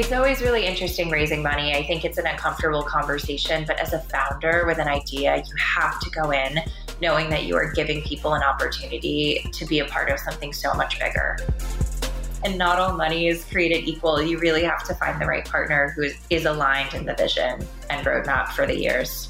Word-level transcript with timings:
It's 0.00 0.12
always 0.12 0.40
really 0.40 0.64
interesting 0.64 1.10
raising 1.10 1.42
money. 1.42 1.74
I 1.74 1.82
think 1.86 2.06
it's 2.06 2.16
an 2.16 2.26
uncomfortable 2.26 2.82
conversation, 2.82 3.66
but 3.66 3.78
as 3.78 3.92
a 3.92 3.98
founder 3.98 4.64
with 4.66 4.78
an 4.78 4.88
idea, 4.88 5.36
you 5.36 5.54
have 5.58 6.00
to 6.00 6.08
go 6.08 6.30
in 6.30 6.58
knowing 7.02 7.28
that 7.28 7.44
you 7.44 7.54
are 7.54 7.70
giving 7.72 8.00
people 8.00 8.32
an 8.32 8.42
opportunity 8.42 9.44
to 9.52 9.66
be 9.66 9.80
a 9.80 9.84
part 9.84 10.10
of 10.10 10.18
something 10.18 10.54
so 10.54 10.72
much 10.72 10.98
bigger. 10.98 11.36
And 12.42 12.56
not 12.56 12.78
all 12.78 12.96
money 12.96 13.28
is 13.28 13.44
created 13.44 13.86
equal. 13.86 14.22
You 14.22 14.38
really 14.38 14.64
have 14.64 14.82
to 14.84 14.94
find 14.94 15.20
the 15.20 15.26
right 15.26 15.44
partner 15.44 15.92
who 15.94 16.08
is 16.30 16.46
aligned 16.46 16.94
in 16.94 17.04
the 17.04 17.14
vision 17.14 17.60
and 17.90 18.06
roadmap 18.06 18.48
for 18.52 18.66
the 18.66 18.74
years. 18.74 19.28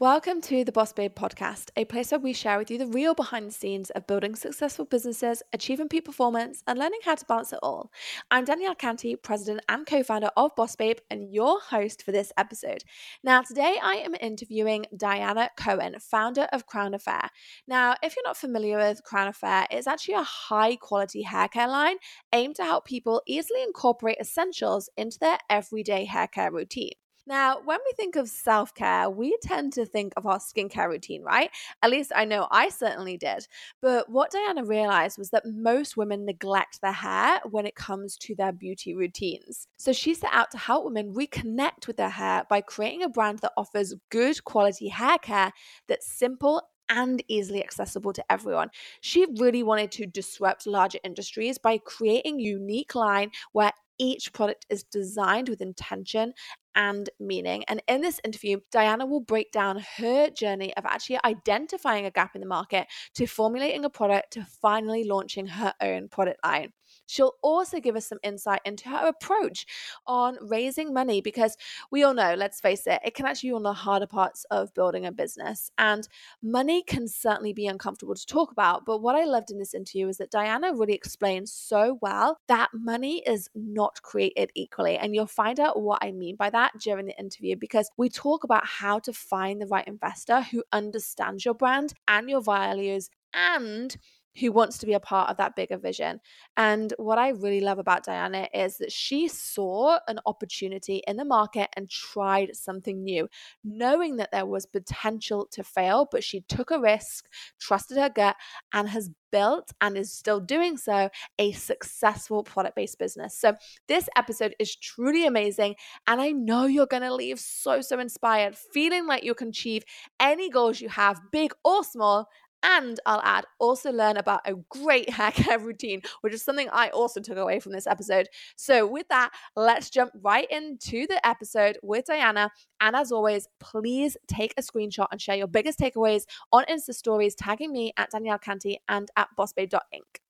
Welcome 0.00 0.40
to 0.42 0.64
the 0.64 0.72
Boss 0.72 0.92
Babe 0.92 1.14
podcast, 1.14 1.70
a 1.76 1.84
place 1.84 2.10
where 2.10 2.18
we 2.18 2.32
share 2.32 2.58
with 2.58 2.68
you 2.68 2.78
the 2.78 2.86
real 2.88 3.14
behind 3.14 3.46
the 3.46 3.52
scenes 3.52 3.90
of 3.90 4.08
building 4.08 4.34
successful 4.34 4.84
businesses, 4.84 5.40
achieving 5.52 5.88
peak 5.88 6.04
performance, 6.04 6.64
and 6.66 6.80
learning 6.80 6.98
how 7.04 7.14
to 7.14 7.24
balance 7.26 7.52
it 7.52 7.60
all. 7.62 7.92
I'm 8.28 8.44
Danielle 8.44 8.74
Canty, 8.74 9.14
president 9.14 9.64
and 9.68 9.86
co 9.86 10.02
founder 10.02 10.30
of 10.36 10.50
Boss 10.56 10.74
Babe, 10.74 10.98
and 11.10 11.32
your 11.32 11.60
host 11.60 12.02
for 12.02 12.10
this 12.10 12.32
episode. 12.36 12.82
Now, 13.22 13.42
today 13.42 13.78
I 13.80 13.94
am 14.04 14.16
interviewing 14.20 14.86
Dianna 14.92 15.50
Cohen, 15.56 15.94
founder 16.00 16.48
of 16.52 16.66
Crown 16.66 16.92
Affair. 16.94 17.30
Now, 17.68 17.94
if 18.02 18.16
you're 18.16 18.24
not 18.26 18.36
familiar 18.36 18.78
with 18.78 19.04
Crown 19.04 19.28
Affair, 19.28 19.68
it's 19.70 19.86
actually 19.86 20.14
a 20.14 20.24
high 20.24 20.74
quality 20.74 21.22
hair 21.22 21.46
care 21.46 21.68
line 21.68 21.98
aimed 22.32 22.56
to 22.56 22.64
help 22.64 22.84
people 22.84 23.22
easily 23.28 23.62
incorporate 23.62 24.18
essentials 24.20 24.90
into 24.96 25.20
their 25.20 25.38
everyday 25.48 26.04
hair 26.04 26.26
care 26.26 26.50
routine. 26.50 26.94
Now, 27.26 27.60
when 27.64 27.78
we 27.84 27.92
think 27.96 28.16
of 28.16 28.28
self 28.28 28.74
care, 28.74 29.08
we 29.08 29.36
tend 29.42 29.72
to 29.74 29.86
think 29.86 30.12
of 30.16 30.26
our 30.26 30.38
skincare 30.38 30.88
routine, 30.88 31.22
right? 31.22 31.50
At 31.82 31.90
least 31.90 32.12
I 32.14 32.24
know 32.24 32.48
I 32.50 32.68
certainly 32.68 33.16
did. 33.16 33.46
But 33.80 34.10
what 34.10 34.32
Dianna 34.32 34.66
realized 34.68 35.16
was 35.16 35.30
that 35.30 35.46
most 35.46 35.96
women 35.96 36.26
neglect 36.26 36.80
their 36.82 36.92
hair 36.92 37.40
when 37.50 37.66
it 37.66 37.76
comes 37.76 38.16
to 38.18 38.34
their 38.34 38.52
beauty 38.52 38.94
routines. 38.94 39.68
So 39.78 39.92
she 39.92 40.14
set 40.14 40.30
out 40.32 40.50
to 40.50 40.58
help 40.58 40.84
women 40.84 41.14
reconnect 41.14 41.86
with 41.86 41.96
their 41.96 42.10
hair 42.10 42.44
by 42.50 42.60
creating 42.60 43.02
a 43.02 43.08
brand 43.08 43.38
that 43.40 43.52
offers 43.56 43.94
good 44.10 44.44
quality 44.44 44.88
hair 44.88 45.18
care 45.18 45.52
that's 45.88 46.06
simple 46.06 46.62
and 46.88 47.22
easily 47.28 47.62
accessible 47.62 48.12
to 48.12 48.24
everyone. 48.30 48.70
She 49.00 49.26
really 49.38 49.62
wanted 49.62 49.90
to 49.92 50.06
disrupt 50.06 50.66
larger 50.66 50.98
industries 51.02 51.58
by 51.58 51.78
creating 51.78 52.38
a 52.38 52.42
unique 52.42 52.94
line 52.94 53.30
where 53.52 53.72
each 53.98 54.32
product 54.32 54.66
is 54.68 54.84
designed 54.84 55.48
with 55.48 55.60
intention 55.60 56.32
and 56.74 57.08
meaning. 57.20 57.64
And 57.64 57.82
in 57.88 58.00
this 58.00 58.20
interview, 58.24 58.58
Dianna 58.74 59.08
will 59.08 59.20
break 59.20 59.52
down 59.52 59.84
her 59.96 60.30
journey 60.30 60.76
of 60.76 60.84
actually 60.84 61.18
identifying 61.24 62.04
a 62.04 62.10
gap 62.10 62.34
in 62.34 62.40
the 62.40 62.46
market 62.46 62.86
to 63.14 63.26
formulating 63.26 63.84
a 63.84 63.90
product 63.90 64.32
to 64.32 64.46
finally 64.60 65.04
launching 65.04 65.46
her 65.46 65.72
own 65.80 66.08
product 66.08 66.40
line. 66.44 66.72
She'll 67.06 67.34
also 67.42 67.80
give 67.80 67.96
us 67.96 68.06
some 68.06 68.18
insight 68.22 68.60
into 68.64 68.88
her 68.88 69.08
approach 69.08 69.66
on 70.06 70.36
raising 70.40 70.92
money 70.92 71.20
because 71.20 71.56
we 71.90 72.02
all 72.02 72.14
know, 72.14 72.34
let's 72.34 72.60
face 72.60 72.86
it, 72.86 73.00
it 73.04 73.14
can 73.14 73.26
actually 73.26 73.50
be 73.50 73.54
one 73.54 73.66
of 73.66 73.70
the 73.70 73.82
harder 73.82 74.06
parts 74.06 74.44
of 74.50 74.72
building 74.74 75.06
a 75.06 75.12
business. 75.12 75.70
And 75.78 76.08
money 76.42 76.82
can 76.82 77.08
certainly 77.08 77.52
be 77.52 77.66
uncomfortable 77.66 78.14
to 78.14 78.26
talk 78.26 78.52
about. 78.52 78.84
But 78.86 79.02
what 79.02 79.16
I 79.16 79.24
loved 79.24 79.50
in 79.50 79.58
this 79.58 79.74
interview 79.74 80.08
is 80.08 80.18
that 80.18 80.32
Dianna 80.32 80.78
really 80.78 80.94
explains 80.94 81.52
so 81.52 81.98
well 82.00 82.38
that 82.48 82.70
money 82.72 83.22
is 83.26 83.48
not 83.54 84.02
created 84.02 84.50
equally. 84.54 84.96
And 84.96 85.14
you'll 85.14 85.26
find 85.26 85.60
out 85.60 85.80
what 85.80 85.98
I 86.02 86.12
mean 86.12 86.36
by 86.36 86.50
that 86.50 86.72
during 86.80 87.06
the 87.06 87.18
interview 87.18 87.56
because 87.56 87.90
we 87.96 88.08
talk 88.08 88.44
about 88.44 88.66
how 88.66 88.98
to 89.00 89.12
find 89.12 89.60
the 89.60 89.66
right 89.66 89.86
investor 89.86 90.42
who 90.42 90.64
understands 90.72 91.44
your 91.44 91.54
brand 91.54 91.94
and 92.08 92.28
your 92.28 92.42
values 92.42 93.10
and 93.32 93.96
who 94.40 94.52
wants 94.52 94.78
to 94.78 94.86
be 94.86 94.94
a 94.94 95.00
part 95.00 95.30
of 95.30 95.36
that 95.36 95.56
bigger 95.56 95.76
vision. 95.76 96.20
And 96.56 96.92
what 96.98 97.18
I 97.18 97.30
really 97.30 97.60
love 97.60 97.78
about 97.78 98.06
Dianna 98.06 98.48
is 98.52 98.78
that 98.78 98.92
she 98.92 99.28
saw 99.28 99.98
an 100.08 100.18
opportunity 100.26 101.02
in 101.06 101.16
the 101.16 101.24
market 101.24 101.70
and 101.76 101.88
tried 101.88 102.56
something 102.56 103.02
new, 103.02 103.28
knowing 103.62 104.16
that 104.16 104.32
there 104.32 104.46
was 104.46 104.66
potential 104.66 105.46
to 105.52 105.62
fail, 105.62 106.08
but 106.10 106.24
she 106.24 106.40
took 106.42 106.70
a 106.70 106.80
risk, 106.80 107.26
trusted 107.60 107.96
her 107.96 108.08
gut, 108.08 108.36
and 108.72 108.88
has 108.88 109.10
built 109.34 109.72
and 109.80 109.96
is 109.96 110.12
still 110.12 110.38
doing 110.38 110.76
so 110.76 111.08
a 111.40 111.50
successful 111.50 112.44
product 112.44 112.76
based 112.76 113.00
business. 113.00 113.36
So, 113.36 113.54
this 113.88 114.08
episode 114.16 114.54
is 114.60 114.76
truly 114.76 115.26
amazing. 115.26 115.74
And 116.06 116.20
I 116.20 116.30
know 116.30 116.66
you're 116.66 116.86
going 116.86 117.02
to 117.02 117.12
leave 117.12 117.40
so, 117.40 117.80
so 117.80 117.98
inspired, 117.98 118.56
feeling 118.56 119.08
like 119.08 119.24
you 119.24 119.34
can 119.34 119.48
achieve 119.48 119.82
any 120.20 120.50
goals 120.50 120.80
you 120.80 120.88
have, 120.88 121.20
big 121.32 121.52
or 121.64 121.82
small, 121.82 122.28
and 122.64 122.98
I'll 123.06 123.20
add, 123.22 123.44
also 123.60 123.92
learn 123.92 124.16
about 124.16 124.40
a 124.46 124.54
great 124.70 125.10
hair 125.18 125.30
care 125.30 125.58
routine, 125.58 126.02
which 126.22 126.34
is 126.34 126.42
something 126.42 126.68
I 126.72 126.88
also 126.88 127.20
took 127.20 127.38
away 127.38 127.60
from 127.60 127.72
this 127.72 127.86
episode. 127.86 128.28
So, 128.56 128.86
with 128.86 129.06
that, 129.08 129.30
let's 129.54 129.90
jump 129.90 130.12
right 130.22 130.50
into 130.50 131.06
the 131.06 131.24
episode 131.24 131.78
with 131.82 132.06
Dianna. 132.06 132.50
And 132.80 132.96
as 132.96 133.12
always, 133.12 133.48
please 133.60 134.16
take 134.26 134.54
a 134.56 134.62
screenshot 134.62 135.06
and 135.12 135.20
share 135.20 135.36
your 135.36 135.46
biggest 135.46 135.78
takeaways 135.78 136.24
on 136.52 136.64
Insta 136.64 136.94
stories, 136.94 137.34
tagging 137.34 137.72
me 137.72 137.92
at 137.96 138.10
Danielle 138.10 138.38
Canty 138.38 138.80
and 138.88 139.08
at 139.16 139.28
bossbabe.inc. 139.38 140.23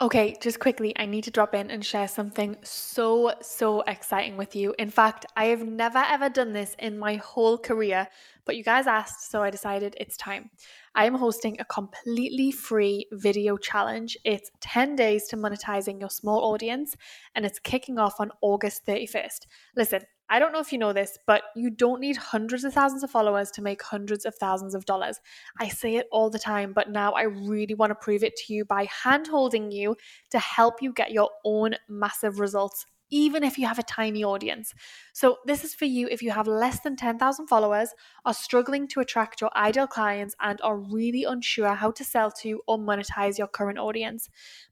Okay, 0.00 0.36
just 0.40 0.60
quickly, 0.60 0.92
I 0.96 1.06
need 1.06 1.24
to 1.24 1.32
drop 1.32 1.56
in 1.56 1.72
and 1.72 1.84
share 1.84 2.06
something 2.06 2.56
so, 2.62 3.32
so 3.42 3.80
exciting 3.80 4.36
with 4.36 4.54
you. 4.54 4.72
In 4.78 4.90
fact, 4.90 5.26
I 5.36 5.46
have 5.46 5.66
never 5.66 5.98
ever 5.98 6.28
done 6.28 6.52
this 6.52 6.76
in 6.78 6.96
my 6.96 7.16
whole 7.16 7.58
career, 7.58 8.06
but 8.44 8.54
you 8.54 8.62
guys 8.62 8.86
asked, 8.86 9.28
so 9.28 9.42
I 9.42 9.50
decided 9.50 9.96
it's 9.98 10.16
time. 10.16 10.50
I 10.94 11.06
am 11.06 11.16
hosting 11.16 11.56
a 11.58 11.64
completely 11.64 12.52
free 12.52 13.08
video 13.10 13.56
challenge. 13.56 14.16
It's 14.24 14.52
10 14.60 14.94
days 14.94 15.26
to 15.28 15.36
monetizing 15.36 15.98
your 15.98 16.10
small 16.10 16.52
audience, 16.52 16.96
and 17.34 17.44
it's 17.44 17.58
kicking 17.58 17.98
off 17.98 18.20
on 18.20 18.30
August 18.40 18.86
31st. 18.86 19.48
Listen, 19.74 20.02
I 20.30 20.38
don't 20.38 20.52
know 20.52 20.60
if 20.60 20.72
you 20.72 20.78
know 20.78 20.92
this, 20.92 21.18
but 21.26 21.44
you 21.56 21.70
don't 21.70 22.00
need 22.00 22.16
hundreds 22.16 22.64
of 22.64 22.74
thousands 22.74 23.02
of 23.02 23.10
followers 23.10 23.50
to 23.52 23.62
make 23.62 23.82
hundreds 23.82 24.26
of 24.26 24.34
thousands 24.34 24.74
of 24.74 24.84
dollars. 24.84 25.20
I 25.58 25.68
say 25.68 25.96
it 25.96 26.06
all 26.12 26.28
the 26.28 26.38
time, 26.38 26.72
but 26.72 26.90
now 26.90 27.12
I 27.12 27.22
really 27.22 27.74
want 27.74 27.90
to 27.90 27.94
prove 27.94 28.22
it 28.22 28.36
to 28.36 28.54
you 28.54 28.64
by 28.64 28.86
hand 29.02 29.26
holding 29.26 29.70
you 29.70 29.96
to 30.30 30.38
help 30.38 30.82
you 30.82 30.92
get 30.92 31.12
your 31.12 31.30
own 31.44 31.74
massive 31.88 32.40
results 32.40 32.84
even 33.10 33.44
if 33.44 33.58
you 33.58 33.66
have 33.66 33.78
a 33.78 33.82
tiny 33.82 34.24
audience. 34.24 34.74
So, 35.12 35.38
this 35.46 35.64
is 35.64 35.74
for 35.74 35.84
you 35.84 36.08
if 36.10 36.22
you 36.22 36.30
have 36.30 36.46
less 36.46 36.80
than 36.80 36.96
10,000 36.96 37.46
followers, 37.46 37.90
are 38.24 38.34
struggling 38.34 38.88
to 38.88 39.00
attract 39.00 39.40
your 39.40 39.50
ideal 39.56 39.86
clients, 39.86 40.34
and 40.40 40.60
are 40.62 40.76
really 40.76 41.24
unsure 41.24 41.74
how 41.74 41.90
to 41.92 42.04
sell 42.04 42.30
to 42.42 42.60
or 42.66 42.78
monetize 42.78 43.38
your 43.38 43.48
current 43.48 43.78
audience. 43.78 44.28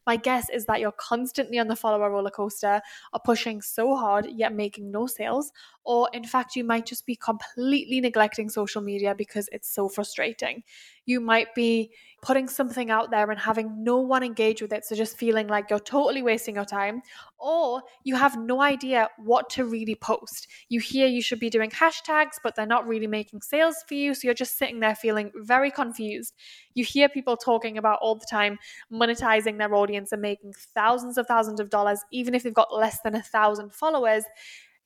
My 0.06 0.16
guess 0.16 0.48
is 0.50 0.66
that 0.66 0.80
you're 0.80 0.92
constantly 0.92 1.58
on 1.58 1.68
the 1.68 1.76
follower 1.76 2.10
roller 2.10 2.30
coaster, 2.30 2.80
are 3.12 3.20
pushing 3.24 3.60
so 3.62 3.96
hard 3.96 4.26
yet 4.30 4.52
making 4.52 4.90
no 4.90 5.06
sales, 5.06 5.52
or 5.84 6.08
in 6.12 6.24
fact, 6.24 6.56
you 6.56 6.64
might 6.64 6.86
just 6.86 7.06
be 7.06 7.16
completely 7.16 8.00
neglecting 8.00 8.48
social 8.48 8.82
media 8.82 9.14
because 9.14 9.48
it's 9.52 9.72
so 9.72 9.88
frustrating. 9.88 10.62
You 11.06 11.20
might 11.20 11.54
be 11.54 11.90
putting 12.20 12.48
something 12.48 12.90
out 12.90 13.10
there 13.10 13.30
and 13.30 13.38
having 13.38 13.84
no 13.84 13.98
one 13.98 14.24
engage 14.24 14.60
with 14.60 14.72
it. 14.72 14.84
So 14.84 14.96
just 14.96 15.16
feeling 15.16 15.46
like 15.46 15.70
you're 15.70 15.78
totally 15.78 16.22
wasting 16.22 16.56
your 16.56 16.64
time, 16.64 17.02
or 17.38 17.82
you 18.02 18.16
have 18.16 18.36
no 18.38 18.60
idea 18.60 19.08
what 19.16 19.48
to 19.50 19.64
really 19.64 19.94
post. 19.94 20.48
You 20.68 20.80
hear 20.80 21.06
you 21.06 21.22
should 21.22 21.38
be 21.38 21.50
doing 21.50 21.70
hashtags, 21.70 22.34
but 22.42 22.56
they're 22.56 22.66
not 22.66 22.86
really 22.86 23.06
making 23.06 23.42
sales 23.42 23.76
for 23.86 23.94
you. 23.94 24.12
So 24.12 24.26
you're 24.26 24.34
just 24.34 24.58
sitting 24.58 24.80
there 24.80 24.96
feeling 24.96 25.30
very 25.36 25.70
confused. 25.70 26.34
You 26.74 26.84
hear 26.84 27.08
people 27.08 27.36
talking 27.36 27.78
about 27.78 28.00
all 28.02 28.16
the 28.16 28.26
time 28.28 28.58
monetizing 28.92 29.58
their 29.58 29.74
audience 29.74 30.10
and 30.10 30.20
making 30.20 30.54
thousands 30.74 31.18
of 31.18 31.26
thousands 31.26 31.60
of 31.60 31.70
dollars, 31.70 32.00
even 32.10 32.34
if 32.34 32.42
they've 32.42 32.52
got 32.52 32.74
less 32.74 33.00
than 33.02 33.14
a 33.14 33.22
thousand 33.22 33.72
followers 33.72 34.24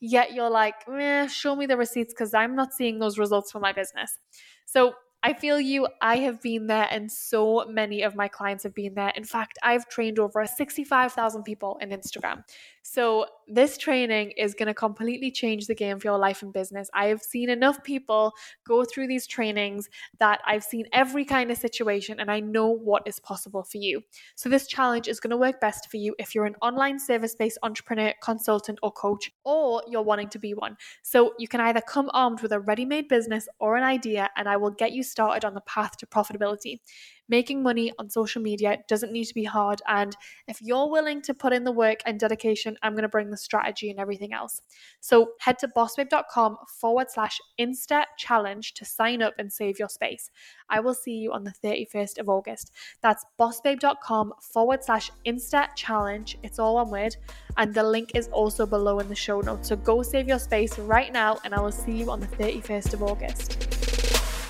yet 0.02 0.32
you're 0.32 0.48
like, 0.48 0.76
show 1.28 1.54
me 1.54 1.66
the 1.66 1.76
receipts 1.76 2.14
because 2.14 2.32
I'm 2.32 2.56
not 2.56 2.72
seeing 2.72 2.98
those 2.98 3.19
results 3.19 3.52
for 3.52 3.60
my 3.60 3.72
business. 3.75 4.16
So 4.64 4.94
I 5.22 5.34
feel 5.34 5.60
you. 5.60 5.86
I 6.00 6.16
have 6.19 6.40
been 6.40 6.67
there, 6.67 6.88
and 6.90 7.12
so 7.12 7.67
many 7.69 8.02
of 8.02 8.17
my 8.17 8.26
clients 8.26 8.62
have 8.62 8.75
been 8.75 8.94
there. 8.94 9.12
In 9.14 9.25
fact, 9.25 9.58
I've 9.62 9.87
trained 9.88 10.19
over 10.19 10.46
65,000 10.46 11.43
people 11.43 11.78
in 11.82 11.90
Instagram. 11.90 12.43
So, 12.82 13.26
this 13.46 13.76
training 13.76 14.31
is 14.38 14.55
going 14.55 14.69
to 14.69 14.75
completely 14.75 15.31
change 15.31 15.67
the 15.67 15.75
game 15.75 15.99
for 15.99 16.06
your 16.06 16.19
life 16.19 16.43
and 16.43 16.52
business. 16.52 16.88
I 16.94 17.06
have 17.06 17.20
seen 17.20 17.50
enough 17.50 17.82
people 17.84 18.32
go 18.67 18.84
through 18.84 19.08
these 19.08 19.26
trainings 19.26 19.90
that 20.20 20.40
I've 20.46 20.64
seen 20.64 20.87
every 20.93 21.25
kind 21.26 21.50
of 21.50 21.58
situation 21.58 22.20
and 22.20 22.31
I 22.31 22.40
know 22.40 22.69
what 22.69 23.02
is 23.06 23.19
possible 23.19 23.62
for 23.62 23.76
you. 23.76 24.02
So, 24.37 24.49
this 24.49 24.67
challenge 24.67 25.06
is 25.06 25.20
going 25.20 25.32
to 25.32 25.37
work 25.37 25.61
best 25.61 25.90
for 25.90 25.99
you 25.99 26.14
if 26.19 26.34
you're 26.34 26.46
an 26.46 26.56
online 26.62 26.99
service 26.99 27.34
based 27.34 27.58
entrepreneur, 27.62 28.14
consultant, 28.22 28.78
or 28.82 28.90
coach, 28.93 29.31
or 29.44 29.82
you're 29.87 30.00
wanting 30.00 30.31
to 30.31 30.38
be 30.38 30.55
one. 30.55 30.78
So, 31.02 31.34
you 31.38 31.49
can 31.49 31.61
either 31.61 31.82
come 31.82 32.08
armed 32.14 32.40
with 32.40 32.52
a 32.52 32.61
ready 32.61 32.87
made 32.87 33.08
business 33.08 33.46
or 33.58 33.76
an 33.76 33.82
idea, 33.82 34.31
and 34.37 34.49
I 34.49 34.56
will 34.56 34.70
get 34.70 34.93
you 34.93 35.02
started 35.10 35.44
on 35.44 35.54
the 35.54 35.60
path 35.62 35.96
to 35.98 36.06
profitability. 36.06 36.80
Making 37.30 37.62
money 37.62 37.92
on 37.96 38.10
social 38.10 38.42
media 38.42 38.78
doesn't 38.88 39.12
need 39.12 39.26
to 39.26 39.34
be 39.34 39.44
hard. 39.44 39.80
And 39.86 40.16
if 40.48 40.60
you're 40.60 40.90
willing 40.90 41.22
to 41.22 41.32
put 41.32 41.52
in 41.52 41.62
the 41.62 41.70
work 41.70 42.00
and 42.04 42.18
dedication, 42.18 42.76
I'm 42.82 42.94
going 42.94 43.02
to 43.02 43.08
bring 43.08 43.30
the 43.30 43.36
strategy 43.36 43.88
and 43.88 44.00
everything 44.00 44.32
else. 44.32 44.60
So 45.00 45.32
head 45.38 45.56
to 45.60 45.68
bossbabe.com 45.68 46.56
forward 46.80 47.08
slash 47.08 47.38
Insta 47.58 48.02
challenge 48.18 48.74
to 48.74 48.84
sign 48.84 49.22
up 49.22 49.34
and 49.38 49.52
save 49.52 49.78
your 49.78 49.88
space. 49.88 50.28
I 50.68 50.80
will 50.80 50.94
see 50.94 51.18
you 51.18 51.32
on 51.32 51.44
the 51.44 51.54
31st 51.64 52.18
of 52.18 52.28
August. 52.28 52.72
That's 53.00 53.24
bossbabe.com 53.38 54.32
forward 54.52 54.82
slash 54.82 55.12
Insta 55.24 55.68
challenge. 55.76 56.36
It's 56.42 56.58
all 56.58 56.74
one 56.74 56.90
word. 56.90 57.16
And 57.56 57.72
the 57.72 57.84
link 57.84 58.10
is 58.16 58.26
also 58.28 58.66
below 58.66 58.98
in 58.98 59.08
the 59.08 59.14
show 59.14 59.40
notes. 59.40 59.68
So 59.68 59.76
go 59.76 60.02
save 60.02 60.26
your 60.26 60.40
space 60.40 60.78
right 60.80 61.12
now, 61.12 61.38
and 61.44 61.54
I 61.54 61.60
will 61.60 61.70
see 61.70 61.92
you 61.92 62.10
on 62.10 62.18
the 62.18 62.26
31st 62.26 62.94
of 62.94 63.02
August. 63.04 63.80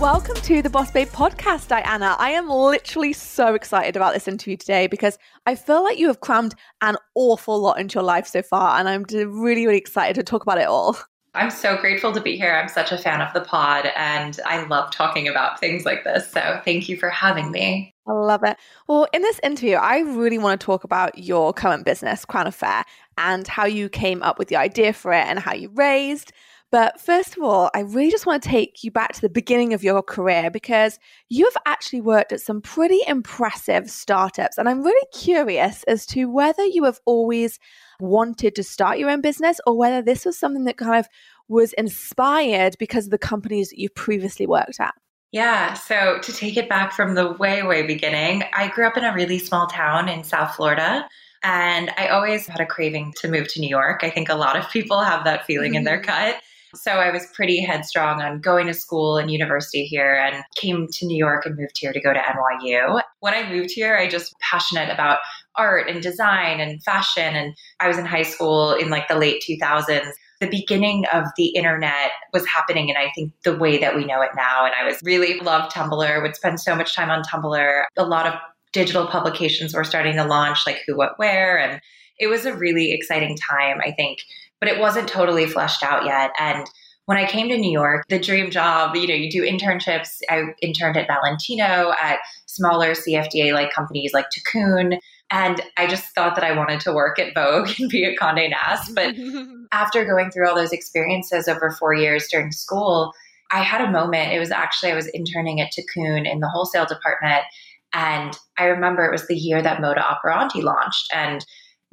Welcome 0.00 0.34
to 0.34 0.60
the 0.60 0.68
Boss 0.68 0.90
Babe 0.90 1.08
podcast, 1.08 1.68
Dianna. 1.68 2.16
I 2.18 2.30
am 2.30 2.50
literally 2.50 3.12
so 3.12 3.54
excited 3.54 3.94
about 3.94 4.12
this 4.12 4.26
interview 4.26 4.56
today 4.56 4.88
because 4.88 5.18
I 5.46 5.54
feel 5.54 5.84
like 5.84 5.98
you 5.98 6.08
have 6.08 6.20
crammed 6.20 6.54
an 6.82 6.96
awful 7.14 7.58
lot 7.60 7.78
into 7.78 7.94
your 7.94 8.02
life 8.02 8.26
so 8.26 8.42
far, 8.42 8.78
and 8.78 8.88
I'm 8.88 9.04
really, 9.04 9.66
really 9.66 9.78
excited 9.78 10.16
to 10.16 10.24
talk 10.24 10.42
about 10.42 10.58
it 10.58 10.66
all. 10.66 10.98
I'm 11.34 11.50
so 11.50 11.76
grateful 11.76 12.12
to 12.12 12.20
be 12.20 12.36
here. 12.36 12.52
I'm 12.52 12.68
such 12.68 12.92
a 12.92 12.98
fan 12.98 13.20
of 13.20 13.32
the 13.32 13.40
pod, 13.40 13.90
and 13.96 14.38
I 14.44 14.66
love 14.66 14.90
talking 14.90 15.28
about 15.28 15.60
things 15.60 15.84
like 15.84 16.04
this. 16.04 16.30
So 16.30 16.60
thank 16.64 16.88
you 16.88 16.96
for 16.96 17.08
having 17.08 17.50
me. 17.50 17.94
I 18.06 18.12
love 18.12 18.42
it. 18.44 18.56
Well, 18.88 19.06
in 19.12 19.22
this 19.22 19.40
interview, 19.42 19.76
I 19.76 20.00
really 20.00 20.38
want 20.38 20.60
to 20.60 20.64
talk 20.64 20.84
about 20.84 21.18
your 21.18 21.52
current 21.52 21.84
business, 21.84 22.24
Crown 22.24 22.46
Affair, 22.46 22.84
and 23.16 23.48
how 23.48 23.64
you 23.64 23.88
came 23.88 24.22
up 24.22 24.38
with 24.38 24.48
the 24.48 24.56
idea 24.56 24.92
for 24.92 25.12
it 25.12 25.24
and 25.26 25.38
how 25.38 25.54
you 25.54 25.70
raised 25.70 26.32
but 26.74 27.00
first 27.00 27.36
of 27.36 27.44
all, 27.44 27.70
I 27.72 27.82
really 27.82 28.10
just 28.10 28.26
want 28.26 28.42
to 28.42 28.48
take 28.48 28.82
you 28.82 28.90
back 28.90 29.12
to 29.12 29.20
the 29.20 29.28
beginning 29.28 29.74
of 29.74 29.84
your 29.84 30.02
career 30.02 30.50
because 30.50 30.98
you've 31.28 31.56
actually 31.66 32.00
worked 32.00 32.32
at 32.32 32.40
some 32.40 32.60
pretty 32.60 32.98
impressive 33.06 33.88
startups. 33.88 34.58
And 34.58 34.68
I'm 34.68 34.82
really 34.82 35.06
curious 35.12 35.84
as 35.84 36.04
to 36.06 36.24
whether 36.24 36.64
you 36.64 36.82
have 36.82 36.98
always 37.06 37.60
wanted 38.00 38.56
to 38.56 38.64
start 38.64 38.98
your 38.98 39.08
own 39.08 39.20
business 39.20 39.60
or 39.68 39.78
whether 39.78 40.02
this 40.02 40.24
was 40.24 40.36
something 40.36 40.64
that 40.64 40.76
kind 40.76 40.98
of 40.98 41.06
was 41.46 41.74
inspired 41.74 42.74
because 42.80 43.04
of 43.04 43.12
the 43.12 43.18
companies 43.18 43.68
that 43.68 43.78
you've 43.78 43.94
previously 43.94 44.44
worked 44.44 44.80
at. 44.80 44.94
Yeah. 45.30 45.74
So 45.74 46.18
to 46.22 46.32
take 46.32 46.56
it 46.56 46.68
back 46.68 46.92
from 46.92 47.14
the 47.14 47.34
way, 47.34 47.62
way 47.62 47.86
beginning, 47.86 48.42
I 48.52 48.66
grew 48.66 48.88
up 48.88 48.96
in 48.96 49.04
a 49.04 49.14
really 49.14 49.38
small 49.38 49.68
town 49.68 50.08
in 50.08 50.24
South 50.24 50.56
Florida. 50.56 51.08
And 51.44 51.92
I 51.96 52.08
always 52.08 52.48
had 52.48 52.60
a 52.60 52.66
craving 52.66 53.14
to 53.18 53.28
move 53.28 53.46
to 53.52 53.60
New 53.60 53.68
York. 53.68 54.00
I 54.02 54.10
think 54.10 54.28
a 54.28 54.34
lot 54.34 54.56
of 54.56 54.68
people 54.72 55.00
have 55.00 55.22
that 55.22 55.46
feeling 55.46 55.74
mm-hmm. 55.74 55.76
in 55.76 55.84
their 55.84 56.00
mm-hmm. 56.00 56.32
gut. 56.32 56.42
So 56.74 56.92
I 56.92 57.10
was 57.10 57.26
pretty 57.32 57.60
headstrong 57.60 58.20
on 58.20 58.40
going 58.40 58.66
to 58.66 58.74
school 58.74 59.16
and 59.16 59.30
university 59.30 59.84
here 59.84 60.14
and 60.14 60.44
came 60.56 60.86
to 60.92 61.06
New 61.06 61.16
York 61.16 61.46
and 61.46 61.56
moved 61.56 61.78
here 61.78 61.92
to 61.92 62.00
go 62.00 62.12
to 62.12 62.18
NYU. 62.18 63.00
When 63.20 63.34
I 63.34 63.48
moved 63.50 63.70
here, 63.70 63.96
I 63.96 64.08
just 64.08 64.34
passionate 64.40 64.92
about 64.92 65.18
art 65.56 65.88
and 65.88 66.02
design 66.02 66.60
and 66.60 66.82
fashion. 66.82 67.34
And 67.34 67.54
I 67.80 67.88
was 67.88 67.98
in 67.98 68.06
high 68.06 68.22
school 68.22 68.72
in 68.72 68.90
like 68.90 69.08
the 69.08 69.16
late 69.16 69.42
2000s 69.48 70.10
the 70.40 70.48
beginning 70.48 71.04
of 71.12 71.24
the 71.36 71.46
internet 71.48 72.10
was 72.32 72.46
happening 72.46 72.90
and 72.90 72.98
I 72.98 73.10
think 73.14 73.32
the 73.44 73.56
way 73.56 73.78
that 73.78 73.96
we 73.96 74.04
know 74.04 74.20
it 74.20 74.30
now. 74.36 74.64
And 74.64 74.74
I 74.74 74.84
was 74.84 74.98
really 75.02 75.40
loved 75.40 75.72
Tumblr, 75.72 76.22
would 76.22 76.36
spend 76.36 76.60
so 76.60 76.74
much 76.74 76.94
time 76.94 77.10
on 77.10 77.22
Tumblr. 77.22 77.84
A 77.96 78.04
lot 78.04 78.26
of 78.26 78.34
digital 78.72 79.06
publications 79.06 79.74
were 79.74 79.84
starting 79.84 80.16
to 80.16 80.24
launch, 80.24 80.66
like 80.66 80.80
Who, 80.86 80.96
What, 80.96 81.18
Wear. 81.18 81.58
And 81.58 81.80
it 82.18 82.26
was 82.26 82.44
a 82.44 82.54
really 82.54 82.92
exciting 82.92 83.36
time, 83.36 83.78
I 83.80 83.92
think, 83.92 84.18
but 84.64 84.72
it 84.72 84.80
wasn't 84.80 85.06
totally 85.06 85.44
fleshed 85.44 85.82
out 85.82 86.06
yet. 86.06 86.30
And 86.40 86.66
when 87.04 87.18
I 87.18 87.26
came 87.26 87.50
to 87.50 87.58
New 87.58 87.70
York, 87.70 88.06
the 88.08 88.18
dream 88.18 88.50
job, 88.50 88.96
you 88.96 89.06
know, 89.06 89.12
you 89.12 89.30
do 89.30 89.42
internships. 89.42 90.20
I 90.30 90.44
interned 90.62 90.96
at 90.96 91.06
Valentino, 91.06 91.92
at 92.00 92.20
smaller 92.46 92.92
CFDA 92.92 93.52
like 93.52 93.74
companies 93.74 94.14
like 94.14 94.24
Tikkun. 94.34 94.98
And 95.30 95.60
I 95.76 95.86
just 95.86 96.14
thought 96.14 96.34
that 96.34 96.44
I 96.44 96.56
wanted 96.56 96.80
to 96.80 96.94
work 96.94 97.18
at 97.18 97.34
Vogue 97.34 97.68
and 97.78 97.90
be 97.90 98.04
a 98.04 98.16
Conde 98.16 98.50
Nast. 98.50 98.94
But 98.94 99.14
after 99.72 100.02
going 100.06 100.30
through 100.30 100.48
all 100.48 100.56
those 100.56 100.72
experiences 100.72 101.46
over 101.46 101.70
four 101.70 101.92
years 101.92 102.26
during 102.30 102.50
school, 102.50 103.12
I 103.50 103.58
had 103.62 103.82
a 103.82 103.90
moment. 103.90 104.32
It 104.32 104.38
was 104.38 104.50
actually, 104.50 104.92
I 104.92 104.96
was 104.96 105.08
interning 105.08 105.60
at 105.60 105.72
Tikkun 105.72 106.26
in 106.26 106.40
the 106.40 106.48
wholesale 106.48 106.86
department. 106.86 107.44
And 107.92 108.34
I 108.56 108.64
remember 108.64 109.04
it 109.04 109.12
was 109.12 109.26
the 109.26 109.36
year 109.36 109.60
that 109.60 109.82
Moda 109.82 110.10
Operandi 110.10 110.62
launched. 110.62 111.12
And 111.12 111.44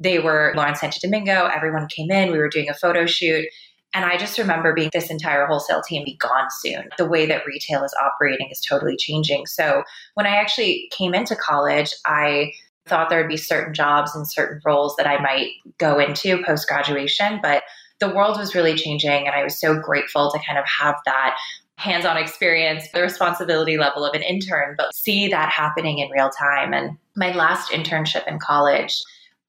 they 0.02 0.18
were 0.18 0.52
Lauren 0.56 0.74
Santo 0.74 0.98
Domingo. 1.00 1.46
Everyone 1.54 1.86
came 1.88 2.10
in. 2.10 2.32
We 2.32 2.38
were 2.38 2.48
doing 2.48 2.68
a 2.68 2.74
photo 2.74 3.06
shoot. 3.06 3.46
And 3.94 4.04
I 4.04 4.16
just 4.16 4.38
remember 4.38 4.72
being 4.72 4.90
this 4.92 5.10
entire 5.10 5.46
wholesale 5.46 5.82
team 5.82 6.04
be 6.04 6.16
gone 6.16 6.48
soon. 6.60 6.88
The 6.96 7.06
way 7.06 7.26
that 7.26 7.46
retail 7.46 7.84
is 7.84 7.94
operating 8.02 8.48
is 8.50 8.60
totally 8.60 8.96
changing. 8.96 9.46
So 9.46 9.82
when 10.14 10.26
I 10.26 10.36
actually 10.36 10.88
came 10.96 11.14
into 11.14 11.36
college, 11.36 11.94
I 12.06 12.52
thought 12.86 13.10
there 13.10 13.20
would 13.20 13.28
be 13.28 13.36
certain 13.36 13.74
jobs 13.74 14.16
and 14.16 14.28
certain 14.28 14.60
roles 14.64 14.96
that 14.96 15.06
I 15.06 15.20
might 15.20 15.50
go 15.78 15.98
into 15.98 16.42
post 16.44 16.66
graduation. 16.68 17.38
But 17.42 17.64
the 18.00 18.08
world 18.08 18.38
was 18.38 18.54
really 18.54 18.74
changing. 18.74 19.26
And 19.26 19.36
I 19.36 19.44
was 19.44 19.60
so 19.60 19.78
grateful 19.78 20.30
to 20.32 20.40
kind 20.44 20.58
of 20.58 20.64
have 20.66 20.96
that 21.04 21.36
hands 21.76 22.04
on 22.04 22.16
experience, 22.16 22.86
the 22.94 23.02
responsibility 23.02 23.76
level 23.76 24.04
of 24.04 24.14
an 24.14 24.22
intern, 24.22 24.74
but 24.78 24.94
see 24.94 25.28
that 25.28 25.50
happening 25.50 25.98
in 25.98 26.10
real 26.10 26.30
time. 26.30 26.72
And 26.72 26.96
my 27.14 27.32
last 27.34 27.70
internship 27.72 28.26
in 28.26 28.38
college, 28.38 29.02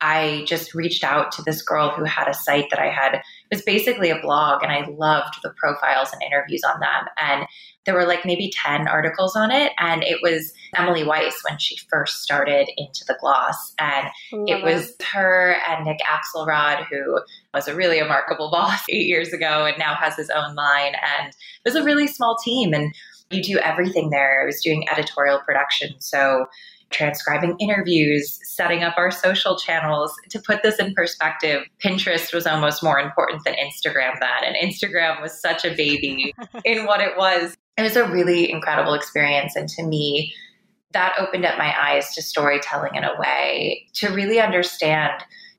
I 0.03 0.43
just 0.45 0.75
reached 0.75 1.05
out 1.05 1.31
to 1.33 1.41
this 1.41 1.61
girl 1.61 1.89
who 1.89 2.03
had 2.03 2.27
a 2.27 2.33
site 2.33 2.69
that 2.71 2.79
I 2.79 2.89
had. 2.89 3.13
It 3.15 3.21
was 3.49 3.61
basically 3.61 4.09
a 4.09 4.19
blog, 4.19 4.61
and 4.61 4.69
I 4.69 4.85
loved 4.89 5.35
the 5.41 5.51
profiles 5.51 6.11
and 6.11 6.21
interviews 6.21 6.61
on 6.65 6.81
them. 6.81 7.05
And 7.17 7.47
there 7.85 7.95
were 7.95 8.05
like 8.05 8.25
maybe 8.25 8.51
10 8.53 8.89
articles 8.89 9.35
on 9.37 9.49
it. 9.49 9.71
And 9.79 10.03
it 10.03 10.19
was 10.21 10.51
Emily 10.75 11.05
Weiss 11.05 11.41
when 11.47 11.57
she 11.57 11.77
first 11.89 12.21
started 12.21 12.69
into 12.75 13.05
the 13.07 13.17
gloss. 13.21 13.73
And 13.79 14.07
it 14.47 14.61
was 14.61 14.93
her 15.13 15.55
and 15.67 15.85
Nick 15.85 15.99
Axelrod, 15.99 16.85
who 16.87 17.19
was 17.53 17.69
a 17.69 17.75
really 17.75 18.01
remarkable 18.01 18.51
boss 18.51 18.81
eight 18.89 19.07
years 19.07 19.31
ago 19.31 19.65
and 19.65 19.77
now 19.77 19.95
has 19.95 20.15
his 20.15 20.29
own 20.29 20.55
line. 20.55 20.95
And 20.95 21.29
it 21.29 21.65
was 21.65 21.75
a 21.75 21.83
really 21.83 22.07
small 22.07 22.37
team. 22.43 22.73
And 22.73 22.93
you 23.31 23.41
do 23.41 23.57
everything 23.59 24.09
there. 24.09 24.43
I 24.43 24.45
was 24.45 24.61
doing 24.61 24.87
editorial 24.89 25.39
production. 25.39 25.95
So 25.99 26.45
transcribing 26.93 27.57
interviews, 27.59 28.39
setting 28.43 28.83
up 28.83 28.97
our 28.97 29.11
social 29.11 29.57
channels. 29.57 30.13
To 30.29 30.39
put 30.39 30.63
this 30.63 30.79
in 30.79 30.93
perspective, 30.93 31.63
Pinterest 31.83 32.33
was 32.33 32.47
almost 32.47 32.83
more 32.83 32.99
important 32.99 33.43
than 33.43 33.55
Instagram 33.55 34.19
then. 34.19 34.43
And 34.43 34.55
Instagram 34.55 35.21
was 35.21 35.39
such 35.39 35.65
a 35.65 35.75
baby 35.75 36.33
in 36.65 36.85
what 36.85 37.01
it 37.01 37.17
was. 37.17 37.55
It 37.77 37.81
was 37.81 37.95
a 37.95 38.07
really 38.07 38.49
incredible 38.49 38.93
experience. 38.93 39.55
And 39.55 39.67
to 39.69 39.83
me, 39.83 40.33
that 40.93 41.15
opened 41.17 41.45
up 41.45 41.57
my 41.57 41.73
eyes 41.77 42.13
to 42.13 42.21
storytelling 42.21 42.95
in 42.95 43.03
a 43.03 43.19
way 43.19 43.87
to 43.95 44.09
really 44.09 44.39
understand 44.39 45.11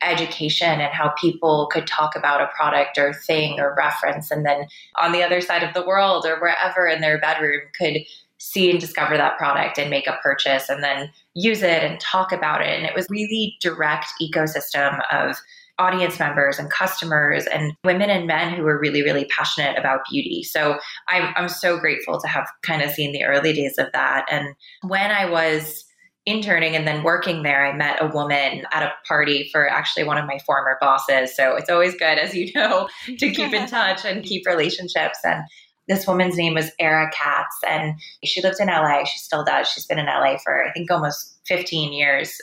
education 0.03 0.81
and 0.81 0.93
how 0.93 1.13
people 1.21 1.69
could 1.73 1.87
talk 1.87 2.15
about 2.15 2.41
a 2.41 2.51
product 2.55 2.99
or 2.99 3.13
thing 3.13 3.59
or 3.59 3.75
reference. 3.77 4.31
And 4.31 4.45
then 4.45 4.67
on 5.01 5.13
the 5.13 5.23
other 5.23 5.41
side 5.41 5.63
of 5.63 5.75
the 5.75 5.85
world 5.85 6.27
or 6.27 6.41
wherever 6.41 6.87
in 6.87 7.01
their 7.01 7.19
bedroom 7.19 7.63
could 7.79 7.99
see 8.45 8.71
and 8.71 8.79
discover 8.79 9.17
that 9.17 9.39
product 9.39 9.79
and 9.79 9.89
make 9.89 10.07
a 10.07 10.19
purchase 10.23 10.69
and 10.69 10.85
then 10.85 11.11
use 11.33 11.63
it 11.63 11.83
and 11.83 11.99
talk 11.99 12.31
about 12.31 12.61
it. 12.61 12.69
And 12.69 12.85
it 12.85 12.95
was 12.95 13.07
really 13.09 13.57
direct 13.61 14.13
ecosystem 14.21 15.01
of 15.11 15.37
audience 15.79 16.19
members 16.19 16.59
and 16.59 16.71
customers 16.71 17.47
and 17.47 17.73
women 17.85 18.11
and 18.11 18.27
men 18.27 18.53
who 18.53 18.63
were 18.63 18.79
really, 18.79 19.03
really 19.03 19.25
passionate 19.25 19.79
about 19.79 20.01
beauty. 20.11 20.43
So 20.43 20.79
I'm, 21.09 21.33
I'm 21.37 21.49
so 21.49 21.79
grateful 21.79 22.21
to 22.21 22.29
have 22.29 22.47
kind 22.63 22.83
of 22.83 22.91
seen 22.91 23.13
the 23.13 23.25
early 23.25 23.55
days 23.55 23.79
of 23.79 23.87
that. 23.93 24.27
And 24.31 24.55
when 24.83 25.11
I 25.11 25.29
was 25.29 25.85
interning 26.27 26.77
and 26.77 26.87
then 26.87 27.03
working 27.03 27.43
there, 27.43 27.67
I 27.67 27.75
met 27.75 28.03
a 28.03 28.09
woman 28.09 28.67
at 28.73 28.83
a 28.83 28.93
party 29.09 29.49
for 29.51 29.69
actually 29.69 30.05
one 30.05 30.19
of 30.19 30.27
my 30.27 30.39
former 30.47 30.77
bosses. 30.81 31.35
So 31.35 31.57
it's 31.57 31.71
always 31.71 31.95
good, 31.95 32.19
as 32.19 32.35
you 32.35 32.53
know, 32.55 32.89
to 33.19 33.33
keep 33.33 33.55
in 33.55 33.67
touch 33.71 34.05
and 34.05 34.23
keep 34.23 34.47
relationships. 34.47 35.19
And 35.25 35.45
this 35.89 36.07
woman's 36.07 36.37
name 36.37 36.55
was 36.55 36.71
Ara 36.79 37.11
Katz, 37.11 37.57
and 37.69 37.95
she 38.25 38.43
lived 38.43 38.61
in 38.61 38.69
LA. 38.69 39.05
She 39.05 39.19
still 39.19 39.45
does. 39.45 39.69
She's 39.69 39.87
been 39.87 39.99
in 39.99 40.07
LA 40.07 40.37
for, 40.43 40.67
I 40.67 40.73
think, 40.73 40.91
almost 40.91 41.39
15 41.47 41.93
years. 41.93 42.37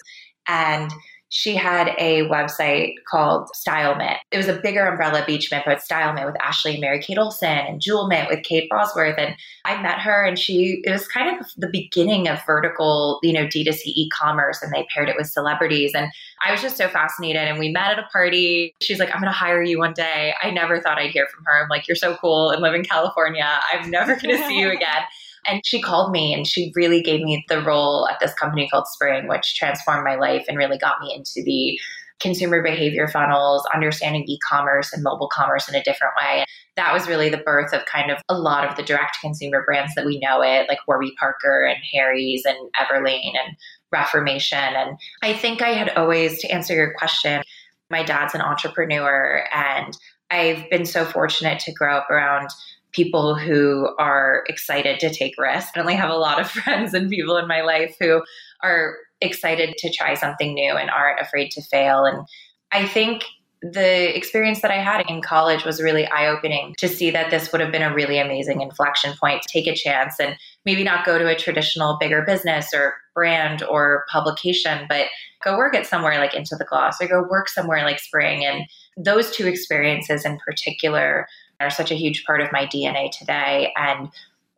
And 0.48 0.92
she 1.34 1.56
had 1.56 1.96
a 1.98 2.24
website 2.24 2.96
called 3.10 3.48
Style 3.56 3.96
Mint. 3.96 4.18
It 4.32 4.38
was 4.38 4.50
a 4.50 4.60
bigger 4.60 4.86
umbrella 4.86 5.22
BeachMint, 5.22 5.64
but 5.66 5.82
Style 5.82 6.12
Mint 6.12 6.26
with 6.26 6.36
Ashley 6.42 6.74
and 6.74 6.82
Mary 6.82 7.02
Kate 7.02 7.18
Olsen 7.18 7.48
and 7.48 7.80
Jewel 7.80 8.08
Mint 8.10 8.30
with 8.30 8.44
Kate 8.44 8.70
Bosworth. 8.70 9.18
And 9.18 9.34
I 9.64 9.82
met 9.82 10.00
her 10.00 10.26
and 10.26 10.38
she, 10.38 10.82
it 10.84 10.92
was 10.92 11.08
kind 11.08 11.40
of 11.40 11.48
the 11.56 11.70
beginning 11.70 12.28
of 12.28 12.46
vertical, 12.46 13.22
you 13.24 13.32
know, 13.32 13.46
D2C 13.46 13.82
e-commerce 13.86 14.62
and 14.62 14.74
they 14.74 14.86
paired 14.94 15.08
it 15.08 15.16
with 15.16 15.28
celebrities. 15.28 15.94
And 15.96 16.12
I 16.46 16.52
was 16.52 16.62
just 16.62 16.76
so 16.76 16.90
fascinated. 16.90 17.44
And 17.44 17.60
we 17.60 17.70
met 17.70 17.92
at 17.92 18.00
a 18.00 18.08
party. 18.12 18.76
She's 18.82 19.00
like, 19.00 19.16
I'm 19.16 19.22
going 19.22 19.32
to 19.32 19.38
hire 19.38 19.64
you 19.64 19.80
one 19.80 19.94
day. 19.94 20.34
I 20.44 20.52
never 20.52 20.82
thought 20.82 20.98
I'd 20.98 21.12
hear 21.12 21.28
from 21.34 21.46
her. 21.46 21.64
I'm 21.64 21.70
like, 21.70 21.88
you're 21.88 21.96
so 21.96 22.18
cool 22.18 22.50
and 22.50 22.62
live 22.62 22.74
in 22.74 22.84
California. 22.84 23.48
I'm 23.72 23.90
never 23.90 24.18
going 24.18 24.36
to 24.36 24.48
see 24.48 24.60
you 24.60 24.70
again. 24.74 25.04
And 25.48 25.66
she 25.66 25.82
called 25.82 26.12
me 26.12 26.34
and 26.34 26.46
she 26.46 26.72
really 26.76 27.02
gave 27.02 27.22
me 27.22 27.44
the 27.50 27.62
role 27.62 28.08
at 28.08 28.20
this 28.20 28.34
company 28.34 28.68
called 28.70 28.88
Spring, 28.88 29.28
which 29.28 29.56
transformed 29.56 30.04
my 30.04 30.16
life 30.16 30.46
and 30.48 30.58
really 30.58 30.78
got 30.78 31.02
me 31.02 31.14
into 31.16 31.44
the 31.44 31.80
consumer 32.20 32.62
behavior 32.62 33.08
funnels, 33.08 33.68
understanding 33.74 34.24
e 34.28 34.38
commerce 34.48 34.94
and 34.94 35.04
mobile 35.04 35.28
commerce 35.28 35.68
in 35.68 35.76
a 35.76 35.84
different 35.84 36.14
way. 36.16 36.46
That 36.76 36.94
was 36.94 37.08
really 37.08 37.30
the 37.30 37.38
birth 37.38 37.74
of 37.74 37.86
kind 37.86 38.12
of 38.12 38.22
a 38.30 38.38
lot 38.38 38.70
of 38.70 38.78
the 38.78 38.84
direct 38.84 39.18
consumer 39.20 39.64
brands 39.66 39.94
that 39.96 40.06
we 40.06 40.20
know 40.20 40.42
it, 40.42 40.70
like 40.70 40.80
Warby 40.88 41.14
Parker 41.20 41.66
and 41.66 41.80
Harry's 41.92 42.44
and 42.46 42.58
Everlane 42.76 43.34
and 43.44 43.58
Reformation. 43.92 44.60
And 44.60 44.98
I 45.22 45.34
think 45.34 45.62
I 45.62 45.70
had 45.70 45.90
always, 45.98 46.40
to 46.42 46.52
answer 46.52 46.74
your 46.74 46.94
question, 46.94 47.42
my 47.90 48.04
dad's 48.04 48.36
an 48.36 48.42
entrepreneur 48.42 49.46
and 49.54 49.98
I've 50.30 50.70
been 50.70 50.86
so 50.86 51.04
fortunate 51.04 51.60
to 51.62 51.74
grow 51.74 51.98
up 51.98 52.10
around 52.10 52.50
people 52.92 53.36
who 53.36 53.90
are 53.98 54.44
excited 54.48 55.00
to 55.00 55.14
take 55.14 55.38
risks. 55.38 55.72
I 55.76 55.80
only 55.80 55.96
have 55.96 56.10
a 56.10 56.18
lot 56.18 56.40
of 56.40 56.50
friends 56.52 56.94
and 56.94 57.10
people 57.10 57.38
in 57.38 57.48
my 57.48 57.62
life 57.62 57.96
who 58.00 58.22
are 58.62 58.98
excited 59.22 59.76
to 59.78 59.92
try 59.92 60.14
something 60.14 60.54
new 60.54 60.74
and 60.74 60.90
aren't 60.90 61.22
afraid 61.22 61.52
to 61.52 61.62
fail. 61.62 62.06
And 62.06 62.26
I 62.72 62.88
think 62.88 63.24
the 63.62 64.16
experience 64.18 64.62
that 64.62 64.72
I 64.72 64.82
had 64.82 65.06
in 65.08 65.22
college 65.22 65.66
was 65.66 65.82
really 65.82 66.08
eye 66.08 66.28
opening 66.28 66.74
to 66.80 66.88
see 66.88 67.12
that 67.12 67.30
this 67.30 67.52
would 67.52 67.62
have 67.62 67.72
been 67.72 67.84
a 67.84 67.94
really 67.94 68.18
amazing 68.18 68.62
inflection 68.62 69.14
point 69.20 69.44
to 69.44 69.50
take 69.50 69.68
a 69.68 69.76
chance 69.76 70.16
and 70.20 70.36
maybe 70.66 70.84
not 70.84 71.06
go 71.06 71.20
to 71.20 71.28
a 71.28 71.36
traditional 71.36 71.98
bigger 72.00 72.24
business 72.24 72.74
or 72.74 72.96
brand 73.14 73.62
or 73.64 74.06
publication, 74.12 74.86
but 74.90 75.06
go 75.44 75.58
work 75.58 75.76
at 75.76 75.86
somewhere 75.86 76.18
like 76.18 76.34
Into 76.34 76.56
the 76.56 76.66
Gloss 76.66 77.00
or 77.00 77.08
go 77.08 77.28
work 77.30 77.50
somewhere 77.50 77.84
like 77.84 78.00
Spring. 78.00 78.44
And 78.44 78.66
those 78.98 79.30
two 79.30 79.46
experiences 79.46 80.26
in 80.26 80.40
particular 80.40 81.28
are 81.62 81.70
such 81.70 81.92
a 81.92 81.96
huge 81.96 82.26
part 82.26 82.42
of 82.42 82.52
my 82.52 82.66
DNA 82.66 83.12
today. 83.12 83.74
And 83.76 84.10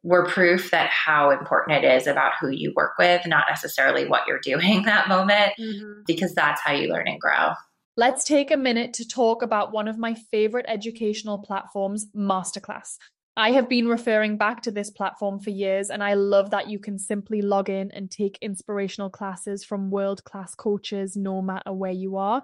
we're 0.03 0.25
proof 0.25 0.71
that 0.71 0.89
how 0.89 1.29
important 1.31 1.83
it 1.83 1.87
is 1.87 2.07
about 2.07 2.33
who 2.39 2.49
you 2.49 2.73
work 2.75 2.93
with, 2.99 3.25
not 3.25 3.45
necessarily 3.49 4.07
what 4.07 4.27
you're 4.27 4.39
doing 4.39 4.83
that 4.85 5.07
moment, 5.07 5.53
mm-hmm. 5.59 6.01
because 6.05 6.33
that's 6.33 6.61
how 6.61 6.73
you 6.73 6.89
learn 6.89 7.07
and 7.07 7.19
grow. 7.19 7.51
Let's 7.95 8.23
take 8.23 8.51
a 8.51 8.57
minute 8.57 8.93
to 8.95 9.07
talk 9.07 9.43
about 9.43 9.71
one 9.71 9.87
of 9.87 9.99
my 9.99 10.15
favorite 10.15 10.65
educational 10.67 11.37
platforms, 11.37 12.07
Masterclass. 12.15 12.97
I 13.35 13.51
have 13.51 13.67
been 13.67 13.87
referring 13.87 14.37
back 14.37 14.61
to 14.63 14.71
this 14.71 14.91
platform 14.91 15.39
for 15.39 15.49
years, 15.49 15.89
and 15.89 16.03
I 16.03 16.13
love 16.13 16.51
that 16.51 16.69
you 16.69 16.79
can 16.79 16.99
simply 16.99 17.41
log 17.41 17.69
in 17.69 17.91
and 17.91 18.11
take 18.11 18.37
inspirational 18.41 19.09
classes 19.09 19.63
from 19.63 19.89
world 19.89 20.23
class 20.23 20.53
coaches 20.53 21.15
no 21.15 21.41
matter 21.41 21.73
where 21.73 21.91
you 21.91 22.17
are. 22.17 22.43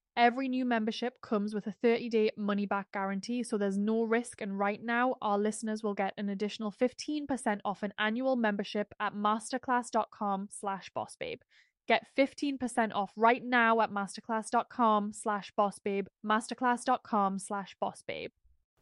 Every 0.17 0.49
new 0.49 0.65
membership 0.65 1.21
comes 1.21 1.53
with 1.53 1.67
a 1.67 1.71
30 1.71 2.09
day 2.09 2.31
money 2.35 2.65
back 2.65 2.91
guarantee, 2.91 3.43
so 3.43 3.57
there's 3.57 3.77
no 3.77 4.03
risk. 4.03 4.41
And 4.41 4.59
right 4.59 4.83
now, 4.83 5.15
our 5.21 5.37
listeners 5.37 5.83
will 5.83 5.93
get 5.93 6.13
an 6.17 6.27
additional 6.27 6.71
15% 6.71 7.59
off 7.63 7.81
an 7.81 7.93
annual 7.97 8.35
membership 8.35 8.93
at 8.99 9.15
masterclass.com 9.15 10.49
slash 10.51 10.91
bossbabe. 10.95 11.39
Get 11.87 12.05
15% 12.17 12.91
off 12.93 13.11
right 13.15 13.43
now 13.43 13.79
at 13.81 13.91
masterclass.com 13.91 15.13
slash 15.13 15.53
bossbabe, 15.57 16.07
masterclass.com 16.25 17.39
slash 17.39 17.75
bossbabe. 17.81 18.31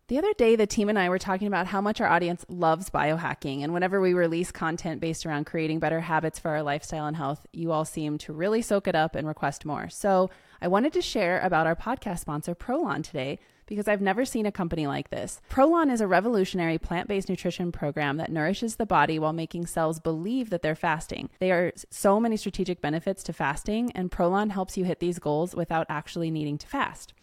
The 0.10 0.18
other 0.18 0.34
day, 0.34 0.56
the 0.56 0.66
team 0.66 0.90
and 0.90 0.98
I 0.98 1.08
were 1.08 1.20
talking 1.20 1.48
about 1.48 1.68
how 1.68 1.82
much 1.82 2.02
our 2.02 2.08
audience 2.08 2.44
loves 2.50 2.90
biohacking. 2.90 3.64
And 3.64 3.74
whenever 3.74 4.02
we 4.02 4.14
release 4.14 4.52
content 4.52 5.00
based 5.00 5.24
around 5.24 5.46
creating 5.46 5.78
better 5.78 6.00
habits 6.00 6.40
for 6.40 6.50
our 6.50 6.64
lifestyle 6.64 7.06
and 7.06 7.16
health, 7.16 7.46
you 7.54 7.72
all 7.72 7.86
seem 7.86 8.18
to 8.20 8.34
really 8.34 8.64
soak 8.64 8.88
it 8.88 8.96
up 8.96 9.14
and 9.14 9.28
request 9.28 9.66
more. 9.66 9.88
So 9.90 10.32
I 10.62 10.68
wanted 10.68 10.94
to 10.94 11.02
share 11.02 11.40
about 11.40 11.68
our 11.68 11.76
podcast 11.76 12.20
sponsor, 12.20 12.54
Prolon, 12.54 13.04
today 13.04 13.40
because 13.66 13.88
I've 13.88 14.02
never 14.02 14.26
seen 14.26 14.48
a 14.48 14.52
company 14.52 14.88
like 14.88 15.10
this. 15.12 15.40
Prolon 15.50 15.92
is 15.92 16.02
a 16.02 16.08
revolutionary 16.08 16.80
plant 16.80 17.08
based 17.08 17.30
nutrition 17.30 17.72
program 17.72 18.18
that 18.18 18.32
nourishes 18.32 18.76
the 18.76 18.86
body 18.86 19.20
while 19.20 19.32
making 19.32 19.68
cells 19.68 20.00
believe 20.00 20.50
that 20.50 20.64
they're 20.64 20.76
fasting. 20.76 21.30
There 21.40 21.68
are 21.68 21.72
so 21.90 22.20
many 22.20 22.36
strategic 22.36 22.82
benefits 22.82 23.22
to 23.24 23.34
fasting, 23.34 23.92
and 23.94 24.12
Prolon 24.12 24.50
helps 24.50 24.76
you 24.76 24.86
hit 24.86 25.00
these 25.00 25.20
goals 25.20 25.56
without 25.56 25.86
actually 25.88 26.32
needing 26.32 26.58
to 26.58 26.68
fast. 26.68 27.14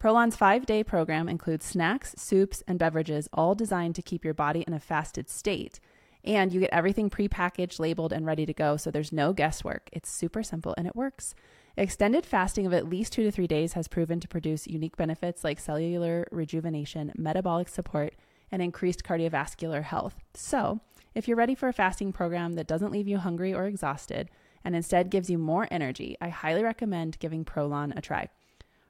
Prolon's 0.00 0.34
five 0.34 0.66
day 0.66 0.82
program 0.82 1.28
includes 1.28 1.64
snacks, 1.64 2.14
soups, 2.18 2.64
and 2.66 2.78
beverages, 2.80 3.28
all 3.32 3.54
designed 3.54 3.94
to 3.94 4.02
keep 4.02 4.24
your 4.24 4.34
body 4.34 4.64
in 4.66 4.74
a 4.74 4.80
fasted 4.80 5.30
state. 5.30 5.78
And 6.24 6.52
you 6.52 6.60
get 6.60 6.70
everything 6.72 7.10
prepackaged, 7.10 7.78
labeled, 7.78 8.12
and 8.12 8.26
ready 8.26 8.44
to 8.44 8.52
go, 8.52 8.76
so 8.76 8.90
there's 8.90 9.12
no 9.12 9.32
guesswork. 9.32 9.88
It's 9.92 10.10
super 10.10 10.42
simple 10.42 10.74
and 10.76 10.88
it 10.88 10.96
works. 10.96 11.34
Extended 11.76 12.26
fasting 12.26 12.66
of 12.66 12.74
at 12.74 12.88
least 12.88 13.12
two 13.12 13.22
to 13.22 13.30
three 13.30 13.46
days 13.46 13.72
has 13.72 13.88
proven 13.88 14.20
to 14.20 14.28
produce 14.28 14.66
unique 14.66 14.96
benefits 14.96 15.42
like 15.42 15.58
cellular 15.58 16.26
rejuvenation, 16.30 17.12
metabolic 17.16 17.68
support, 17.68 18.14
and 18.50 18.60
increased 18.60 19.04
cardiovascular 19.04 19.82
health. 19.82 20.16
So, 20.34 20.80
if 21.14 21.26
you're 21.26 21.36
ready 21.36 21.54
for 21.54 21.68
a 21.68 21.72
fasting 21.72 22.12
program 22.12 22.54
that 22.54 22.66
doesn't 22.66 22.92
leave 22.92 23.08
you 23.08 23.18
hungry 23.18 23.54
or 23.54 23.66
exhausted 23.66 24.30
and 24.64 24.76
instead 24.76 25.10
gives 25.10 25.30
you 25.30 25.38
more 25.38 25.66
energy, 25.70 26.16
I 26.20 26.28
highly 26.28 26.62
recommend 26.62 27.18
giving 27.18 27.44
Prolon 27.44 27.96
a 27.96 28.00
try. 28.00 28.28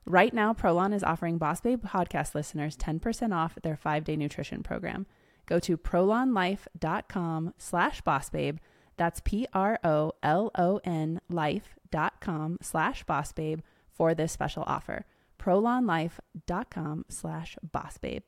Right 0.04 0.34
now, 0.34 0.52
Prolon 0.52 0.92
is 0.92 1.04
offering 1.04 1.38
Boss 1.38 1.60
Babe 1.60 1.84
podcast 1.84 2.34
listeners 2.34 2.76
10% 2.76 3.32
off 3.32 3.56
their 3.62 3.76
five-day 3.76 4.16
nutrition 4.16 4.62
program. 4.64 5.06
Go 5.46 5.60
to 5.60 5.76
prolonlife.com 5.76 7.54
slash 7.58 8.02
bossbabe. 8.02 8.58
That's 8.96 9.20
P-R-O-L-O-N 9.20 11.20
life.com 11.28 12.58
slash 12.62 13.04
boss 13.04 13.32
babe 13.32 13.60
for 13.90 14.14
this 14.14 14.32
special 14.32 14.64
offer. 14.66 15.04
prolonlife.com 15.38 17.04
slash 17.08 17.56
boss 17.62 17.98
babe. 17.98 18.22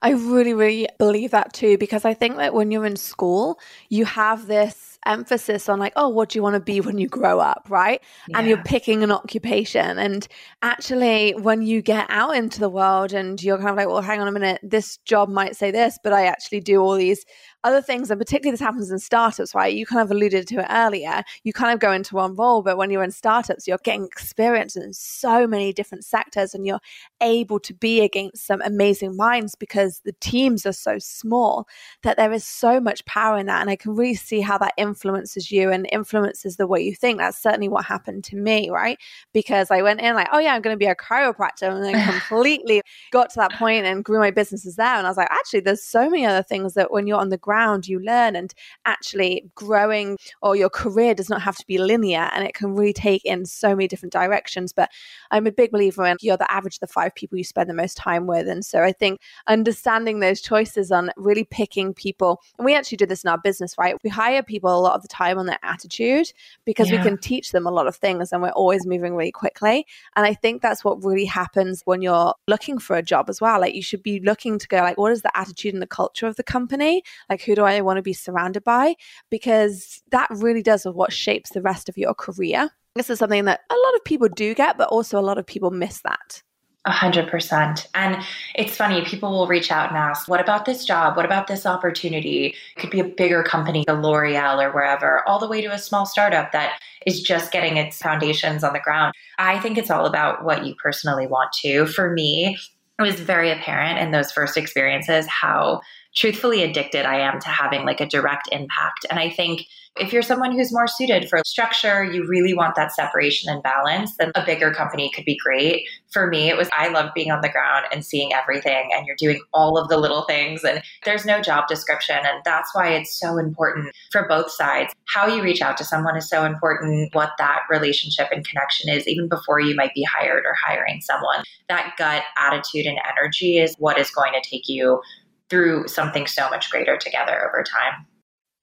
I 0.00 0.10
really, 0.10 0.54
really 0.54 0.88
believe 0.98 1.32
that 1.32 1.52
too, 1.52 1.76
because 1.76 2.04
I 2.04 2.14
think 2.14 2.36
that 2.36 2.54
when 2.54 2.70
you're 2.70 2.86
in 2.86 2.96
school, 2.96 3.58
you 3.88 4.04
have 4.04 4.46
this 4.46 4.98
emphasis 5.04 5.68
on 5.68 5.78
like, 5.78 5.92
oh, 5.96 6.08
what 6.08 6.30
do 6.30 6.38
you 6.38 6.42
want 6.42 6.54
to 6.54 6.60
be 6.60 6.80
when 6.80 6.98
you 6.98 7.08
grow 7.08 7.40
up, 7.40 7.66
right? 7.68 8.00
Yeah. 8.28 8.38
And 8.38 8.48
you're 8.48 8.62
picking 8.62 9.02
an 9.02 9.10
occupation. 9.10 9.98
And 9.98 10.26
actually, 10.62 11.32
when 11.32 11.62
you 11.62 11.82
get 11.82 12.06
out 12.08 12.36
into 12.36 12.60
the 12.60 12.68
world 12.68 13.12
and 13.12 13.42
you're 13.42 13.58
kind 13.58 13.70
of 13.70 13.76
like, 13.76 13.88
well, 13.88 14.00
hang 14.00 14.20
on 14.20 14.28
a 14.28 14.32
minute, 14.32 14.60
this 14.62 14.98
job 14.98 15.28
might 15.28 15.56
say 15.56 15.70
this, 15.70 15.98
but 16.02 16.12
I 16.12 16.26
actually 16.26 16.60
do 16.60 16.80
all 16.80 16.94
these 16.94 17.24
other 17.68 17.82
things, 17.82 18.10
and 18.10 18.18
particularly 18.18 18.52
this 18.52 18.60
happens 18.60 18.90
in 18.90 18.98
startups, 18.98 19.54
right? 19.54 19.74
You 19.74 19.84
kind 19.84 20.00
of 20.00 20.10
alluded 20.10 20.48
to 20.48 20.60
it 20.60 20.66
earlier. 20.70 21.22
You 21.44 21.52
kind 21.52 21.72
of 21.72 21.80
go 21.80 21.92
into 21.92 22.16
one 22.16 22.34
role, 22.34 22.62
but 22.62 22.78
when 22.78 22.90
you're 22.90 23.02
in 23.02 23.10
startups, 23.10 23.68
you're 23.68 23.78
getting 23.84 24.04
experience 24.04 24.74
in 24.74 24.92
so 24.94 25.46
many 25.46 25.72
different 25.72 26.04
sectors 26.04 26.54
and 26.54 26.66
you're 26.66 26.80
able 27.20 27.60
to 27.60 27.74
be 27.74 28.00
against 28.00 28.46
some 28.46 28.62
amazing 28.62 29.16
minds 29.16 29.54
because 29.54 30.00
the 30.04 30.14
teams 30.20 30.64
are 30.64 30.72
so 30.72 30.98
small 30.98 31.68
that 32.02 32.16
there 32.16 32.32
is 32.32 32.44
so 32.44 32.80
much 32.80 33.04
power 33.04 33.36
in 33.36 33.46
that. 33.46 33.60
And 33.60 33.68
I 33.68 33.76
can 33.76 33.94
really 33.94 34.14
see 34.14 34.40
how 34.40 34.56
that 34.58 34.72
influences 34.78 35.50
you 35.50 35.70
and 35.70 35.86
influences 35.92 36.56
the 36.56 36.66
way 36.66 36.80
you 36.80 36.94
think. 36.94 37.18
That's 37.18 37.40
certainly 37.40 37.68
what 37.68 37.84
happened 37.84 38.24
to 38.24 38.36
me, 38.36 38.70
right? 38.70 38.98
Because 39.34 39.70
I 39.70 39.82
went 39.82 40.00
in 40.00 40.14
like, 40.14 40.28
oh 40.32 40.38
yeah, 40.38 40.54
I'm 40.54 40.62
going 40.62 40.74
to 40.74 40.78
be 40.78 40.86
a 40.86 40.94
chiropractor, 40.94 41.70
and 41.70 41.84
then 41.84 42.10
completely 42.10 42.80
got 43.10 43.28
to 43.30 43.36
that 43.36 43.52
point 43.52 43.84
and 43.84 44.04
grew 44.04 44.18
my 44.18 44.30
businesses 44.30 44.76
there. 44.76 44.96
And 44.96 45.06
I 45.06 45.10
was 45.10 45.18
like, 45.18 45.30
actually, 45.30 45.60
there's 45.60 45.82
so 45.82 46.08
many 46.08 46.24
other 46.24 46.42
things 46.42 46.74
that 46.74 46.90
when 46.90 47.06
you're 47.06 47.20
on 47.20 47.28
the 47.28 47.36
ground, 47.36 47.57
you 47.86 48.00
learn, 48.00 48.36
and 48.36 48.54
actually 48.84 49.50
growing 49.54 50.18
or 50.42 50.56
your 50.56 50.70
career 50.70 51.14
does 51.14 51.28
not 51.28 51.42
have 51.42 51.56
to 51.56 51.66
be 51.66 51.78
linear, 51.78 52.30
and 52.32 52.44
it 52.44 52.54
can 52.54 52.74
really 52.74 52.92
take 52.92 53.24
in 53.24 53.44
so 53.46 53.70
many 53.70 53.88
different 53.88 54.12
directions. 54.12 54.72
But 54.72 54.90
I'm 55.30 55.46
a 55.46 55.52
big 55.52 55.70
believer 55.70 56.04
in 56.06 56.16
you're 56.20 56.36
the 56.36 56.50
average 56.50 56.76
of 56.76 56.80
the 56.80 56.86
five 56.86 57.14
people 57.14 57.38
you 57.38 57.44
spend 57.44 57.70
the 57.70 57.74
most 57.74 57.96
time 57.96 58.26
with, 58.26 58.48
and 58.48 58.64
so 58.64 58.82
I 58.82 58.92
think 58.92 59.20
understanding 59.46 60.20
those 60.20 60.40
choices 60.40 60.90
on 60.92 61.10
really 61.16 61.44
picking 61.44 61.94
people, 61.94 62.40
and 62.58 62.64
we 62.64 62.74
actually 62.74 62.96
do 62.96 63.06
this 63.06 63.24
in 63.24 63.30
our 63.30 63.38
business, 63.38 63.76
right? 63.78 63.96
We 64.02 64.10
hire 64.10 64.42
people 64.42 64.76
a 64.76 64.80
lot 64.80 64.94
of 64.94 65.02
the 65.02 65.08
time 65.08 65.38
on 65.38 65.46
their 65.46 65.58
attitude 65.62 66.32
because 66.64 66.90
yeah. 66.90 66.98
we 66.98 67.02
can 67.02 67.18
teach 67.18 67.52
them 67.52 67.66
a 67.66 67.70
lot 67.70 67.86
of 67.86 67.96
things 67.96 68.32
and 68.32 68.42
we're 68.42 68.50
always 68.50 68.86
moving 68.86 69.14
really 69.14 69.32
quickly. 69.32 69.86
And 70.16 70.26
I 70.26 70.34
think 70.34 70.62
that's 70.62 70.84
what 70.84 71.04
really 71.04 71.24
happens 71.24 71.82
when 71.84 72.02
you're 72.02 72.34
looking 72.46 72.78
for 72.78 72.96
a 72.96 73.02
job 73.02 73.28
as 73.28 73.40
well. 73.40 73.60
Like 73.60 73.74
you 73.74 73.82
should 73.82 74.02
be 74.02 74.20
looking 74.20 74.58
to 74.58 74.68
go 74.68 74.78
like, 74.78 74.98
what 74.98 75.12
is 75.12 75.22
the 75.22 75.36
attitude 75.36 75.74
and 75.74 75.82
the 75.82 75.86
culture 75.86 76.26
of 76.26 76.36
the 76.36 76.42
company? 76.42 77.02
Like 77.28 77.37
who 77.44 77.54
do 77.54 77.64
I 77.64 77.80
want 77.80 77.96
to 77.96 78.02
be 78.02 78.12
surrounded 78.12 78.64
by? 78.64 78.94
Because 79.30 80.02
that 80.10 80.28
really 80.30 80.62
does 80.62 80.84
what 80.84 81.12
shapes 81.12 81.50
the 81.50 81.62
rest 81.62 81.88
of 81.88 81.96
your 81.96 82.14
career. 82.14 82.70
This 82.94 83.10
is 83.10 83.18
something 83.18 83.44
that 83.44 83.60
a 83.70 83.74
lot 83.74 83.94
of 83.94 84.04
people 84.04 84.28
do 84.28 84.54
get, 84.54 84.76
but 84.78 84.88
also 84.88 85.18
a 85.18 85.22
lot 85.22 85.38
of 85.38 85.46
people 85.46 85.70
miss 85.70 86.00
that. 86.02 86.42
Hundred 86.86 87.28
percent. 87.28 87.86
And 87.94 88.22
it's 88.54 88.76
funny, 88.76 89.04
people 89.04 89.30
will 89.30 89.46
reach 89.46 89.70
out 89.70 89.90
and 89.90 89.98
ask, 89.98 90.26
what 90.26 90.40
about 90.40 90.64
this 90.64 90.86
job? 90.86 91.16
What 91.16 91.26
about 91.26 91.46
this 91.46 91.66
opportunity? 91.66 92.54
It 92.76 92.80
could 92.80 92.90
be 92.90 93.00
a 93.00 93.04
bigger 93.04 93.42
company, 93.42 93.84
a 93.88 93.94
L'Oreal 93.94 94.62
or 94.62 94.72
wherever, 94.72 95.22
all 95.28 95.38
the 95.38 95.48
way 95.48 95.60
to 95.60 95.68
a 95.68 95.78
small 95.78 96.06
startup 96.06 96.50
that 96.52 96.80
is 97.04 97.20
just 97.20 97.52
getting 97.52 97.76
its 97.76 97.98
foundations 97.98 98.64
on 98.64 98.72
the 98.72 98.80
ground. 98.80 99.12
I 99.38 99.58
think 99.58 99.76
it's 99.76 99.90
all 99.90 100.06
about 100.06 100.44
what 100.44 100.64
you 100.64 100.74
personally 100.82 101.26
want 101.26 101.52
to. 101.60 101.84
For 101.86 102.10
me, 102.10 102.56
it 102.98 103.02
was 103.02 103.20
very 103.20 103.50
apparent 103.50 103.98
in 103.98 104.10
those 104.10 104.32
first 104.32 104.56
experiences 104.56 105.26
how 105.26 105.82
truthfully 106.18 106.64
addicted 106.64 107.06
I 107.06 107.20
am 107.20 107.38
to 107.40 107.48
having 107.48 107.84
like 107.86 108.00
a 108.00 108.06
direct 108.06 108.48
impact. 108.50 109.06
And 109.08 109.20
I 109.20 109.30
think 109.30 109.66
if 110.00 110.12
you're 110.12 110.22
someone 110.22 110.52
who's 110.52 110.72
more 110.72 110.86
suited 110.86 111.28
for 111.28 111.40
structure, 111.46 112.04
you 112.04 112.26
really 112.26 112.54
want 112.54 112.74
that 112.76 112.94
separation 112.94 113.52
and 113.52 113.62
balance, 113.62 114.16
then 114.16 114.30
a 114.34 114.44
bigger 114.44 114.72
company 114.72 115.10
could 115.14 115.24
be 115.24 115.36
great. 115.36 115.86
For 116.10 116.26
me, 116.26 116.48
it 116.48 116.56
was 116.56 116.68
I 116.76 116.88
love 116.88 117.10
being 117.14 117.30
on 117.30 117.40
the 117.40 117.48
ground 117.48 117.86
and 117.92 118.04
seeing 118.04 118.32
everything, 118.32 118.90
and 118.94 119.06
you're 119.06 119.16
doing 119.16 119.40
all 119.52 119.76
of 119.76 119.88
the 119.88 119.98
little 119.98 120.22
things, 120.22 120.64
and 120.64 120.82
there's 121.04 121.24
no 121.24 121.40
job 121.40 121.68
description. 121.68 122.16
And 122.16 122.42
that's 122.44 122.74
why 122.74 122.90
it's 122.90 123.18
so 123.18 123.38
important 123.38 123.94
for 124.12 124.26
both 124.28 124.50
sides. 124.50 124.92
How 125.06 125.26
you 125.26 125.42
reach 125.42 125.60
out 125.60 125.76
to 125.78 125.84
someone 125.84 126.16
is 126.16 126.28
so 126.28 126.44
important, 126.44 127.14
what 127.14 127.32
that 127.38 127.60
relationship 127.70 128.28
and 128.30 128.46
connection 128.46 128.88
is, 128.88 129.06
even 129.06 129.28
before 129.28 129.60
you 129.60 129.74
might 129.74 129.94
be 129.94 130.04
hired 130.04 130.44
or 130.44 130.54
hiring 130.54 131.00
someone. 131.00 131.44
That 131.68 131.94
gut 131.98 132.22
attitude 132.38 132.86
and 132.86 132.98
energy 133.10 133.58
is 133.58 133.74
what 133.78 133.98
is 133.98 134.10
going 134.10 134.32
to 134.32 134.48
take 134.48 134.68
you 134.68 135.00
through 135.50 135.88
something 135.88 136.26
so 136.26 136.48
much 136.50 136.70
greater 136.70 136.96
together 136.96 137.48
over 137.48 137.62
time. 137.62 138.06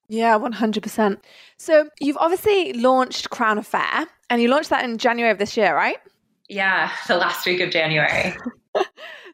Yeah, 0.07 0.37
100%. 0.37 1.17
So 1.57 1.89
you've 1.99 2.17
obviously 2.17 2.73
launched 2.73 3.29
Crown 3.31 3.57
Affair 3.57 4.07
and 4.29 4.41
you 4.41 4.49
launched 4.49 4.69
that 4.69 4.83
in 4.83 4.97
January 4.97 5.31
of 5.31 5.39
this 5.39 5.57
year, 5.57 5.75
right? 5.75 5.97
Yeah, 6.47 6.91
the 7.07 7.17
last 7.17 7.45
week 7.45 7.61
of 7.61 7.71
January. 7.71 8.35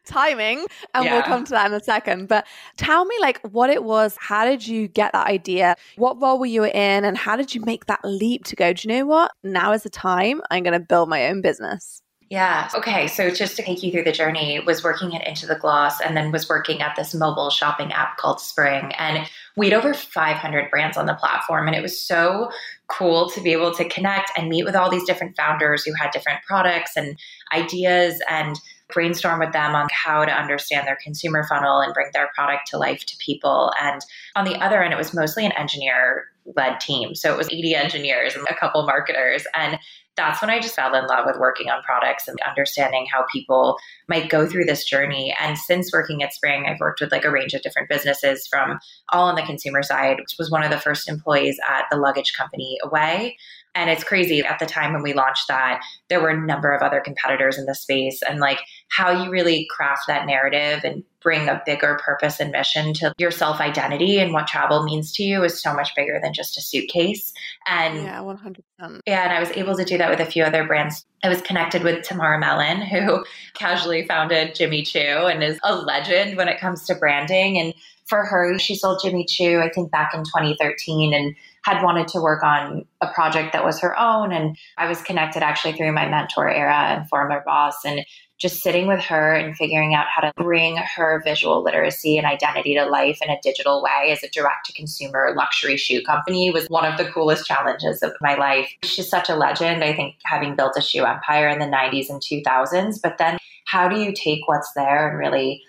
Timing, 0.04 0.66
and 0.94 1.04
yeah. 1.04 1.12
we'll 1.12 1.22
come 1.22 1.44
to 1.44 1.50
that 1.52 1.66
in 1.66 1.74
a 1.74 1.82
second. 1.82 2.26
But 2.26 2.44
tell 2.76 3.04
me, 3.04 3.14
like, 3.20 3.40
what 3.52 3.70
it 3.70 3.84
was. 3.84 4.16
How 4.18 4.44
did 4.44 4.66
you 4.66 4.88
get 4.88 5.12
that 5.12 5.28
idea? 5.28 5.76
What 5.94 6.20
role 6.20 6.40
were 6.40 6.46
you 6.46 6.64
in, 6.64 7.04
and 7.04 7.16
how 7.16 7.36
did 7.36 7.54
you 7.54 7.60
make 7.60 7.86
that 7.86 8.00
leap 8.02 8.44
to 8.46 8.56
go? 8.56 8.72
Do 8.72 8.88
you 8.88 8.96
know 8.96 9.06
what? 9.06 9.30
Now 9.44 9.70
is 9.70 9.84
the 9.84 9.90
time. 9.90 10.42
I'm 10.50 10.64
going 10.64 10.72
to 10.72 10.84
build 10.84 11.08
my 11.08 11.28
own 11.28 11.40
business. 11.40 12.02
Yeah. 12.32 12.70
Okay. 12.74 13.08
So 13.08 13.30
just 13.30 13.56
to 13.56 13.62
take 13.62 13.82
you 13.82 13.92
through 13.92 14.04
the 14.04 14.10
journey, 14.10 14.58
was 14.58 14.82
working 14.82 15.14
at 15.14 15.28
Into 15.28 15.44
the 15.44 15.54
Gloss 15.54 16.00
and 16.00 16.16
then 16.16 16.32
was 16.32 16.48
working 16.48 16.80
at 16.80 16.96
this 16.96 17.12
mobile 17.12 17.50
shopping 17.50 17.92
app 17.92 18.16
called 18.16 18.40
Spring. 18.40 18.90
And 18.96 19.28
we 19.54 19.68
had 19.68 19.74
over 19.74 19.92
500 19.92 20.70
brands 20.70 20.96
on 20.96 21.04
the 21.04 21.12
platform. 21.12 21.66
And 21.66 21.76
it 21.76 21.82
was 21.82 22.00
so 22.00 22.50
cool 22.86 23.28
to 23.32 23.42
be 23.42 23.52
able 23.52 23.74
to 23.74 23.86
connect 23.86 24.30
and 24.34 24.48
meet 24.48 24.64
with 24.64 24.74
all 24.74 24.88
these 24.88 25.04
different 25.04 25.36
founders 25.36 25.84
who 25.84 25.92
had 25.92 26.10
different 26.10 26.42
products 26.44 26.96
and 26.96 27.18
ideas 27.54 28.22
and 28.30 28.58
brainstorm 28.90 29.38
with 29.38 29.52
them 29.52 29.74
on 29.74 29.88
how 29.92 30.24
to 30.24 30.32
understand 30.32 30.86
their 30.86 30.98
consumer 31.04 31.46
funnel 31.46 31.80
and 31.80 31.92
bring 31.92 32.08
their 32.14 32.30
product 32.34 32.62
to 32.68 32.78
life 32.78 33.04
to 33.04 33.16
people. 33.18 33.74
And 33.78 34.00
on 34.36 34.46
the 34.46 34.56
other 34.56 34.82
end, 34.82 34.94
it 34.94 34.98
was 34.98 35.12
mostly 35.12 35.44
an 35.44 35.52
engineer 35.52 36.28
led 36.56 36.80
team. 36.80 37.14
So 37.14 37.32
it 37.32 37.36
was 37.36 37.52
80 37.52 37.74
engineers 37.74 38.34
and 38.34 38.46
a 38.48 38.54
couple 38.54 38.84
marketers. 38.84 39.44
And 39.54 39.78
that's 40.16 40.42
when 40.42 40.50
I 40.50 40.60
just 40.60 40.74
fell 40.74 40.94
in 40.94 41.06
love 41.06 41.24
with 41.26 41.38
working 41.38 41.70
on 41.70 41.82
products 41.82 42.28
and 42.28 42.38
understanding 42.46 43.06
how 43.10 43.24
people 43.32 43.78
might 44.08 44.28
go 44.28 44.46
through 44.46 44.66
this 44.66 44.84
journey. 44.84 45.34
And 45.40 45.56
since 45.56 45.92
working 45.92 46.22
at 46.22 46.34
Spring, 46.34 46.66
I've 46.66 46.80
worked 46.80 47.00
with 47.00 47.12
like 47.12 47.24
a 47.24 47.30
range 47.30 47.54
of 47.54 47.62
different 47.62 47.88
businesses 47.88 48.46
from 48.46 48.78
all 49.10 49.28
on 49.28 49.36
the 49.36 49.42
consumer 49.42 49.82
side, 49.82 50.18
which 50.18 50.36
was 50.38 50.50
one 50.50 50.62
of 50.62 50.70
the 50.70 50.80
first 50.80 51.08
employees 51.08 51.58
at 51.68 51.84
the 51.90 51.96
luggage 51.96 52.34
company 52.34 52.78
Away. 52.82 53.36
And 53.74 53.88
it's 53.88 54.04
crazy 54.04 54.40
at 54.40 54.58
the 54.58 54.66
time 54.66 54.92
when 54.92 55.02
we 55.02 55.14
launched 55.14 55.48
that, 55.48 55.80
there 56.10 56.20
were 56.20 56.28
a 56.28 56.46
number 56.46 56.72
of 56.72 56.82
other 56.82 57.00
competitors 57.00 57.58
in 57.58 57.64
the 57.64 57.74
space. 57.74 58.20
And 58.28 58.38
like 58.38 58.60
how 58.90 59.10
you 59.10 59.30
really 59.30 59.66
craft 59.70 60.02
that 60.08 60.26
narrative 60.26 60.80
and 60.84 61.04
bring 61.22 61.48
a 61.48 61.62
bigger 61.64 61.98
purpose 62.04 62.40
and 62.40 62.50
mission 62.50 62.92
to 62.94 63.12
your 63.18 63.30
self 63.30 63.60
identity 63.60 64.18
and 64.18 64.32
what 64.32 64.46
travel 64.46 64.82
means 64.82 65.12
to 65.12 65.22
you 65.22 65.42
is 65.44 65.60
so 65.62 65.74
much 65.74 65.94
bigger 65.94 66.18
than 66.22 66.32
just 66.32 66.56
a 66.56 66.60
suitcase. 66.60 67.32
And 67.66 68.04
yeah, 68.04 68.18
100%. 68.18 69.00
Yeah. 69.06 69.24
And 69.24 69.32
I 69.32 69.40
was 69.40 69.50
able 69.52 69.76
to 69.76 69.84
do 69.84 69.98
that 69.98 70.10
with 70.10 70.20
a 70.20 70.30
few 70.30 70.42
other 70.42 70.66
brands. 70.66 71.06
I 71.22 71.28
was 71.28 71.40
connected 71.42 71.82
with 71.82 72.04
Tamara 72.04 72.38
Mellon, 72.38 72.82
who 72.82 73.24
casually 73.54 74.06
founded 74.06 74.54
Jimmy 74.54 74.82
Choo 74.82 74.98
and 75.26 75.42
is 75.42 75.58
a 75.64 75.74
legend 75.74 76.36
when 76.36 76.48
it 76.48 76.60
comes 76.60 76.84
to 76.86 76.94
branding. 76.94 77.58
And 77.58 77.74
for 78.06 78.24
her, 78.24 78.58
she 78.58 78.74
sold 78.74 79.00
Jimmy 79.02 79.24
Choo, 79.24 79.60
I 79.60 79.70
think 79.70 79.90
back 79.90 80.12
in 80.14 80.24
2013. 80.24 81.14
And 81.14 81.34
had 81.64 81.82
wanted 81.82 82.08
to 82.08 82.20
work 82.20 82.42
on 82.42 82.84
a 83.00 83.06
project 83.08 83.52
that 83.52 83.64
was 83.64 83.80
her 83.80 83.98
own. 83.98 84.32
And 84.32 84.56
I 84.78 84.88
was 84.88 85.00
connected 85.02 85.42
actually 85.42 85.74
through 85.74 85.92
my 85.92 86.08
mentor 86.08 86.48
Ara 86.48 86.96
and 86.96 87.08
former 87.08 87.42
boss. 87.46 87.84
And 87.84 88.04
just 88.42 88.60
sitting 88.60 88.88
with 88.88 89.00
her 89.00 89.32
and 89.32 89.56
figuring 89.56 89.94
out 89.94 90.06
how 90.12 90.20
to 90.20 90.32
bring 90.36 90.76
her 90.76 91.22
visual 91.24 91.62
literacy 91.62 92.18
and 92.18 92.26
identity 92.26 92.74
to 92.74 92.84
life 92.84 93.20
in 93.22 93.30
a 93.30 93.40
digital 93.40 93.80
way 93.80 94.10
as 94.10 94.24
a 94.24 94.28
direct 94.30 94.66
to 94.66 94.72
consumer 94.72 95.32
luxury 95.36 95.76
shoe 95.76 96.02
company 96.02 96.50
was 96.50 96.66
one 96.66 96.84
of 96.84 96.98
the 96.98 97.08
coolest 97.12 97.46
challenges 97.46 98.02
of 98.02 98.12
my 98.20 98.34
life. 98.34 98.68
She's 98.82 99.08
such 99.08 99.30
a 99.30 99.36
legend, 99.36 99.84
I 99.84 99.94
think, 99.94 100.16
having 100.24 100.56
built 100.56 100.76
a 100.76 100.82
shoe 100.82 101.04
empire 101.04 101.48
in 101.48 101.60
the 101.60 101.66
90s 101.66 102.10
and 102.10 102.20
2000s. 102.20 103.00
But 103.00 103.18
then 103.18 103.38
how 103.66 103.88
do 103.88 104.00
you 104.00 104.12
take 104.12 104.48
what's 104.48 104.72
there 104.74 105.08
and 105.08 105.18
really 105.18 105.62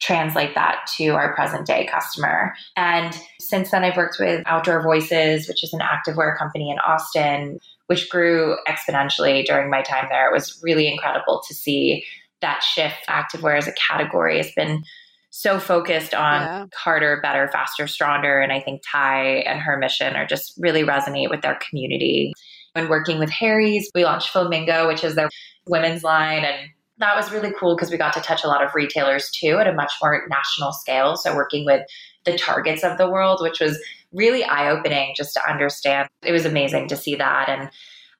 translate 0.00 0.54
that 0.54 0.88
to 0.96 1.08
our 1.08 1.34
present 1.34 1.66
day 1.66 1.84
customer. 1.86 2.54
And 2.76 3.18
since 3.40 3.72
then, 3.72 3.84
I've 3.84 3.96
worked 3.96 4.18
with 4.20 4.44
Outdoor 4.46 4.80
Voices, 4.80 5.48
which 5.48 5.64
is 5.64 5.72
an 5.72 5.80
activewear 5.80 6.36
company 6.36 6.70
in 6.70 6.78
Austin, 6.78 7.58
which 7.88 8.08
grew 8.08 8.56
exponentially 8.68 9.44
during 9.44 9.70
my 9.70 9.82
time 9.82 10.06
there. 10.08 10.28
It 10.28 10.32
was 10.32 10.60
really 10.62 10.90
incredible 10.90 11.42
to 11.48 11.54
see 11.54 12.04
that 12.40 12.62
shift. 12.62 13.06
Activewear 13.08 13.58
as 13.58 13.68
a 13.68 13.72
category 13.72 14.38
has 14.38 14.50
been 14.54 14.82
so 15.30 15.58
focused 15.58 16.14
on 16.14 16.40
yeah. 16.40 16.66
harder, 16.74 17.20
better, 17.22 17.48
faster, 17.48 17.86
stronger. 17.86 18.40
And 18.40 18.52
I 18.52 18.60
think 18.60 18.82
Ty 18.90 19.24
and 19.46 19.60
her 19.60 19.76
mission 19.76 20.16
are 20.16 20.26
just 20.26 20.54
really 20.58 20.82
resonate 20.82 21.30
with 21.30 21.42
their 21.42 21.58
community. 21.68 22.32
When 22.72 22.88
working 22.88 23.18
with 23.18 23.30
Harry's, 23.30 23.90
we 23.94 24.04
launched 24.04 24.30
Flamingo, 24.30 24.86
which 24.86 25.04
is 25.04 25.14
their 25.14 25.28
women's 25.66 26.02
line, 26.02 26.44
and 26.44 26.70
that 26.98 27.16
was 27.16 27.30
really 27.30 27.52
cool 27.58 27.76
because 27.76 27.90
we 27.90 27.96
got 27.96 28.12
to 28.14 28.20
touch 28.20 28.44
a 28.44 28.48
lot 28.48 28.62
of 28.62 28.74
retailers 28.74 29.30
too 29.30 29.58
at 29.58 29.68
a 29.68 29.72
much 29.72 29.92
more 30.02 30.26
national 30.28 30.72
scale. 30.72 31.16
So 31.16 31.34
working 31.34 31.64
with 31.64 31.82
the 32.24 32.36
targets 32.36 32.82
of 32.82 32.98
the 32.98 33.08
world, 33.08 33.40
which 33.40 33.60
was 33.60 33.78
really 34.12 34.42
eye 34.44 34.70
opening 34.70 35.14
just 35.16 35.34
to 35.34 35.48
understand. 35.48 36.08
It 36.22 36.32
was 36.32 36.44
amazing 36.44 36.88
to 36.88 36.96
see 36.96 37.14
that. 37.14 37.48
And 37.48 37.70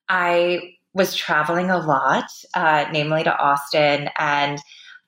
I 0.09 0.75
was 0.95 1.15
traveling 1.15 1.71
a 1.71 1.79
lot, 1.79 2.25
uh, 2.55 2.87
namely 2.93 3.25
to 3.25 3.37
Austin, 3.37 4.09
and 4.19 4.59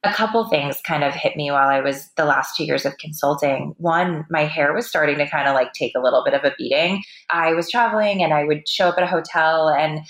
a 0.03 0.13
couple 0.13 0.49
things 0.49 0.81
kind 0.87 1.05
of 1.05 1.15
hit 1.15 1.37
me 1.37 1.51
while 1.51 1.69
I 1.69 1.81
was 1.81 2.09
the 2.17 2.25
last 2.25 2.57
two 2.57 2.65
years 2.65 2.87
of 2.87 2.97
consulting. 2.99 3.75
One, 3.77 4.25
my 4.31 4.45
hair 4.45 4.73
was 4.73 4.89
starting 4.89 5.19
to 5.19 5.29
kind 5.29 5.47
of 5.47 5.55
like 5.55 5.73
take 5.75 5.93
a 5.95 6.01
little 6.01 6.25
bit 6.25 6.33
of 6.33 6.43
a 6.43 6.55
beating. 6.57 7.03
I 7.29 7.53
was 7.53 7.71
traveling 7.71 8.23
and 8.23 8.33
I 8.33 8.45
would 8.45 8.67
show 8.67 8.89
up 8.89 8.95
at 8.97 9.05
a 9.05 9.07
hotel 9.07 9.69
and 9.69 10.01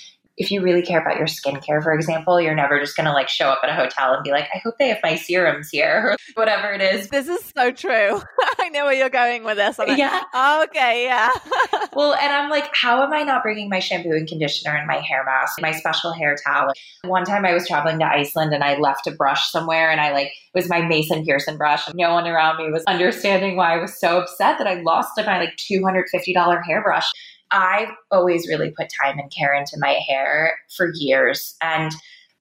if 0.40 0.50
you 0.50 0.62
really 0.62 0.80
care 0.80 0.98
about 0.98 1.18
your 1.18 1.26
skincare, 1.26 1.82
for 1.82 1.92
example, 1.92 2.40
you're 2.40 2.54
never 2.54 2.80
just 2.80 2.96
going 2.96 3.04
to 3.04 3.12
like 3.12 3.28
show 3.28 3.50
up 3.50 3.60
at 3.62 3.68
a 3.68 3.74
hotel 3.74 4.14
and 4.14 4.24
be 4.24 4.30
like, 4.30 4.48
I 4.54 4.58
hope 4.64 4.78
they 4.78 4.88
have 4.88 4.96
my 5.02 5.14
serums 5.14 5.68
here 5.68 6.02
or 6.02 6.16
whatever 6.34 6.72
it 6.72 6.80
is. 6.80 7.08
This 7.10 7.28
is 7.28 7.52
so 7.54 7.70
true. 7.70 8.22
I 8.58 8.70
know 8.70 8.86
where 8.86 8.94
you're 8.94 9.10
going 9.10 9.44
with 9.44 9.58
this. 9.58 9.78
Like, 9.78 9.98
yeah. 9.98 10.22
okay. 10.64 11.04
Yeah. 11.04 11.30
well, 11.92 12.14
and 12.14 12.32
I'm 12.32 12.48
like, 12.48 12.74
how 12.74 13.02
am 13.02 13.12
I 13.12 13.22
not 13.22 13.42
bringing 13.42 13.68
my 13.68 13.80
shampoo 13.80 14.12
and 14.12 14.26
conditioner 14.26 14.74
and 14.74 14.86
my 14.86 14.96
hair 14.96 15.24
mask, 15.26 15.60
my 15.60 15.72
special 15.72 16.14
hair 16.14 16.34
towel? 16.42 16.72
One 17.04 17.26
time 17.26 17.44
I 17.44 17.52
was 17.52 17.68
traveling 17.68 17.98
to 17.98 18.06
Iceland 18.06 18.54
and 18.54 18.64
I 18.64 18.78
left 18.78 19.06
a 19.06 19.10
brush 19.10 19.50
somewhere 19.50 19.90
and 19.90 20.00
I 20.00 20.10
like, 20.10 20.28
it 20.28 20.58
was 20.58 20.70
my 20.70 20.80
Mason 20.80 21.22
Pearson 21.22 21.58
brush. 21.58 21.82
No 21.92 22.14
one 22.14 22.26
around 22.26 22.56
me 22.56 22.72
was 22.72 22.82
understanding 22.84 23.56
why 23.56 23.74
I 23.74 23.76
was 23.76 24.00
so 24.00 24.20
upset 24.20 24.56
that 24.56 24.66
I 24.66 24.80
lost 24.80 25.10
my 25.18 25.38
like 25.38 25.58
$250 25.58 26.62
hairbrush. 26.66 27.04
I've 27.50 27.90
always 28.10 28.48
really 28.48 28.70
put 28.70 28.88
time 29.02 29.18
and 29.18 29.30
care 29.30 29.54
into 29.54 29.76
my 29.78 29.98
hair 30.08 30.58
for 30.76 30.92
years. 30.94 31.56
And 31.60 31.92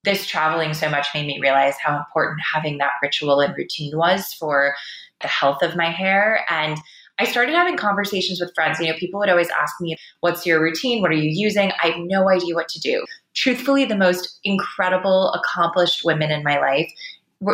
this 0.04 0.26
traveling 0.26 0.74
so 0.74 0.88
much 0.88 1.08
made 1.14 1.26
me 1.26 1.40
realize 1.40 1.74
how 1.82 1.96
important 1.96 2.40
having 2.52 2.78
that 2.78 2.92
ritual 3.02 3.40
and 3.40 3.54
routine 3.56 3.96
was 3.96 4.32
for 4.32 4.74
the 5.20 5.28
health 5.28 5.62
of 5.62 5.76
my 5.76 5.90
hair. 5.90 6.44
And 6.48 6.78
I 7.18 7.24
started 7.24 7.54
having 7.54 7.76
conversations 7.76 8.40
with 8.40 8.54
friends. 8.54 8.80
You 8.80 8.86
know, 8.86 8.98
people 8.98 9.20
would 9.20 9.28
always 9.28 9.50
ask 9.50 9.74
me, 9.80 9.96
What's 10.20 10.46
your 10.46 10.62
routine? 10.62 11.02
What 11.02 11.10
are 11.10 11.14
you 11.14 11.30
using? 11.30 11.70
I 11.82 11.88
have 11.88 11.98
no 11.98 12.30
idea 12.30 12.54
what 12.54 12.68
to 12.70 12.80
do. 12.80 13.04
Truthfully, 13.34 13.84
the 13.84 13.96
most 13.96 14.40
incredible, 14.42 15.32
accomplished 15.32 16.02
women 16.02 16.30
in 16.30 16.42
my 16.42 16.58
life 16.58 16.90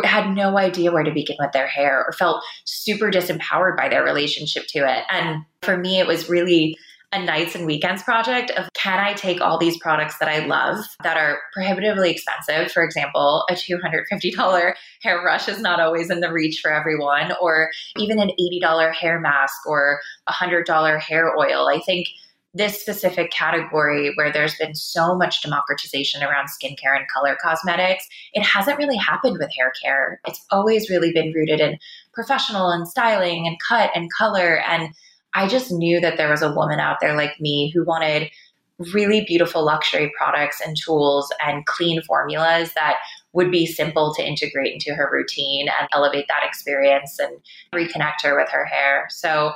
had 0.03 0.33
no 0.33 0.57
idea 0.57 0.91
where 0.91 1.03
to 1.03 1.11
begin 1.11 1.37
with 1.39 1.51
their 1.53 1.67
hair 1.67 2.03
or 2.05 2.11
felt 2.13 2.43
super 2.65 3.09
disempowered 3.09 3.77
by 3.77 3.87
their 3.87 4.03
relationship 4.03 4.67
to 4.67 4.79
it. 4.79 5.03
And 5.09 5.43
for 5.61 5.77
me, 5.77 5.99
it 5.99 6.07
was 6.07 6.29
really 6.29 6.77
a 7.13 7.23
nights 7.23 7.55
and 7.55 7.65
weekends 7.65 8.03
project 8.03 8.51
of 8.51 8.67
can 8.73 8.99
I 8.99 9.13
take 9.13 9.39
all 9.39 9.57
these 9.57 9.77
products 9.79 10.17
that 10.19 10.27
I 10.27 10.45
love 10.45 10.83
that 11.03 11.15
are 11.15 11.39
prohibitively 11.53 12.11
expensive? 12.11 12.71
For 12.71 12.83
example, 12.83 13.45
a 13.49 13.53
$250 13.53 14.73
hairbrush 15.01 15.47
is 15.47 15.61
not 15.61 15.79
always 15.79 16.09
in 16.09 16.19
the 16.19 16.33
reach 16.33 16.59
for 16.61 16.71
everyone, 16.71 17.31
or 17.41 17.69
even 17.97 18.19
an 18.19 18.31
$80 18.39 18.93
hair 18.93 19.19
mask 19.21 19.65
or 19.65 19.99
a 20.27 20.33
$100 20.33 20.99
hair 20.99 21.37
oil. 21.37 21.69
I 21.69 21.79
think 21.85 22.07
this 22.53 22.81
specific 22.81 23.31
category 23.31 24.11
where 24.15 24.31
there's 24.31 24.57
been 24.57 24.75
so 24.75 25.15
much 25.15 25.41
democratization 25.43 26.23
around 26.23 26.47
skincare 26.47 26.97
and 26.97 27.07
color 27.13 27.37
cosmetics, 27.41 28.05
it 28.33 28.43
hasn't 28.43 28.77
really 28.77 28.97
happened 28.97 29.37
with 29.39 29.51
hair 29.55 29.71
care. 29.81 30.19
It's 30.27 30.43
always 30.51 30.89
really 30.89 31.13
been 31.13 31.31
rooted 31.33 31.59
in 31.59 31.77
professional 32.13 32.69
and 32.69 32.87
styling 32.87 33.47
and 33.47 33.57
cut 33.67 33.91
and 33.95 34.09
color 34.11 34.59
and 34.67 34.89
I 35.37 35.47
just 35.47 35.71
knew 35.71 36.01
that 36.01 36.17
there 36.17 36.31
was 36.31 36.41
a 36.41 36.51
woman 36.51 36.79
out 36.79 36.97
there 36.99 37.15
like 37.15 37.39
me 37.39 37.69
who 37.69 37.85
wanted 37.85 38.31
really 38.79 39.23
beautiful 39.27 39.63
luxury 39.63 40.11
products 40.17 40.59
and 40.65 40.75
tools 40.75 41.31
and 41.45 41.63
clean 41.67 42.01
formulas 42.01 42.73
that 42.73 42.97
would 43.33 43.51
be 43.51 43.67
simple 43.67 44.15
to 44.15 44.27
integrate 44.27 44.73
into 44.73 44.95
her 44.95 45.07
routine 45.13 45.67
and 45.79 45.87
elevate 45.93 46.25
that 46.27 46.43
experience 46.43 47.19
and 47.19 47.37
reconnect 47.71 48.23
her 48.23 48.35
with 48.35 48.49
her 48.49 48.65
hair. 48.65 49.05
So 49.11 49.53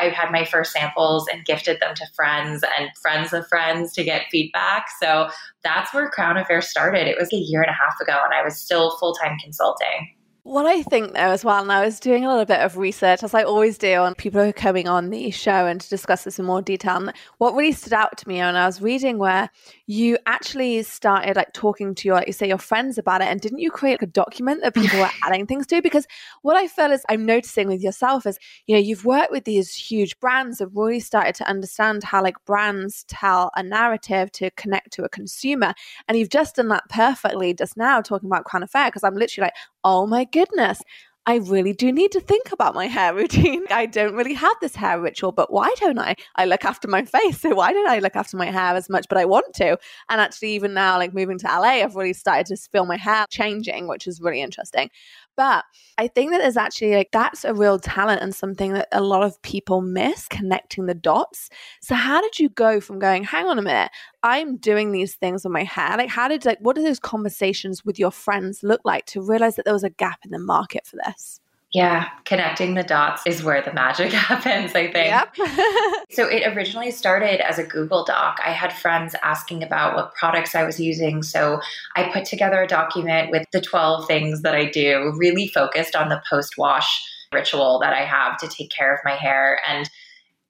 I 0.00 0.10
had 0.10 0.30
my 0.30 0.44
first 0.44 0.72
samples 0.72 1.26
and 1.32 1.44
gifted 1.44 1.80
them 1.80 1.96
to 1.96 2.06
friends 2.14 2.62
and 2.78 2.90
friends 3.02 3.32
of 3.32 3.44
friends 3.48 3.92
to 3.94 4.04
get 4.04 4.26
feedback. 4.30 4.86
So 5.00 5.30
that's 5.64 5.92
where 5.92 6.10
Crown 6.10 6.36
Affair 6.36 6.62
started. 6.62 7.08
It 7.08 7.18
was 7.18 7.32
a 7.32 7.36
year 7.36 7.60
and 7.60 7.70
a 7.70 7.74
half 7.74 8.00
ago, 8.00 8.20
and 8.24 8.32
I 8.32 8.44
was 8.44 8.56
still 8.56 8.96
full 8.98 9.14
time 9.14 9.36
consulting. 9.42 10.13
What 10.46 10.66
I 10.66 10.82
think 10.82 11.14
though 11.14 11.20
as 11.20 11.42
well, 11.42 11.62
and 11.62 11.72
I 11.72 11.82
was 11.82 11.98
doing 11.98 12.26
a 12.26 12.28
little 12.28 12.44
bit 12.44 12.60
of 12.60 12.76
research 12.76 13.22
as 13.22 13.32
I 13.32 13.44
always 13.44 13.78
do 13.78 13.94
on 13.94 14.14
people 14.14 14.42
who 14.42 14.50
are 14.50 14.52
coming 14.52 14.86
on 14.86 15.08
the 15.08 15.30
show 15.30 15.66
and 15.66 15.80
to 15.80 15.88
discuss 15.88 16.24
this 16.24 16.38
in 16.38 16.44
more 16.44 16.60
detail. 16.60 16.96
And 16.96 17.14
what 17.38 17.54
really 17.54 17.72
stood 17.72 17.94
out 17.94 18.18
to 18.18 18.28
me 18.28 18.40
when 18.40 18.54
I 18.54 18.66
was 18.66 18.82
reading 18.82 19.16
where 19.16 19.48
you 19.86 20.18
actually 20.26 20.82
started 20.82 21.36
like 21.36 21.54
talking 21.54 21.94
to 21.94 22.08
your, 22.08 22.16
like 22.16 22.26
you 22.26 22.34
say, 22.34 22.46
your 22.46 22.58
friends 22.58 22.98
about 22.98 23.22
it, 23.22 23.28
and 23.28 23.40
didn't 23.40 23.60
you 23.60 23.70
create 23.70 23.94
like, 23.94 24.02
a 24.02 24.06
document 24.06 24.60
that 24.62 24.74
people 24.74 24.98
were 24.98 25.08
adding 25.24 25.46
things 25.46 25.66
to? 25.68 25.80
Because 25.80 26.06
what 26.42 26.58
I 26.58 26.66
feel 26.66 26.92
is 26.92 27.06
I'm 27.08 27.24
noticing 27.24 27.66
with 27.66 27.80
yourself 27.80 28.26
is, 28.26 28.38
you 28.66 28.76
know, 28.76 28.82
you've 28.82 29.06
worked 29.06 29.32
with 29.32 29.44
these 29.44 29.74
huge 29.74 30.20
brands 30.20 30.58
have 30.58 30.76
really 30.76 31.00
started 31.00 31.34
to 31.36 31.48
understand 31.48 32.04
how 32.04 32.22
like 32.22 32.36
brands 32.44 33.04
tell 33.08 33.50
a 33.56 33.62
narrative 33.62 34.30
to 34.32 34.50
connect 34.50 34.92
to 34.92 35.04
a 35.04 35.08
consumer, 35.08 35.72
and 36.06 36.18
you've 36.18 36.28
just 36.28 36.56
done 36.56 36.68
that 36.68 36.84
perfectly 36.90 37.54
just 37.54 37.78
now 37.78 38.02
talking 38.02 38.28
about 38.28 38.44
Crown 38.44 38.62
Affair 38.62 38.88
because 38.88 39.04
I'm 39.04 39.16
literally 39.16 39.46
like, 39.46 39.54
oh 39.84 40.06
my 40.06 40.24
goodness, 40.24 40.80
I 41.26 41.36
really 41.36 41.72
do 41.72 41.90
need 41.90 42.12
to 42.12 42.20
think 42.20 42.52
about 42.52 42.74
my 42.74 42.86
hair 42.86 43.14
routine. 43.14 43.64
I 43.70 43.86
don't 43.86 44.14
really 44.14 44.34
have 44.34 44.56
this 44.60 44.76
hair 44.76 45.00
ritual, 45.00 45.32
but 45.32 45.50
why 45.52 45.72
don't 45.78 45.98
I? 45.98 46.16
I 46.36 46.44
look 46.44 46.64
after 46.66 46.86
my 46.86 47.04
face, 47.04 47.40
so 47.40 47.54
why 47.54 47.72
don't 47.72 47.88
I 47.88 47.98
look 47.98 48.14
after 48.14 48.36
my 48.36 48.46
hair 48.50 48.74
as 48.74 48.90
much? 48.90 49.06
But 49.08 49.18
I 49.18 49.24
want 49.24 49.54
to. 49.54 49.78
And 50.10 50.20
actually, 50.20 50.50
even 50.50 50.74
now, 50.74 50.98
like 50.98 51.14
moving 51.14 51.38
to 51.38 51.46
LA, 51.46 51.82
I've 51.82 51.96
really 51.96 52.12
started 52.12 52.46
to 52.46 52.56
feel 52.56 52.84
my 52.84 52.96
hair 52.96 53.24
changing, 53.30 53.88
which 53.88 54.06
is 54.06 54.20
really 54.20 54.42
interesting. 54.42 54.90
But 55.36 55.64
I 55.98 56.08
think 56.08 56.30
that 56.30 56.38
there's 56.38 56.56
actually 56.56 56.94
like 56.94 57.10
that's 57.12 57.44
a 57.44 57.54
real 57.54 57.78
talent 57.78 58.22
and 58.22 58.34
something 58.34 58.72
that 58.72 58.88
a 58.92 59.00
lot 59.00 59.22
of 59.22 59.40
people 59.42 59.80
miss 59.80 60.28
connecting 60.28 60.86
the 60.86 60.94
dots. 60.94 61.50
So 61.80 61.94
how 61.94 62.20
did 62.20 62.38
you 62.38 62.48
go 62.50 62.80
from 62.80 62.98
going, 62.98 63.24
hang 63.24 63.46
on 63.46 63.58
a 63.58 63.62
minute, 63.62 63.90
I'm 64.22 64.56
doing 64.56 64.92
these 64.92 65.14
things 65.16 65.44
with 65.44 65.52
my 65.52 65.64
hair? 65.64 65.96
Like 65.96 66.10
how 66.10 66.28
did 66.28 66.44
like 66.44 66.58
what 66.60 66.76
do 66.76 66.82
those 66.82 67.00
conversations 67.00 67.84
with 67.84 67.98
your 67.98 68.10
friends 68.10 68.62
look 68.62 68.80
like 68.84 69.06
to 69.06 69.22
realize 69.22 69.56
that 69.56 69.64
there 69.64 69.74
was 69.74 69.84
a 69.84 69.90
gap 69.90 70.20
in 70.24 70.30
the 70.30 70.38
market 70.38 70.86
for 70.86 70.98
this? 71.04 71.40
Yeah, 71.74 72.08
connecting 72.24 72.74
the 72.74 72.84
dots 72.84 73.22
is 73.26 73.42
where 73.42 73.60
the 73.60 73.72
magic 73.72 74.12
happens, 74.12 74.76
I 74.76 74.92
think. 74.92 75.08
Yep. 75.08 75.34
so 76.12 76.28
it 76.28 76.46
originally 76.54 76.92
started 76.92 77.44
as 77.44 77.58
a 77.58 77.64
Google 77.64 78.04
Doc. 78.04 78.38
I 78.44 78.50
had 78.50 78.72
friends 78.72 79.16
asking 79.24 79.64
about 79.64 79.96
what 79.96 80.14
products 80.14 80.54
I 80.54 80.62
was 80.62 80.78
using. 80.78 81.24
So 81.24 81.60
I 81.96 82.12
put 82.12 82.26
together 82.26 82.62
a 82.62 82.68
document 82.68 83.32
with 83.32 83.44
the 83.52 83.60
12 83.60 84.06
things 84.06 84.42
that 84.42 84.54
I 84.54 84.66
do, 84.66 85.12
really 85.16 85.48
focused 85.48 85.96
on 85.96 86.10
the 86.10 86.22
post 86.30 86.56
wash 86.56 87.10
ritual 87.32 87.80
that 87.80 87.92
I 87.92 88.04
have 88.04 88.38
to 88.38 88.46
take 88.46 88.70
care 88.70 88.94
of 88.94 89.00
my 89.04 89.16
hair. 89.16 89.60
And 89.68 89.90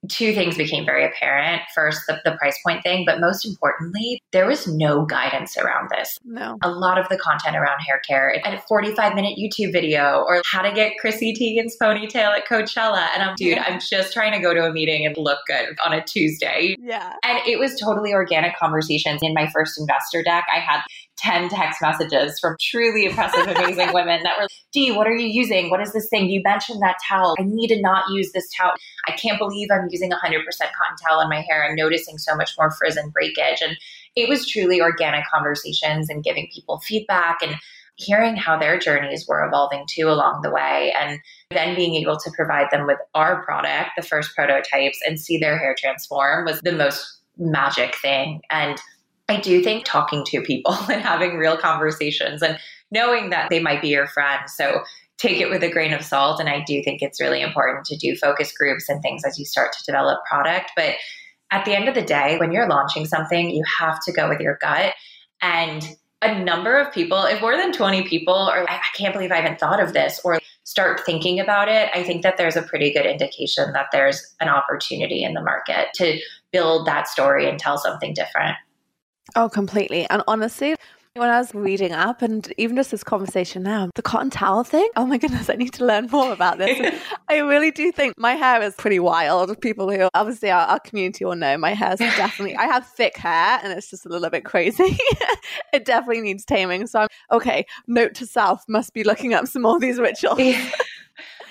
two 0.09 0.33
things 0.33 0.57
became 0.57 0.85
very 0.85 1.05
apparent. 1.05 1.61
First, 1.73 2.01
the, 2.07 2.19
the, 2.23 2.35
price 2.35 2.57
point 2.65 2.83
thing, 2.83 3.03
but 3.05 3.21
most 3.21 3.45
importantly, 3.45 4.21
there 4.33 4.45
was 4.45 4.67
no 4.67 5.05
guidance 5.05 5.57
around 5.57 5.89
this. 5.89 6.17
No. 6.25 6.57
A 6.63 6.69
lot 6.69 6.97
of 6.97 7.07
the 7.09 7.17
content 7.17 7.55
around 7.55 7.79
hair 7.79 8.01
care, 8.07 8.41
a 8.45 8.61
45 8.67 9.15
minute 9.15 9.37
YouTube 9.37 9.71
video, 9.71 10.25
or 10.27 10.41
how 10.51 10.61
to 10.61 10.71
get 10.71 10.93
Chrissy 10.99 11.33
Teigen's 11.33 11.77
ponytail 11.81 12.37
at 12.37 12.47
Coachella. 12.47 13.07
And 13.13 13.23
I'm, 13.23 13.35
dude, 13.35 13.57
I'm 13.57 13.79
just 13.79 14.11
trying 14.11 14.33
to 14.33 14.39
go 14.39 14.53
to 14.53 14.65
a 14.65 14.73
meeting 14.73 15.05
and 15.05 15.15
look 15.17 15.39
good 15.47 15.75
on 15.85 15.93
a 15.93 16.03
Tuesday. 16.03 16.75
Yeah. 16.79 17.13
And 17.23 17.39
it 17.47 17.57
was 17.57 17.79
totally 17.79 18.13
organic 18.13 18.57
conversations. 18.57 19.21
In 19.23 19.33
my 19.33 19.49
first 19.53 19.79
investor 19.79 20.23
deck, 20.23 20.45
I 20.53 20.59
had 20.59 20.81
10 21.17 21.49
text 21.49 21.81
messages 21.81 22.39
from 22.39 22.55
truly 22.59 23.05
impressive, 23.05 23.47
amazing 23.47 23.89
women 23.93 24.21
that 24.23 24.37
were, 24.39 24.47
Dee, 24.71 24.91
what 24.91 25.07
are 25.07 25.15
you 25.15 25.27
using? 25.27 25.69
What 25.69 25.81
is 25.81 25.93
this 25.93 26.09
thing? 26.09 26.29
You 26.29 26.41
mentioned 26.43 26.81
that 26.81 26.97
towel. 27.07 27.35
I 27.39 27.43
need 27.43 27.67
to 27.67 27.81
not 27.81 28.09
use 28.11 28.31
this 28.31 28.49
towel. 28.53 28.71
I 29.07 29.11
can't 29.11 29.39
believe 29.39 29.69
I'm 29.71 29.87
using 29.89 30.11
100% 30.11 30.17
cotton 30.17 30.97
towel 31.05 31.21
in 31.21 31.29
my 31.29 31.41
hair. 31.41 31.65
I'm 31.65 31.75
noticing 31.75 32.17
so 32.17 32.35
much 32.35 32.51
more 32.57 32.71
frizz 32.71 32.97
and 32.97 33.13
breakage. 33.13 33.61
And 33.61 33.77
it 34.15 34.29
was 34.29 34.47
truly 34.47 34.81
organic 34.81 35.25
conversations 35.33 36.09
and 36.09 36.23
giving 36.23 36.47
people 36.53 36.79
feedback 36.79 37.37
and 37.41 37.55
hearing 37.97 38.35
how 38.35 38.59
their 38.59 38.77
journeys 38.77 39.25
were 39.27 39.45
evolving 39.45 39.85
too 39.87 40.09
along 40.09 40.41
the 40.41 40.51
way. 40.51 40.93
And 40.99 41.19
then 41.51 41.75
being 41.75 41.95
able 41.95 42.17
to 42.17 42.31
provide 42.31 42.67
them 42.71 42.85
with 42.85 42.97
our 43.13 43.43
product, 43.43 43.91
the 43.95 44.03
first 44.03 44.35
prototypes, 44.35 44.99
and 45.07 45.19
see 45.19 45.37
their 45.37 45.57
hair 45.57 45.75
transform 45.77 46.45
was 46.45 46.59
the 46.61 46.73
most 46.73 47.19
magic 47.37 47.95
thing. 47.95 48.41
And 48.49 48.77
I 49.27 49.39
do 49.39 49.61
think 49.63 49.85
talking 49.85 50.23
to 50.25 50.41
people 50.41 50.73
and 50.91 51.01
having 51.01 51.37
real 51.37 51.57
conversations 51.57 52.41
and 52.41 52.59
knowing 52.91 53.29
that 53.31 53.49
they 53.49 53.59
might 53.59 53.81
be 53.81 53.89
your 53.89 54.07
friend. 54.07 54.49
So 54.49 54.83
take 55.17 55.39
it 55.39 55.49
with 55.49 55.63
a 55.63 55.71
grain 55.71 55.93
of 55.93 56.03
salt. 56.03 56.39
And 56.39 56.49
I 56.49 56.63
do 56.65 56.83
think 56.83 57.01
it's 57.01 57.21
really 57.21 57.41
important 57.41 57.85
to 57.85 57.95
do 57.95 58.15
focus 58.15 58.51
groups 58.55 58.89
and 58.89 59.01
things 59.01 59.23
as 59.25 59.39
you 59.39 59.45
start 59.45 59.71
to 59.73 59.85
develop 59.85 60.19
product. 60.25 60.71
But 60.75 60.95
at 61.51 61.65
the 61.65 61.75
end 61.75 61.87
of 61.87 61.95
the 61.95 62.01
day, 62.01 62.37
when 62.37 62.51
you're 62.51 62.67
launching 62.67 63.05
something, 63.05 63.49
you 63.49 63.63
have 63.79 64.03
to 64.05 64.11
go 64.11 64.27
with 64.27 64.39
your 64.39 64.57
gut. 64.61 64.93
And 65.41 65.87
a 66.21 66.37
number 66.43 66.77
of 66.77 66.91
people, 66.93 67.23
if 67.23 67.39
more 67.41 67.55
than 67.55 67.71
20 67.71 68.03
people 68.03 68.33
are 68.33 68.61
like, 68.61 68.69
I 68.69 68.97
can't 68.97 69.13
believe 69.13 69.31
I 69.31 69.37
haven't 69.37 69.59
thought 69.59 69.81
of 69.81 69.93
this, 69.93 70.19
or 70.23 70.39
start 70.63 71.05
thinking 71.05 71.39
about 71.39 71.69
it, 71.69 71.89
I 71.93 72.03
think 72.03 72.23
that 72.23 72.37
there's 72.37 72.55
a 72.55 72.63
pretty 72.63 72.91
good 72.91 73.05
indication 73.05 73.71
that 73.73 73.87
there's 73.91 74.35
an 74.41 74.49
opportunity 74.49 75.23
in 75.23 75.33
the 75.33 75.41
market 75.41 75.89
to 75.95 76.19
build 76.51 76.87
that 76.87 77.07
story 77.07 77.47
and 77.47 77.59
tell 77.59 77.77
something 77.77 78.13
different. 78.13 78.55
Oh, 79.35 79.49
completely. 79.49 80.09
And 80.09 80.23
honestly, 80.27 80.75
when 81.15 81.29
I 81.29 81.39
was 81.39 81.53
reading 81.55 81.93
up 81.93 82.21
and 82.21 82.51
even 82.57 82.75
just 82.75 82.91
this 82.91 83.03
conversation 83.03 83.63
now, 83.63 83.89
the 83.95 84.01
cotton 84.01 84.29
towel 84.29 84.63
thing, 84.65 84.89
oh 84.97 85.05
my 85.05 85.17
goodness, 85.17 85.49
I 85.49 85.55
need 85.55 85.73
to 85.73 85.85
learn 85.85 86.07
more 86.11 86.33
about 86.33 86.57
this. 86.57 86.93
I 87.29 87.37
really 87.37 87.71
do 87.71 87.91
think 87.91 88.17
my 88.17 88.33
hair 88.33 88.61
is 88.61 88.75
pretty 88.75 88.99
wild. 88.99 89.59
People 89.61 89.89
who 89.89 90.09
obviously 90.13 90.51
our, 90.51 90.65
our 90.67 90.79
community 90.79 91.23
will 91.23 91.35
know 91.35 91.57
my 91.57 91.73
hair 91.73 91.93
is 91.93 91.99
definitely, 92.17 92.55
I 92.57 92.65
have 92.65 92.85
thick 92.85 93.15
hair 93.17 93.59
and 93.63 93.71
it's 93.71 93.89
just 93.89 94.05
a 94.05 94.09
little 94.09 94.29
bit 94.29 94.43
crazy. 94.43 94.97
it 95.73 95.85
definitely 95.85 96.21
needs 96.21 96.43
taming. 96.43 96.85
So 96.87 97.01
I'm 97.01 97.07
okay. 97.31 97.65
Note 97.87 98.13
to 98.15 98.25
self 98.25 98.63
must 98.67 98.93
be 98.93 99.03
looking 99.03 99.33
up 99.33 99.47
some 99.47 99.61
more 99.61 99.75
of 99.75 99.81
these 99.81 99.99
rituals. 99.99 100.37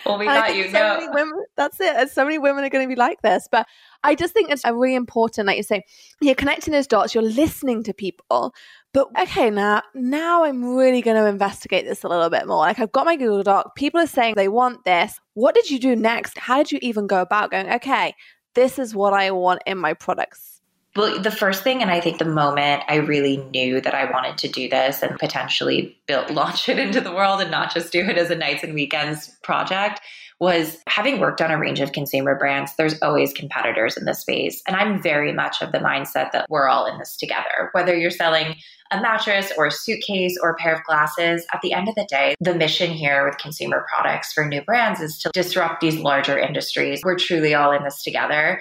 Well, 0.04 0.18
we 0.18 0.26
you. 0.26 0.70
So 0.70 0.72
many 0.72 1.08
women, 1.08 1.44
that's 1.56 1.80
it. 1.80 2.10
So 2.10 2.24
many 2.24 2.38
women 2.38 2.64
are 2.64 2.68
going 2.68 2.88
to 2.88 2.94
be 2.94 2.98
like 2.98 3.22
this. 3.22 3.48
But 3.50 3.66
I 4.02 4.14
just 4.14 4.34
think 4.34 4.50
it's 4.50 4.64
really 4.64 4.94
important, 4.94 5.46
like 5.46 5.56
you 5.56 5.62
say, 5.62 5.82
you're 6.20 6.34
connecting 6.34 6.72
those 6.72 6.86
dots, 6.86 7.14
you're 7.14 7.24
listening 7.24 7.82
to 7.84 7.94
people. 7.94 8.54
But 8.92 9.08
okay, 9.18 9.50
now 9.50 9.82
now 9.94 10.44
I'm 10.44 10.64
really 10.76 11.02
going 11.02 11.16
to 11.16 11.26
investigate 11.26 11.84
this 11.84 12.04
a 12.04 12.08
little 12.08 12.30
bit 12.30 12.46
more. 12.46 12.58
Like 12.58 12.78
I've 12.78 12.92
got 12.92 13.06
my 13.06 13.16
Google 13.16 13.42
Doc. 13.42 13.74
People 13.76 14.00
are 14.00 14.06
saying 14.06 14.34
they 14.36 14.48
want 14.48 14.84
this. 14.84 15.18
What 15.34 15.54
did 15.54 15.70
you 15.70 15.78
do 15.78 15.96
next? 15.96 16.38
How 16.38 16.58
did 16.58 16.70
you 16.70 16.78
even 16.82 17.06
go 17.06 17.20
about 17.20 17.50
going, 17.50 17.70
okay, 17.72 18.14
this 18.54 18.78
is 18.78 18.94
what 18.94 19.12
I 19.12 19.30
want 19.32 19.62
in 19.66 19.78
my 19.78 19.94
products? 19.94 20.53
Well, 20.96 21.20
the 21.20 21.30
first 21.30 21.64
thing, 21.64 21.82
and 21.82 21.90
I 21.90 22.00
think 22.00 22.18
the 22.18 22.24
moment 22.24 22.84
I 22.88 22.96
really 22.96 23.38
knew 23.52 23.80
that 23.80 23.94
I 23.94 24.10
wanted 24.10 24.38
to 24.38 24.48
do 24.48 24.68
this 24.68 25.02
and 25.02 25.18
potentially 25.18 25.96
build, 26.06 26.30
launch 26.34 26.68
it 26.68 26.78
into 26.78 27.00
the 27.00 27.12
world 27.12 27.40
and 27.40 27.50
not 27.50 27.74
just 27.74 27.92
do 27.92 28.00
it 28.00 28.16
as 28.16 28.30
a 28.30 28.36
nights 28.36 28.62
and 28.62 28.74
weekends 28.74 29.28
project 29.42 30.00
was 30.40 30.78
having 30.88 31.20
worked 31.20 31.40
on 31.40 31.50
a 31.50 31.58
range 31.58 31.80
of 31.80 31.92
consumer 31.92 32.36
brands, 32.36 32.72
there's 32.76 33.00
always 33.02 33.32
competitors 33.32 33.96
in 33.96 34.04
this 34.04 34.20
space. 34.20 34.62
And 34.66 34.76
I'm 34.76 35.00
very 35.00 35.32
much 35.32 35.62
of 35.62 35.72
the 35.72 35.78
mindset 35.78 36.32
that 36.32 36.46
we're 36.50 36.68
all 36.68 36.86
in 36.86 36.98
this 36.98 37.16
together. 37.16 37.70
Whether 37.72 37.96
you're 37.96 38.10
selling 38.10 38.56
a 38.90 39.00
mattress 39.00 39.52
or 39.56 39.66
a 39.66 39.70
suitcase 39.70 40.36
or 40.42 40.50
a 40.50 40.56
pair 40.56 40.74
of 40.74 40.84
glasses, 40.84 41.46
at 41.52 41.60
the 41.62 41.72
end 41.72 41.88
of 41.88 41.94
the 41.94 42.06
day, 42.10 42.34
the 42.40 42.54
mission 42.54 42.90
here 42.90 43.24
with 43.24 43.38
consumer 43.38 43.86
products 43.88 44.32
for 44.32 44.44
new 44.44 44.62
brands 44.62 45.00
is 45.00 45.18
to 45.18 45.30
disrupt 45.32 45.80
these 45.80 45.96
larger 45.96 46.38
industries. 46.38 47.00
We're 47.04 47.16
truly 47.16 47.54
all 47.54 47.72
in 47.72 47.84
this 47.84 48.02
together. 48.02 48.60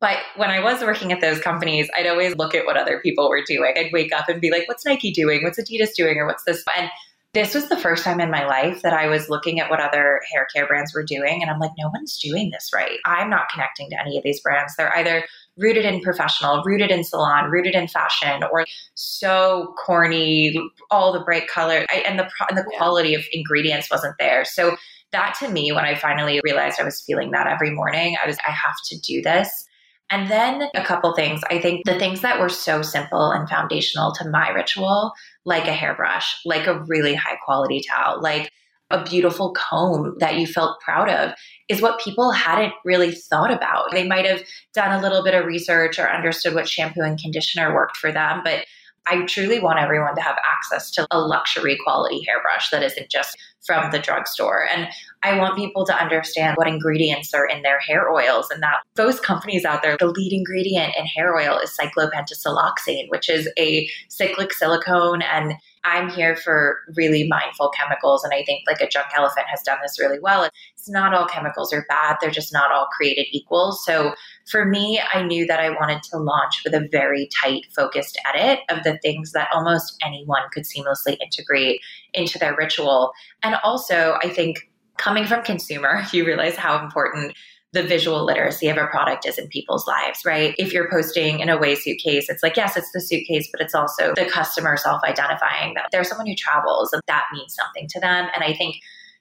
But 0.00 0.18
when 0.36 0.50
I 0.50 0.62
was 0.62 0.82
working 0.82 1.12
at 1.12 1.20
those 1.20 1.40
companies, 1.40 1.88
I'd 1.96 2.06
always 2.06 2.36
look 2.36 2.54
at 2.54 2.66
what 2.66 2.76
other 2.76 3.00
people 3.00 3.28
were 3.28 3.42
doing. 3.46 3.74
I'd 3.76 3.92
wake 3.92 4.12
up 4.12 4.28
and 4.28 4.40
be 4.40 4.50
like, 4.50 4.68
what's 4.68 4.84
Nike 4.84 5.10
doing? 5.10 5.42
What's 5.42 5.58
Adidas 5.58 5.94
doing? 5.96 6.18
Or 6.18 6.26
what's 6.26 6.44
this? 6.44 6.62
And 6.76 6.90
this 7.36 7.54
was 7.54 7.68
the 7.68 7.76
first 7.76 8.02
time 8.02 8.18
in 8.18 8.30
my 8.30 8.46
life 8.46 8.80
that 8.80 8.94
I 8.94 9.08
was 9.08 9.28
looking 9.28 9.60
at 9.60 9.68
what 9.68 9.78
other 9.78 10.22
hair 10.32 10.46
care 10.54 10.66
brands 10.66 10.94
were 10.94 11.04
doing. 11.04 11.42
And 11.42 11.50
I'm 11.50 11.58
like, 11.58 11.72
no 11.78 11.90
one's 11.92 12.18
doing 12.18 12.50
this 12.50 12.70
right. 12.74 12.98
I'm 13.04 13.28
not 13.28 13.50
connecting 13.50 13.90
to 13.90 14.00
any 14.00 14.16
of 14.16 14.24
these 14.24 14.40
brands. 14.40 14.74
They're 14.74 14.94
either 14.96 15.22
rooted 15.58 15.84
in 15.84 16.00
professional, 16.00 16.62
rooted 16.64 16.90
in 16.90 17.04
salon, 17.04 17.50
rooted 17.50 17.74
in 17.74 17.88
fashion, 17.88 18.42
or 18.50 18.64
so 18.94 19.74
corny, 19.78 20.54
all 20.90 21.12
the 21.12 21.20
bright 21.20 21.46
color, 21.46 21.84
I, 21.90 22.04
and 22.06 22.18
the 22.18 22.28
and 22.48 22.56
the 22.56 22.64
quality 22.76 23.14
of 23.14 23.22
ingredients 23.32 23.90
wasn't 23.90 24.14
there. 24.18 24.46
So 24.46 24.76
that 25.12 25.36
to 25.40 25.48
me, 25.50 25.72
when 25.72 25.84
I 25.84 25.94
finally 25.94 26.40
realized 26.42 26.80
I 26.80 26.84
was 26.84 27.02
feeling 27.02 27.32
that 27.32 27.46
every 27.46 27.70
morning, 27.70 28.16
I 28.22 28.26
was 28.26 28.38
I 28.46 28.50
have 28.50 28.76
to 28.86 28.98
do 29.00 29.20
this. 29.20 29.66
And 30.10 30.30
then 30.30 30.68
a 30.74 30.84
couple 30.84 31.14
things. 31.14 31.40
I 31.50 31.60
think 31.60 31.84
the 31.84 31.98
things 31.98 32.20
that 32.20 32.40
were 32.40 32.48
so 32.48 32.82
simple 32.82 33.30
and 33.30 33.48
foundational 33.48 34.12
to 34.12 34.28
my 34.28 34.50
ritual, 34.50 35.12
like 35.44 35.66
a 35.66 35.72
hairbrush, 35.72 36.40
like 36.44 36.66
a 36.66 36.80
really 36.84 37.14
high 37.14 37.36
quality 37.44 37.82
towel, 37.90 38.20
like 38.22 38.52
a 38.90 39.02
beautiful 39.02 39.52
comb 39.52 40.14
that 40.20 40.36
you 40.36 40.46
felt 40.46 40.80
proud 40.80 41.08
of, 41.08 41.32
is 41.68 41.82
what 41.82 42.00
people 42.00 42.30
hadn't 42.30 42.72
really 42.84 43.10
thought 43.10 43.52
about. 43.52 43.90
They 43.90 44.06
might 44.06 44.26
have 44.26 44.42
done 44.74 44.92
a 44.92 45.02
little 45.02 45.24
bit 45.24 45.34
of 45.34 45.44
research 45.44 45.98
or 45.98 46.08
understood 46.08 46.54
what 46.54 46.68
shampoo 46.68 47.00
and 47.00 47.18
conditioner 47.18 47.74
worked 47.74 47.96
for 47.96 48.12
them, 48.12 48.42
but 48.44 48.64
I 49.08 49.24
truly 49.26 49.60
want 49.60 49.78
everyone 49.78 50.16
to 50.16 50.20
have 50.20 50.36
access 50.44 50.90
to 50.92 51.06
a 51.10 51.18
luxury 51.18 51.78
quality 51.84 52.24
hairbrush 52.26 52.70
that 52.70 52.82
isn't 52.82 53.10
just 53.10 53.36
from 53.64 53.90
the 53.90 53.98
drugstore. 53.98 54.66
And 54.68 54.88
I 55.26 55.36
want 55.36 55.56
people 55.56 55.84
to 55.86 56.00
understand 56.00 56.56
what 56.56 56.68
ingredients 56.68 57.34
are 57.34 57.46
in 57.46 57.62
their 57.62 57.80
hair 57.80 58.08
oils 58.08 58.48
and 58.48 58.62
that 58.62 58.76
those 58.94 59.18
companies 59.18 59.64
out 59.64 59.82
there, 59.82 59.96
the 59.98 60.06
lead 60.06 60.32
ingredient 60.32 60.94
in 60.96 61.04
hair 61.04 61.36
oil 61.36 61.58
is 61.58 61.76
cyclopentasiloxane, 61.76 63.08
which 63.08 63.28
is 63.28 63.50
a 63.58 63.88
cyclic 64.08 64.52
silicone 64.52 65.22
and 65.22 65.54
I'm 65.84 66.10
here 66.10 66.36
for 66.36 66.78
really 66.96 67.26
mindful 67.28 67.70
chemicals. 67.70 68.22
And 68.22 68.32
I 68.32 68.44
think 68.44 68.62
like 68.68 68.80
a 68.80 68.88
Drunk 68.88 69.08
Elephant 69.16 69.46
has 69.48 69.62
done 69.62 69.78
this 69.82 69.98
really 69.98 70.18
well. 70.20 70.48
It's 70.76 70.88
not 70.88 71.12
all 71.12 71.26
chemicals 71.26 71.72
are 71.72 71.86
bad, 71.88 72.18
they're 72.20 72.30
just 72.30 72.52
not 72.52 72.70
all 72.70 72.86
created 72.96 73.26
equal. 73.32 73.72
So 73.72 74.14
for 74.48 74.64
me, 74.64 75.00
I 75.12 75.24
knew 75.24 75.44
that 75.46 75.58
I 75.58 75.70
wanted 75.70 76.04
to 76.04 76.18
launch 76.18 76.62
with 76.64 76.74
a 76.74 76.88
very 76.92 77.28
tight, 77.42 77.66
focused 77.74 78.16
edit 78.32 78.60
of 78.68 78.84
the 78.84 78.98
things 78.98 79.32
that 79.32 79.48
almost 79.52 79.96
anyone 80.04 80.42
could 80.52 80.64
seamlessly 80.64 81.16
integrate 81.20 81.80
into 82.14 82.38
their 82.38 82.54
ritual. 82.56 83.12
And 83.42 83.56
also, 83.64 84.18
I 84.22 84.28
think 84.28 84.68
coming 84.96 85.26
from 85.26 85.42
consumer, 85.42 86.04
you 86.12 86.26
realize 86.26 86.56
how 86.56 86.82
important 86.82 87.34
the 87.72 87.82
visual 87.82 88.24
literacy 88.24 88.68
of 88.68 88.76
a 88.78 88.86
product 88.86 89.26
is 89.26 89.38
in 89.38 89.48
people's 89.48 89.86
lives, 89.86 90.24
right? 90.24 90.54
If 90.56 90.72
you're 90.72 90.88
posting 90.90 91.40
in 91.40 91.48
away 91.48 91.74
suitcase, 91.74 92.28
it's 92.30 92.42
like, 92.42 92.56
yes, 92.56 92.76
it's 92.76 92.90
the 92.92 93.00
suitcase, 93.00 93.48
but 93.52 93.60
it's 93.60 93.74
also 93.74 94.14
the 94.16 94.24
customer 94.24 94.76
self 94.76 95.02
identifying 95.04 95.74
that 95.74 95.88
they're 95.92 96.04
someone 96.04 96.26
who 96.26 96.34
travels 96.34 96.92
and 96.92 97.02
that 97.06 97.24
means 97.34 97.54
something 97.54 97.86
to 97.90 98.00
them. 98.00 98.28
And 98.34 98.42
I 98.42 98.54
think 98.54 98.76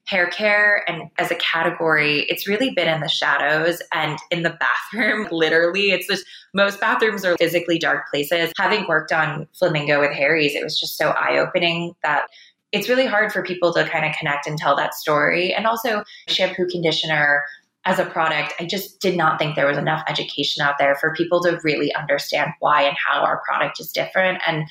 hair 0.06 0.28
care 0.28 0.84
and 0.88 1.10
as 1.18 1.32
a 1.32 1.36
category, 1.36 2.22
it's 2.30 2.48
really 2.48 2.70
been 2.70 2.88
in 2.88 3.02
the 3.02 3.10
shadows 3.10 3.82
and 3.92 4.18
in 4.32 4.44
the 4.44 4.58
bathroom. 4.94 5.28
Literally, 5.32 5.92
it's 5.92 6.08
just 6.08 6.26
most 6.54 6.80
bathrooms 6.80 7.26
are 7.26 7.36
physically 7.38 7.80
dark 7.80 8.08
places. 8.10 8.52
Having 8.58 8.88
worked 8.88 9.12
on 9.12 9.48
Flamingo 9.58 10.00
with 10.00 10.12
Harry's, 10.12 10.56
it 10.56 10.64
was 10.64 10.80
just 10.80 10.98
so 10.98 11.10
eye 11.10 11.38
opening 11.38 11.94
that 12.04 12.28
it's 12.76 12.90
really 12.90 13.06
hard 13.06 13.32
for 13.32 13.42
people 13.42 13.74
to 13.74 13.86
kind 13.86 14.06
of 14.06 14.14
connect 14.18 14.46
and 14.46 14.58
tell 14.58 14.76
that 14.76 14.94
story. 14.94 15.54
And 15.54 15.66
also, 15.66 16.04
shampoo, 16.28 16.68
conditioner, 16.68 17.46
as 17.86 18.00
a 18.00 18.06
product, 18.06 18.54
I 18.60 18.66
just 18.66 19.00
did 19.00 19.16
not 19.16 19.40
think 19.40 19.56
there 19.56 19.68
was 19.68 19.78
enough 19.78 20.04
education 20.10 20.62
out 20.62 20.76
there 20.78 20.96
for 20.96 21.14
people 21.14 21.42
to 21.44 21.58
really 21.64 21.94
understand 21.94 22.52
why 22.60 22.82
and 22.82 22.98
how 22.98 23.22
our 23.22 23.42
product 23.48 23.80
is 23.80 23.94
different. 23.94 24.42
And 24.46 24.66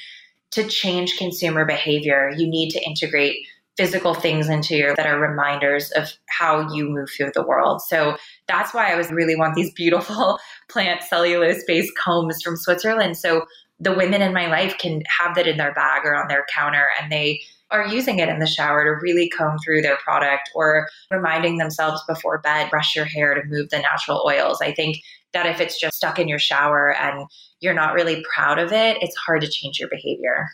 to 0.51 0.69
change 0.69 1.17
consumer 1.17 1.65
behavior, 1.65 2.31
you 2.37 2.47
need 2.47 2.71
to 2.73 2.85
integrate 2.85 3.37
physical 3.79 4.13
things 4.13 4.51
into 4.51 4.77
your 4.77 4.95
that 4.97 5.07
are 5.07 5.19
reminders 5.19 5.91
of 5.93 6.13
how 6.29 6.71
you 6.73 6.91
move 6.91 7.09
through 7.17 7.31
the 7.33 7.47
world. 7.47 7.81
So 7.81 8.19
that's 8.49 8.75
why 8.75 8.93
I 8.93 8.97
was 8.97 9.11
really 9.11 9.35
want 9.35 9.55
these 9.55 9.73
beautiful 9.73 10.39
plant 10.69 11.03
cellulose 11.03 11.65
based 11.67 11.93
combs 11.97 12.43
from 12.43 12.57
Switzerland. 12.57 13.17
So 13.17 13.47
the 13.81 13.95
women 13.95 14.21
in 14.21 14.35
my 14.35 14.47
life 14.47 14.77
can 14.79 15.03
have 15.09 15.35
that 15.37 15.49
in 15.49 15.57
their 15.57 15.73
bag 15.73 16.03
or 16.05 16.15
on 16.15 16.29
their 16.29 16.45
counter 16.55 16.89
and 17.01 17.11
they 17.11 17.41
are 17.75 17.87
using 17.87 18.21
it 18.21 18.29
in 18.29 18.39
the 18.39 18.47
shower 18.47 18.85
to 18.85 19.01
really 19.03 19.29
comb 19.29 19.59
through 19.59 19.83
their 19.83 19.97
product 19.97 20.49
or 20.55 20.89
reminding 21.11 21.59
themselves 21.59 22.01
before 22.07 22.39
bed, 22.39 22.71
brush 22.71 22.95
your 22.95 23.05
hair 23.05 23.35
to 23.35 23.43
move 23.49 23.69
the 23.71 23.81
natural 23.81 24.23
oils. 24.27 24.61
I 24.63 24.73
think 24.73 24.99
that 25.33 25.47
if 25.47 25.61
it's 25.61 25.81
just 25.81 25.97
stuck 25.97 26.21
in 26.21 26.29
your 26.29 26.39
shower 26.39 26.95
and 26.95 27.27
you're 27.61 27.75
not 27.75 27.95
really 27.95 28.25
proud 28.33 28.61
of 28.61 28.73
it, 28.73 28.99
it's 29.01 29.17
hard 29.17 29.41
to 29.41 29.49
change 29.49 29.81
your 29.81 29.89
behavior. 29.89 30.49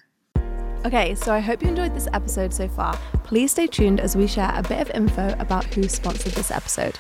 Okay, 0.86 1.14
so 1.14 1.34
I 1.34 1.40
hope 1.40 1.62
you 1.62 1.68
enjoyed 1.68 1.94
this 1.94 2.08
episode 2.14 2.54
so 2.54 2.66
far. 2.66 2.98
Please 3.22 3.50
stay 3.50 3.66
tuned 3.66 4.00
as 4.00 4.16
we 4.16 4.26
share 4.26 4.52
a 4.54 4.62
bit 4.62 4.80
of 4.80 4.90
info 4.92 5.36
about 5.38 5.66
who 5.74 5.86
sponsored 5.88 6.32
this 6.32 6.50
episode. 6.50 6.98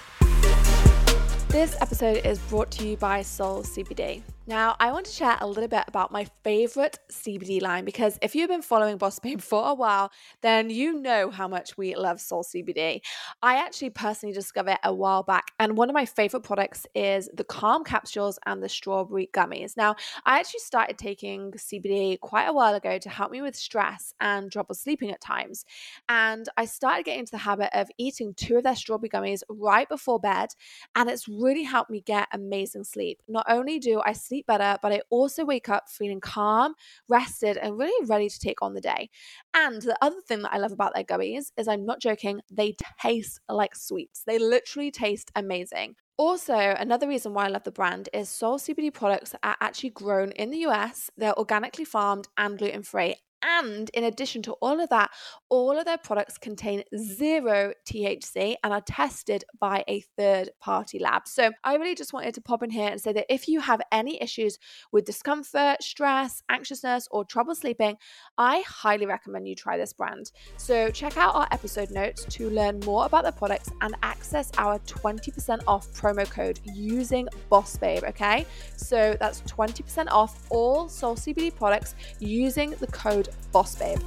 This 1.48 1.74
episode 1.80 2.26
is 2.26 2.38
brought 2.40 2.70
to 2.72 2.86
you 2.86 2.98
by 2.98 3.22
Soul 3.22 3.62
CBD. 3.62 4.22
Now, 4.50 4.74
I 4.80 4.90
want 4.90 5.06
to 5.06 5.12
share 5.12 5.38
a 5.40 5.46
little 5.46 5.68
bit 5.68 5.84
about 5.86 6.10
my 6.10 6.26
favorite 6.42 6.98
CBD 7.08 7.62
line 7.62 7.84
because 7.84 8.18
if 8.20 8.34
you've 8.34 8.48
been 8.48 8.62
following 8.62 8.98
Boss 8.98 9.20
Babe 9.20 9.40
for 9.52 9.68
a 9.68 9.74
while, 9.74 10.10
then 10.40 10.70
you 10.70 11.00
know 11.00 11.30
how 11.30 11.46
much 11.46 11.78
we 11.78 11.94
love 11.94 12.20
Soul 12.20 12.42
CBD. 12.42 13.00
I 13.44 13.58
actually 13.58 13.90
personally 13.90 14.34
discovered 14.34 14.72
it 14.72 14.78
a 14.82 14.92
while 14.92 15.22
back, 15.22 15.52
and 15.60 15.76
one 15.76 15.88
of 15.88 15.94
my 15.94 16.04
favorite 16.04 16.42
products 16.42 16.84
is 16.96 17.30
the 17.32 17.44
Calm 17.44 17.84
capsules 17.84 18.40
and 18.44 18.60
the 18.60 18.68
strawberry 18.68 19.30
gummies. 19.32 19.76
Now, 19.76 19.94
I 20.26 20.40
actually 20.40 20.60
started 20.60 20.98
taking 20.98 21.52
CBD 21.52 22.18
quite 22.18 22.46
a 22.46 22.52
while 22.52 22.74
ago 22.74 22.98
to 22.98 23.08
help 23.08 23.30
me 23.30 23.42
with 23.42 23.54
stress 23.54 24.14
and 24.20 24.50
trouble 24.50 24.74
sleeping 24.74 25.12
at 25.12 25.20
times. 25.20 25.64
And 26.08 26.48
I 26.56 26.64
started 26.64 27.04
getting 27.04 27.20
into 27.20 27.30
the 27.30 27.38
habit 27.38 27.70
of 27.72 27.88
eating 27.98 28.34
two 28.34 28.56
of 28.56 28.64
their 28.64 28.74
strawberry 28.74 29.10
gummies 29.10 29.42
right 29.48 29.88
before 29.88 30.18
bed, 30.18 30.48
and 30.96 31.08
it's 31.08 31.28
really 31.28 31.62
helped 31.62 31.92
me 31.92 32.00
get 32.00 32.26
amazing 32.32 32.82
sleep. 32.82 33.22
Not 33.28 33.46
only 33.48 33.78
do 33.78 34.02
I 34.04 34.12
sleep 34.12 34.39
sleep 34.40 34.46
better, 34.46 34.78
but 34.82 34.92
I 34.92 35.00
also 35.10 35.44
wake 35.44 35.68
up 35.68 35.88
feeling 35.88 36.20
calm, 36.20 36.74
rested, 37.08 37.56
and 37.56 37.78
really 37.78 38.06
ready 38.06 38.28
to 38.28 38.38
take 38.38 38.62
on 38.62 38.74
the 38.74 38.80
day. 38.80 39.10
And 39.54 39.82
the 39.82 39.96
other 40.02 40.20
thing 40.26 40.42
that 40.42 40.52
I 40.52 40.58
love 40.58 40.72
about 40.72 40.94
their 40.94 41.04
gummies 41.04 41.52
is 41.56 41.68
I'm 41.68 41.84
not 41.84 42.00
joking, 42.00 42.40
they 42.50 42.76
taste 43.00 43.40
like 43.48 43.74
sweets. 43.74 44.22
They 44.26 44.38
literally 44.38 44.90
taste 44.90 45.30
amazing. 45.36 45.96
Also, 46.16 46.54
another 46.54 47.08
reason 47.08 47.32
why 47.32 47.46
I 47.46 47.48
love 47.48 47.64
the 47.64 47.70
brand 47.70 48.10
is 48.12 48.28
Soul 48.28 48.58
CBD 48.58 48.92
products 48.92 49.34
are 49.42 49.56
actually 49.60 49.90
grown 49.90 50.32
in 50.32 50.50
the 50.50 50.58
US, 50.66 51.10
they're 51.16 51.38
organically 51.38 51.84
farmed 51.84 52.28
and 52.36 52.58
gluten 52.58 52.82
free, 52.82 53.16
and 53.42 53.90
in 53.90 54.04
addition 54.04 54.42
to 54.42 54.52
all 54.54 54.80
of 54.80 54.88
that, 54.90 55.10
all 55.48 55.78
of 55.78 55.84
their 55.84 55.98
products 55.98 56.38
contain 56.38 56.82
zero 56.96 57.72
THC 57.88 58.56
and 58.62 58.72
are 58.72 58.80
tested 58.82 59.44
by 59.58 59.84
a 59.88 60.00
third 60.16 60.50
party 60.60 60.98
lab. 60.98 61.26
So 61.26 61.50
I 61.64 61.76
really 61.76 61.94
just 61.94 62.12
wanted 62.12 62.34
to 62.34 62.40
pop 62.40 62.62
in 62.62 62.70
here 62.70 62.88
and 62.88 63.00
say 63.00 63.12
that 63.12 63.26
if 63.28 63.48
you 63.48 63.60
have 63.60 63.80
any 63.92 64.20
issues 64.22 64.58
with 64.92 65.04
discomfort, 65.04 65.82
stress, 65.82 66.42
anxiousness, 66.50 67.08
or 67.10 67.24
trouble 67.24 67.54
sleeping, 67.54 67.96
I 68.38 68.62
highly 68.66 69.06
recommend 69.06 69.48
you 69.48 69.54
try 69.54 69.76
this 69.76 69.92
brand. 69.92 70.32
So 70.56 70.90
check 70.90 71.16
out 71.16 71.34
our 71.34 71.48
episode 71.50 71.90
notes 71.90 72.24
to 72.26 72.50
learn 72.50 72.80
more 72.80 73.06
about 73.06 73.24
the 73.24 73.32
products 73.32 73.70
and 73.80 73.94
access 74.02 74.50
our 74.58 74.78
20% 74.80 75.62
off 75.66 75.92
promo 75.92 76.28
code 76.28 76.60
using 76.74 77.28
Boss 77.48 77.76
Babe, 77.76 78.04
okay? 78.04 78.46
So 78.76 79.16
that's 79.18 79.40
20% 79.42 80.08
off 80.10 80.46
all 80.50 80.88
Soul 80.88 81.16
CBD 81.16 81.54
products 81.54 81.94
using 82.18 82.70
the 82.72 82.86
code 82.88 83.29
Boss 83.52 83.74
Babe. 83.76 84.00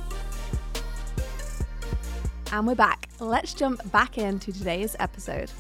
And 2.52 2.68
we're 2.68 2.76
back. 2.76 3.10
Let's 3.20 3.54
jump 3.54 3.92
back 3.92 4.18
into 4.18 4.52
today's 4.52 4.96
episode. 5.00 5.52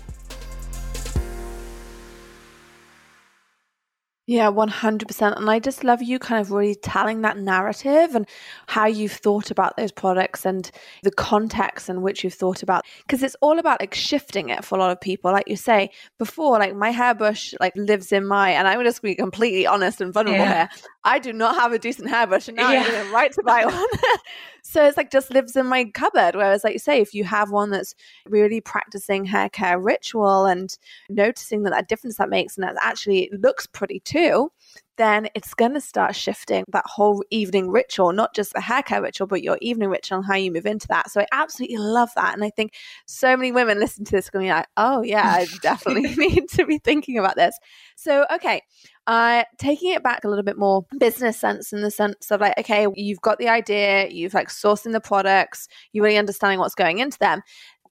Yeah, 4.26 4.50
100%. 4.50 5.38
And 5.38 5.50
I 5.50 5.60
just 5.60 5.84
love 5.84 6.02
you 6.02 6.18
kind 6.18 6.40
of 6.40 6.52
really 6.52 6.76
telling 6.76 7.22
that 7.22 7.38
narrative 7.38 8.16
and 8.16 8.26
how 8.68 8.86
you've 8.86 9.12
thought 9.12 9.52
about 9.52 9.76
those 9.76 9.92
products 9.92 10.46
and 10.46 10.72
the 11.04 11.12
context 11.12 11.90
in 11.90 12.02
which 12.02 12.24
you've 12.24 12.34
thought 12.34 12.64
about 12.64 12.86
because 13.06 13.22
it's 13.22 13.36
all 13.42 13.60
about 13.60 13.82
like 13.82 13.94
shifting 13.94 14.48
it 14.48 14.64
for 14.64 14.76
a 14.76 14.80
lot 14.80 14.92
of 14.92 15.02
people. 15.02 15.34
Like 15.34 15.50
you 15.50 15.58
say 15.58 15.90
before, 16.20 16.58
like 16.58 16.74
my 16.74 16.92
hairbrush 16.92 17.54
like 17.60 17.76
lives 17.76 18.14
in 18.14 18.26
my 18.26 18.52
and 18.52 18.66
I'm 18.66 18.82
just 18.86 19.02
be 19.02 19.14
completely 19.14 19.68
honest 19.68 20.00
and 20.00 20.14
vulnerable 20.14 20.40
yeah. 20.40 20.70
here. 20.70 20.88
I 21.04 21.20
do 21.20 21.34
not 21.34 21.56
have 21.56 21.74
a 21.74 21.80
decent 21.80 22.10
hairbrush 22.10 22.48
and 22.48 22.56
now 22.56 22.72
yeah. 22.72 22.84
I'm 22.84 22.92
going 22.92 23.06
to 23.06 23.12
right 23.12 23.32
to 23.34 23.44
buy 23.44 23.66
one. 23.66 23.88
so 24.63 24.86
it's 24.86 24.95
like 24.95 25.12
just 25.12 25.30
lives 25.30 25.58
in 25.58 25.67
my 25.67 25.86
cupboard. 25.86 26.36
Whereas, 26.36 26.63
like 26.63 26.73
you 26.73 26.80
say, 26.80 27.02
if 27.02 27.13
you 27.13 27.26
have 27.26 27.52
one 27.52 27.69
that's 27.69 27.93
really 28.26 28.62
practicing 28.62 29.26
hair 29.26 29.49
care 29.49 29.78
ritual 29.78 30.45
and 30.45 30.76
noticing 31.10 31.63
that 31.63 31.71
that 31.71 31.89
difference 31.89 32.15
that 32.15 32.30
makes 32.30 32.58
and 32.58 32.63
that 32.63 32.76
actually 32.82 33.30
looks 33.34 33.67
pretty 33.67 33.99
too, 33.99 34.52
then 34.97 35.27
it's 35.34 35.53
going 35.53 35.73
to 35.73 35.82
start 35.82 36.15
shifting 36.15 36.63
that 36.71 36.86
whole 36.86 37.23
evening 37.29 37.69
ritual, 37.69 38.13
not 38.13 38.36
just 38.36 38.53
the 38.53 38.62
hair 38.62 38.84
care 38.84 39.01
ritual, 39.01 39.27
but 39.27 39.41
your 39.41 39.58
evening 39.62 39.89
ritual 39.89 40.19
and 40.19 40.27
how 40.27 40.36
you 40.36 40.51
move 40.51 40.65
into 40.65 40.88
that. 40.88 41.10
So 41.10 41.21
I 41.21 41.27
absolutely 41.32 41.77
love 41.77 42.10
that. 42.15 42.34
And 42.34 42.43
I 42.43 42.49
think 42.49 42.73
so 43.06 43.36
many 43.36 43.51
women 43.51 43.79
listen 43.79 44.06
to 44.06 44.12
this 44.12 44.29
going 44.29 44.45
to 44.45 44.51
be 44.51 44.53
like, 44.53 44.67
oh, 44.77 45.01
yeah, 45.01 45.25
I 45.25 45.47
definitely 45.62 46.13
need 46.17 46.49
to 46.49 46.65
be 46.65 46.77
thinking 46.77 47.17
about 47.17 47.36
this. 47.36 47.58
So, 47.95 48.25
okay, 48.34 48.62
uh, 49.08 49.43
taking 49.58 49.93
it 49.93 50.03
back 50.03 50.23
a 50.23 50.29
little 50.29 50.43
bit 50.43 50.58
more 50.58 50.86
business 50.99 51.39
sense 51.39 51.73
in 51.73 51.82
the 51.82 51.91
sense 51.91 52.32
of 52.32 52.41
like, 52.41 52.58
okay, 52.60 52.88
you've 52.95 53.21
got 53.21 53.39
the 53.39 53.49
idea, 53.49 54.08
you've 54.10 54.34
like 54.34 54.49
sourcing 54.49 54.91
the 54.91 55.01
products, 55.01 55.67
you're 55.91 56.03
really 56.03 56.17
understanding 56.17 56.60
what's 56.60 56.75
going 56.75 56.99
into 56.99 57.19
them 57.19 57.41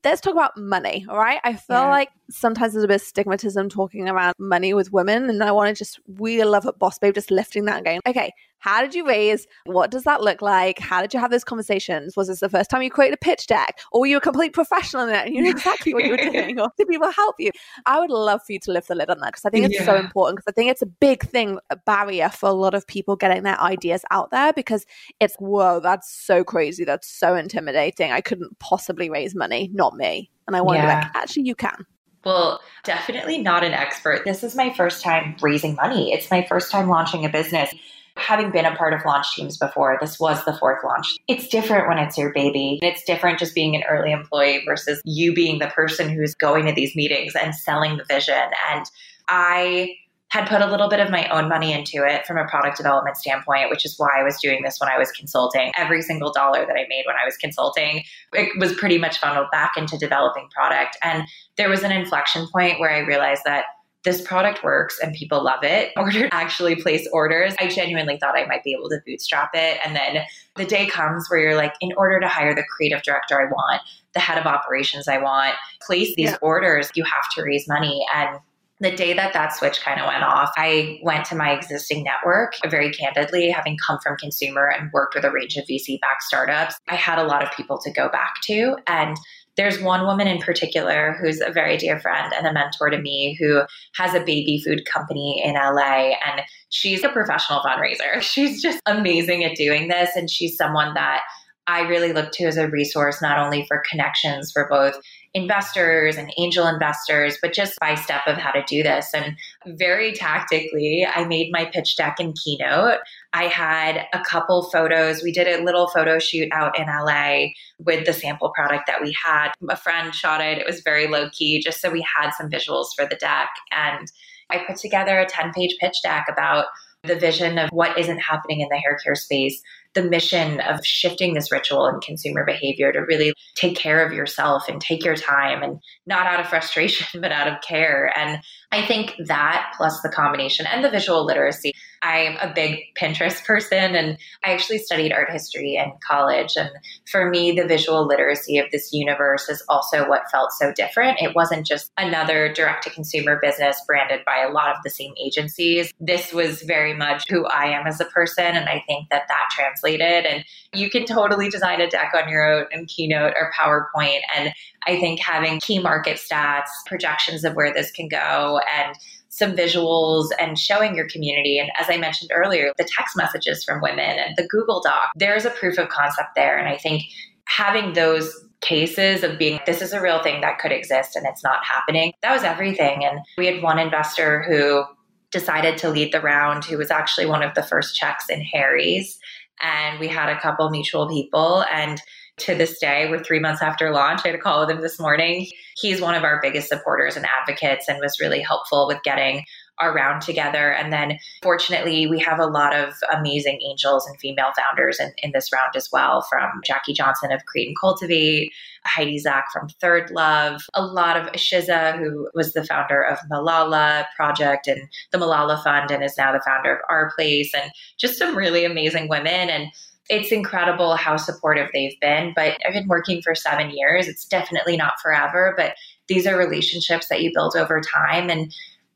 let's 0.05 0.21
talk 0.21 0.35
about 0.35 0.57
money. 0.57 1.07
All 1.09 1.19
right. 1.19 1.41
I 1.45 1.55
feel 1.55 1.77
yeah. 1.77 1.89
like 1.89 2.11
sometimes 2.31 2.73
there's 2.73 2.85
a 2.85 2.89
bit 2.89 3.01
of 3.01 3.07
stigmatism 3.07 3.71
talking 3.71 4.09
around 4.09 4.35
money 4.39 4.75
with 4.75 4.93
women. 4.93 5.31
And 5.31 5.43
I 5.43 5.53
want 5.53 5.69
to 5.69 5.79
just, 5.79 6.01
we 6.07 6.43
love 6.45 6.67
at 6.67 6.79
Boss 6.79 6.99
Babe 6.99 7.15
just 7.15 7.31
lifting 7.31 7.67
that 7.67 7.77
and 7.77 7.85
going, 7.85 8.01
okay, 8.07 8.33
how 8.63 8.81
did 8.81 8.95
you 8.95 9.05
raise? 9.05 9.49
What 9.67 9.91
does 9.91 10.05
that 10.05 10.23
look 10.23 10.41
like? 10.41 10.79
How 10.79 11.03
did 11.03 11.13
you 11.13 11.19
have 11.19 11.33
those 11.33 11.43
conversations? 11.43 12.17
Was 12.17 12.29
this 12.29 12.39
the 12.39 12.49
first 12.49 12.71
time 12.71 12.81
you 12.81 12.91
created 12.91 13.15
a 13.15 13.17
pitch 13.17 13.49
deck? 13.49 13.81
Or 13.91 14.01
were 14.01 14.07
you 14.07 14.19
a 14.19 14.21
complete 14.21 14.53
professional 14.53 15.03
in 15.09 15.11
it 15.11 15.27
and 15.27 15.35
you 15.35 15.43
knew 15.43 15.51
exactly 15.59 15.93
what 15.93 16.05
you 16.05 16.13
were 16.13 16.17
doing? 16.17 16.61
Or 16.61 16.71
did 16.79 16.87
people 16.87 17.11
help 17.11 17.35
you? 17.41 17.51
I 17.87 17.99
would 17.99 18.11
love 18.11 18.41
for 18.47 18.53
you 18.53 18.61
to 18.61 18.71
lift 18.71 18.87
the 18.87 18.95
lid 18.95 19.11
on 19.11 19.19
that 19.19 19.33
because 19.33 19.45
I 19.45 19.51
think 19.51 19.67
it's 19.67 19.81
yeah. 19.81 19.85
so 19.85 19.97
important 19.97 20.37
because 20.37 20.53
I 20.53 20.55
think 20.55 20.71
it's 20.71 20.81
a 20.81 20.87
big 20.87 21.25
thing, 21.25 21.59
a 21.71 21.77
barrier 21.77 22.29
for 22.29 22.49
a 22.49 22.53
lot 22.53 22.73
of 22.73 22.87
people 22.87 23.17
getting 23.17 23.43
their 23.43 23.61
ideas 23.61 24.05
out 24.13 24.31
there 24.31 24.53
because 24.53 24.87
it's, 25.19 25.35
whoa, 25.41 25.81
that's 25.81 26.09
so 26.09 26.45
crazy. 26.45 26.85
That's 26.85 27.09
so 27.09 27.35
intimidating. 27.35 28.13
I 28.13 28.21
couldn't 28.21 28.57
possibly 28.61 29.11
raise 29.11 29.35
money, 29.35 29.71
not 29.75 29.97
me. 29.97 30.31
And 30.47 30.55
I 30.55 30.61
want 30.61 30.77
to 30.77 30.85
yeah. 30.85 31.01
be 31.01 31.05
like, 31.07 31.17
actually, 31.17 31.49
you 31.49 31.57
can. 31.57 31.85
Well, 32.25 32.61
definitely 32.85 33.39
not 33.39 33.65
an 33.65 33.73
expert. 33.73 34.25
This 34.25 34.45
is 34.45 34.55
my 34.55 34.73
first 34.73 35.03
time 35.03 35.35
raising 35.43 35.75
money. 35.75 36.13
It's 36.13 36.31
my 36.31 36.47
first 36.49 36.71
time 36.71 36.89
launching 36.89 37.25
a 37.25 37.29
business. 37.29 37.75
Having 38.17 38.53
been 38.53 38.65
a 38.65 38.77
part 38.77 38.93
of 38.95 39.05
launch 39.05 39.35
teams 39.35 39.57
before, 39.57 39.99
this 40.01 40.21
was 40.21 40.45
the 40.45 40.55
fourth 40.55 40.85
launch. 40.85 41.07
It's 41.29 41.49
different 41.49 41.89
when 41.89 41.99
it's 41.99 42.17
your 42.17 42.33
baby. 42.33 42.79
It's 42.83 43.03
different 43.05 43.39
just 43.39 43.55
being 43.55 43.75
an 43.75 43.83
early 43.89 44.13
employee 44.13 44.63
versus 44.67 45.01
you 45.05 45.35
being 45.35 45.59
the 45.59 45.69
person 45.69 46.09
who's 46.09 46.35
going 46.35 46.67
to 46.67 46.73
these 46.73 46.95
meetings 46.95 47.35
and 47.35 47.55
selling 47.55 47.97
the 47.97 48.05
vision. 48.05 48.51
And 48.71 48.85
I 49.29 49.95
had 50.33 50.49
put 50.49 50.63
a 50.63 50.67
little 50.67 50.89
bit 50.89 50.99
of 50.99 51.11
my 51.11 51.29
own 51.29 51.47
money 51.47 51.75
into 51.75 52.07
it 52.07 52.27
from 52.27 52.39
a 52.39 52.49
product 52.49 52.79
development 52.79 53.19
standpoint, 53.19 53.69
which 53.69 53.85
is 53.85 53.95
why 53.99 54.09
I 54.19 54.23
was 54.23 54.39
doing 54.41 54.63
this 54.63 54.79
when 54.81 54.89
I 54.89 54.97
was 54.97 55.11
consulting. 55.13 55.73
Every 55.77 56.01
single 56.01 56.33
dollar 56.33 56.65
that 56.65 56.75
I 56.75 56.87
made 56.89 57.05
when 57.07 57.17
I 57.17 57.27
was 57.27 57.37
consulting, 57.37 58.03
it 58.33 58.59
was 58.59 58.73
pretty 58.73 58.97
much 58.97 59.19
funneled 59.19 59.49
back 59.53 59.73
into 59.77 59.99
developing 59.99 60.49
product. 60.49 60.97
And 61.03 61.25
there 61.59 61.69
was 61.69 61.83
an 61.83 61.93
inflection 61.93 62.49
point 62.51 62.81
where 62.81 62.91
I 62.91 63.01
realized 63.01 63.43
that 63.45 63.65
this 64.05 64.21
product 64.23 64.65
works 64.65 64.99
and 65.01 65.15
people 65.15 65.43
love 65.43 65.63
it. 65.63 65.93
In 65.97 66.03
order 66.03 66.29
actually 66.33 66.77
place 66.77 67.09
orders, 67.13 67.55
I 67.59 67.69
genuinely 67.69 68.19
thought 68.19 68.37
I 68.37 68.47
might 68.47 68.65
be 68.65 68.73
able 68.73 68.89
to 68.91 69.01
bootstrap 69.07 69.51
it. 69.55 69.79
And 69.85 69.95
then 69.95 70.25
the 70.57 70.65
day 70.65 70.87
comes 70.87 71.29
where 71.31 71.41
you're 71.41 71.57
like, 71.57 71.75
in 71.81 71.91
order 71.97 72.21
to 72.21 72.29
hire 72.29 72.55
the 72.55 72.65
creative 72.65 73.03
director 73.03 73.41
I 73.41 73.45
want, 73.45 73.81
the 74.15 74.21
head 74.21 74.39
of 74.39 74.47
operations 74.47 75.09
I 75.09 75.19
want, 75.19 75.55
place 75.87 76.15
these 76.17 76.31
yeah. 76.31 76.39
orders, 76.43 76.91
you 76.95 77.05
have 77.05 77.31
to 77.37 77.43
raise 77.43 77.67
money. 77.67 78.05
And 78.15 78.39
the 78.81 78.95
day 78.95 79.13
that 79.13 79.33
that 79.33 79.55
switch 79.55 79.81
kind 79.81 80.01
of 80.01 80.09
went 80.09 80.25
off, 80.25 80.51
I 80.57 80.99
went 81.05 81.25
to 81.27 81.37
my 81.37 81.53
existing 81.53 82.03
network 82.03 82.55
very 82.69 82.91
candidly, 82.91 83.49
having 83.49 83.79
come 83.87 83.99
from 84.03 84.17
consumer 84.17 84.67
and 84.69 84.91
worked 84.93 85.15
with 85.15 85.25
a 85.25 85.31
range 85.31 85.57
of 85.57 85.65
VC 85.65 86.01
backed 86.01 86.25
startups. 86.25 86.75
I 86.89 86.97
had 86.97 87.19
a 87.19 87.25
lot 87.25 87.45
of 87.45 87.53
people 87.53 87.79
to 87.79 87.93
go 87.93 88.09
back 88.09 88.35
to. 88.45 88.77
And 88.89 89.17
there's 89.63 89.81
one 89.81 90.05
woman 90.05 90.27
in 90.27 90.41
particular 90.41 91.17
who's 91.21 91.41
a 91.41 91.53
very 91.53 91.77
dear 91.77 92.01
friend 92.01 92.33
and 92.37 92.49
a 92.49 92.53
mentor 92.53 92.91
to 92.91 93.01
me 93.01 93.37
who 93.39 93.63
has 93.95 94.13
a 94.13 94.19
baby 94.19 94.61
food 94.65 94.85
company 94.93 95.41
in 95.45 95.55
LA 95.55 96.15
and 96.27 96.43
she's 96.71 97.05
a 97.05 97.09
professional 97.09 97.61
fundraiser. 97.61 98.21
She's 98.21 98.61
just 98.61 98.81
amazing 98.87 99.45
at 99.45 99.55
doing 99.55 99.87
this 99.87 100.17
and 100.17 100.29
she's 100.29 100.57
someone 100.57 100.95
that 100.95 101.21
I 101.69 101.83
really 101.83 102.13
look 102.13 102.33
to 102.33 102.45
as 102.45 102.57
a 102.57 102.69
resource 102.69 103.23
not 103.23 103.39
only 103.39 103.65
for 103.69 103.85
connections 103.89 104.51
for 104.51 104.67
both 104.69 104.97
investors 105.33 106.17
and 106.17 106.33
angel 106.37 106.67
investors, 106.67 107.39
but 107.41 107.53
just 107.53 107.79
by 107.81 107.95
step 107.95 108.23
of 108.27 108.37
how 108.37 108.51
to 108.51 108.65
do 108.67 108.83
this. 108.83 109.15
And 109.15 109.37
very 109.79 110.13
tactically, 110.13 111.07
I 111.09 111.25
made 111.25 111.53
my 111.53 111.67
pitch 111.67 111.97
deck 111.97 112.17
in 112.19 112.35
Keynote. 112.43 112.99
I 113.33 113.45
had 113.45 114.07
a 114.13 114.21
couple 114.21 114.71
photos. 114.71 115.23
We 115.23 115.33
did 115.33 115.49
a 115.49 115.65
little 115.65 115.89
photo 115.89 116.19
shoot 116.19 116.49
out 116.53 116.79
in 116.79 116.87
LA 116.87 117.49
with 117.79 118.05
the 118.05 118.13
sample 118.13 118.51
product 118.51 118.87
that 118.87 119.01
we 119.01 119.15
had. 119.25 119.53
A 119.69 119.77
friend 119.77 120.15
shot 120.15 120.41
it. 120.41 120.59
It 120.59 120.67
was 120.67 120.81
very 120.81 121.07
low 121.07 121.31
key, 121.31 121.61
just 121.63 121.81
so 121.81 121.91
we 121.91 122.05
had 122.17 122.33
some 122.33 122.51
visuals 122.51 122.89
for 122.95 123.07
the 123.07 123.17
deck. 123.17 123.49
And 123.71 124.07
I 124.51 124.59
put 124.67 124.77
together 124.77 125.19
a 125.19 125.27
10 125.27 125.53
page 125.53 125.77
pitch 125.81 125.97
deck 126.03 126.27
about 126.31 126.67
the 127.05 127.17
vision 127.17 127.59
of 127.59 127.71
what 127.71 127.99
isn't 127.99 128.19
happening 128.19 128.61
in 128.61 128.69
the 128.71 128.77
hair 128.77 128.97
care 129.03 129.17
space 129.17 129.61
the 129.95 130.03
mission 130.03 130.61
of 130.61 130.85
shifting 130.85 131.35
this 131.35 131.53
ritual 131.53 131.87
and 131.87 132.03
consumer 132.03 132.45
behavior 132.45 132.93
to 132.93 133.01
really 133.01 133.35
take 133.55 133.77
care 133.77 134.05
of 134.05 134.13
yourself 134.13 134.69
and 134.69 134.81
take 134.81 135.05
your 135.05 135.17
time 135.17 135.63
and 135.63 135.81
not 136.07 136.27
out 136.27 136.41
of 136.41 136.49
frustration, 136.49 137.21
but 137.21 137.33
out 137.33 137.49
of 137.49 137.61
care. 137.67 138.13
And 138.17 138.39
I 138.73 138.87
think 138.87 139.15
that 139.27 139.75
plus 139.77 140.01
the 140.01 140.09
combination 140.09 140.67
and 140.67 140.83
the 140.83 140.91
visual 140.91 141.25
literacy. 141.25 141.73
I'm 142.03 142.37
a 142.39 142.53
big 142.53 142.81
Pinterest 143.01 143.45
person 143.45 143.95
and 143.95 144.19
I 144.43 144.53
actually 144.53 144.79
studied 144.79 145.13
art 145.13 145.31
history 145.31 145.77
in 145.77 145.93
college. 146.05 146.55
And 146.57 146.71
for 147.09 147.31
me, 147.31 147.53
the 147.53 147.67
visual 147.67 148.07
literacy 148.07 148.59
of 148.59 148.67
this 148.73 148.93
universe 148.93 149.49
is 149.49 149.63
also 149.69 150.09
what 150.09 150.31
felt 150.31 150.53
so 150.53 150.73
different. 150.73 151.21
It 151.21 151.37
wasn't 151.37 151.67
just 151.67 151.93
another 151.97 152.53
direct 152.53 152.85
to 152.85 152.91
consumer 152.91 153.39
business 153.41 153.81
branded 153.87 154.25
by 154.25 154.39
a 154.39 154.51
lot 154.51 154.71
of 154.71 154.83
the 154.83 154.91
same 154.91 155.13
agencies. 155.23 155.93
This 156.01 156.33
was 156.33 156.63
very 156.63 156.95
much 156.95 157.25
who 157.29 157.47
I 157.47 157.67
am 157.67 157.87
as 157.87 158.01
a 158.01 158.07
person. 158.07 158.47
And 158.47 158.69
I 158.69 158.83
think 158.87 159.11
that 159.11 159.29
that 159.29 159.49
translated. 159.55 160.25
And 160.25 160.45
you 160.73 160.91
can 160.91 161.05
totally 161.05 161.51
design 161.51 161.81
a 161.81 161.89
deck 161.89 162.13
on 162.17 162.29
your 162.29 162.51
own 162.51 162.67
in 162.73 162.87
Keynote 162.87 163.35
or 163.37 163.53
PowerPoint. 163.57 164.21
And 164.37 164.53
I 164.87 164.99
think 164.99 165.21
having 165.21 165.61
key 165.61 165.79
market 165.79 166.19
stats, 166.19 166.69
projections 166.87 167.45
of 167.45 167.55
where 167.55 167.73
this 167.73 167.91
can 167.91 168.09
go, 168.09 168.61
and 168.75 168.97
some 169.33 169.57
visuals 169.57 170.29
and 170.39 170.59
showing 170.59 170.95
your 170.95 171.09
community. 171.09 171.59
And 171.59 171.71
as 171.81 171.87
I 171.89 171.97
mentioned 171.97 172.31
earlier, 172.35 172.73
the 172.77 172.85
text 172.85 173.17
messages 173.17 173.65
from 173.65 173.81
women 173.81 174.19
and 174.19 174.37
the 174.37 174.47
Google 174.47 174.83
Doc, 174.83 175.11
there's 175.17 175.47
a 175.47 175.51
proof 175.51 175.79
of 175.79 175.89
concept 175.89 176.31
there. 176.37 176.59
And 176.59 176.69
I 176.69 176.77
think 176.77 177.05
having 177.47 177.95
those 177.95 178.31
cases 178.61 179.25
of 179.25 179.39
being 179.39 179.59
this 179.65 179.81
is 179.81 179.95
a 179.95 180.03
real 180.03 180.23
thing 180.23 180.43
that 180.43 180.59
could 180.59 180.71
exist 180.71 181.17
and 181.17 181.27
it's 181.27 181.43
not 181.43 181.65
happening, 181.65 182.13
that 182.21 182.33
was 182.33 182.45
everything. 182.45 183.05
And 183.07 183.21
we 183.39 183.47
had 183.47 183.63
one 183.63 183.79
investor 183.79 184.43
who 184.43 184.85
decided 185.31 185.79
to 185.79 185.89
lead 185.89 186.13
the 186.13 186.21
round 186.21 186.67
who 186.67 186.77
was 186.77 186.91
actually 186.91 187.27
one 187.27 187.43
of 187.43 187.55
the 187.55 187.63
first 187.63 187.97
checks 187.97 188.29
in 188.29 188.43
Harry's. 188.43 189.19
And 189.63 189.99
we 189.99 190.09
had 190.09 190.29
a 190.29 190.39
couple 190.41 190.69
mutual 190.69 191.09
people 191.09 191.65
and 191.73 192.01
to 192.39 192.55
this 192.55 192.79
day, 192.79 193.09
we're 193.11 193.23
three 193.23 193.39
months 193.39 193.63
after 193.63 193.91
launch. 193.91 194.23
I 194.25 194.29
had 194.29 194.35
a 194.35 194.41
call 194.41 194.61
with 194.61 194.71
him 194.75 194.81
this 194.81 194.99
morning. 194.99 195.47
He's 195.77 196.01
one 196.01 196.15
of 196.15 196.25
our 196.25 196.41
biggest 196.41 196.69
supporters 196.69 197.17
and 197.17 197.27
advocates 197.27 197.89
and 197.89 197.99
was 198.01 198.21
really 198.21 198.41
helpful 198.41 198.87
with 198.87 199.03
getting 199.05 199.45
our 199.79 199.95
round 199.95 200.23
together. 200.23 200.73
And 200.73 200.93
then 200.93 201.19
fortunately, 201.43 202.07
we 202.07 202.19
have 202.21 202.39
a 202.39 202.47
lot 202.47 202.75
of 202.75 202.95
amazing 203.13 203.61
angels 203.69 204.07
and 204.07 204.19
female 204.19 204.53
founders 204.57 204.99
in, 205.01 205.13
in 205.23 205.33
this 205.33 205.53
round 205.53 205.77
as 205.77 205.89
well, 205.93 206.23
from 206.23 206.61
Jackie 206.65 206.93
Johnson 206.93 207.33
of 207.33 207.45
Create 207.47 207.69
and 207.69 207.77
Cultivate, 207.79 208.51
Heidi 208.87 209.19
Zak 209.19 209.47
from 209.53 209.69
Third 209.81 210.11
Love, 210.11 210.63
a 210.75 210.85
lot 210.85 211.17
of 211.17 211.33
Shiza, 211.33 211.99
who 211.99 212.29
was 212.35 212.53
the 212.53 212.65
founder 212.65 213.03
of 213.03 213.19
Malala 213.31 214.05
Project 214.17 214.69
and 214.69 214.89
the 215.11 215.19
Malala 215.19 215.63
Fund 215.63 215.91
and 215.91 216.03
is 216.03 216.17
now 216.17 216.33
the 216.33 216.43
founder 216.45 216.75
of 216.75 216.81
Our 216.89 217.11
Place, 217.15 217.53
and 217.55 217.71
just 217.99 218.19
some 218.19 218.37
really 218.37 218.65
amazing 218.65 219.09
women. 219.09 219.51
And 219.51 219.69
it's 220.13 220.31
incredible 220.31 220.95
how 220.95 221.17
supportive 221.17 221.71
they've 221.73 221.99
been. 221.99 222.35
But 222.37 222.59
I've 222.67 222.75
been 222.75 222.87
working 222.87 223.23
for 223.23 223.35
seven 223.35 223.71
years. 223.71 224.09
It's 224.09 224.27
definitely 224.27 224.77
not 224.77 225.01
forever, 225.03 225.55
but 225.57 225.75
these 226.07 226.27
are 226.27 226.37
relationships 226.37 227.09
that 227.09 227.23
you 227.23 227.33
build 227.35 227.57
over 227.57 227.81
time. 227.81 228.29
And 228.29 228.53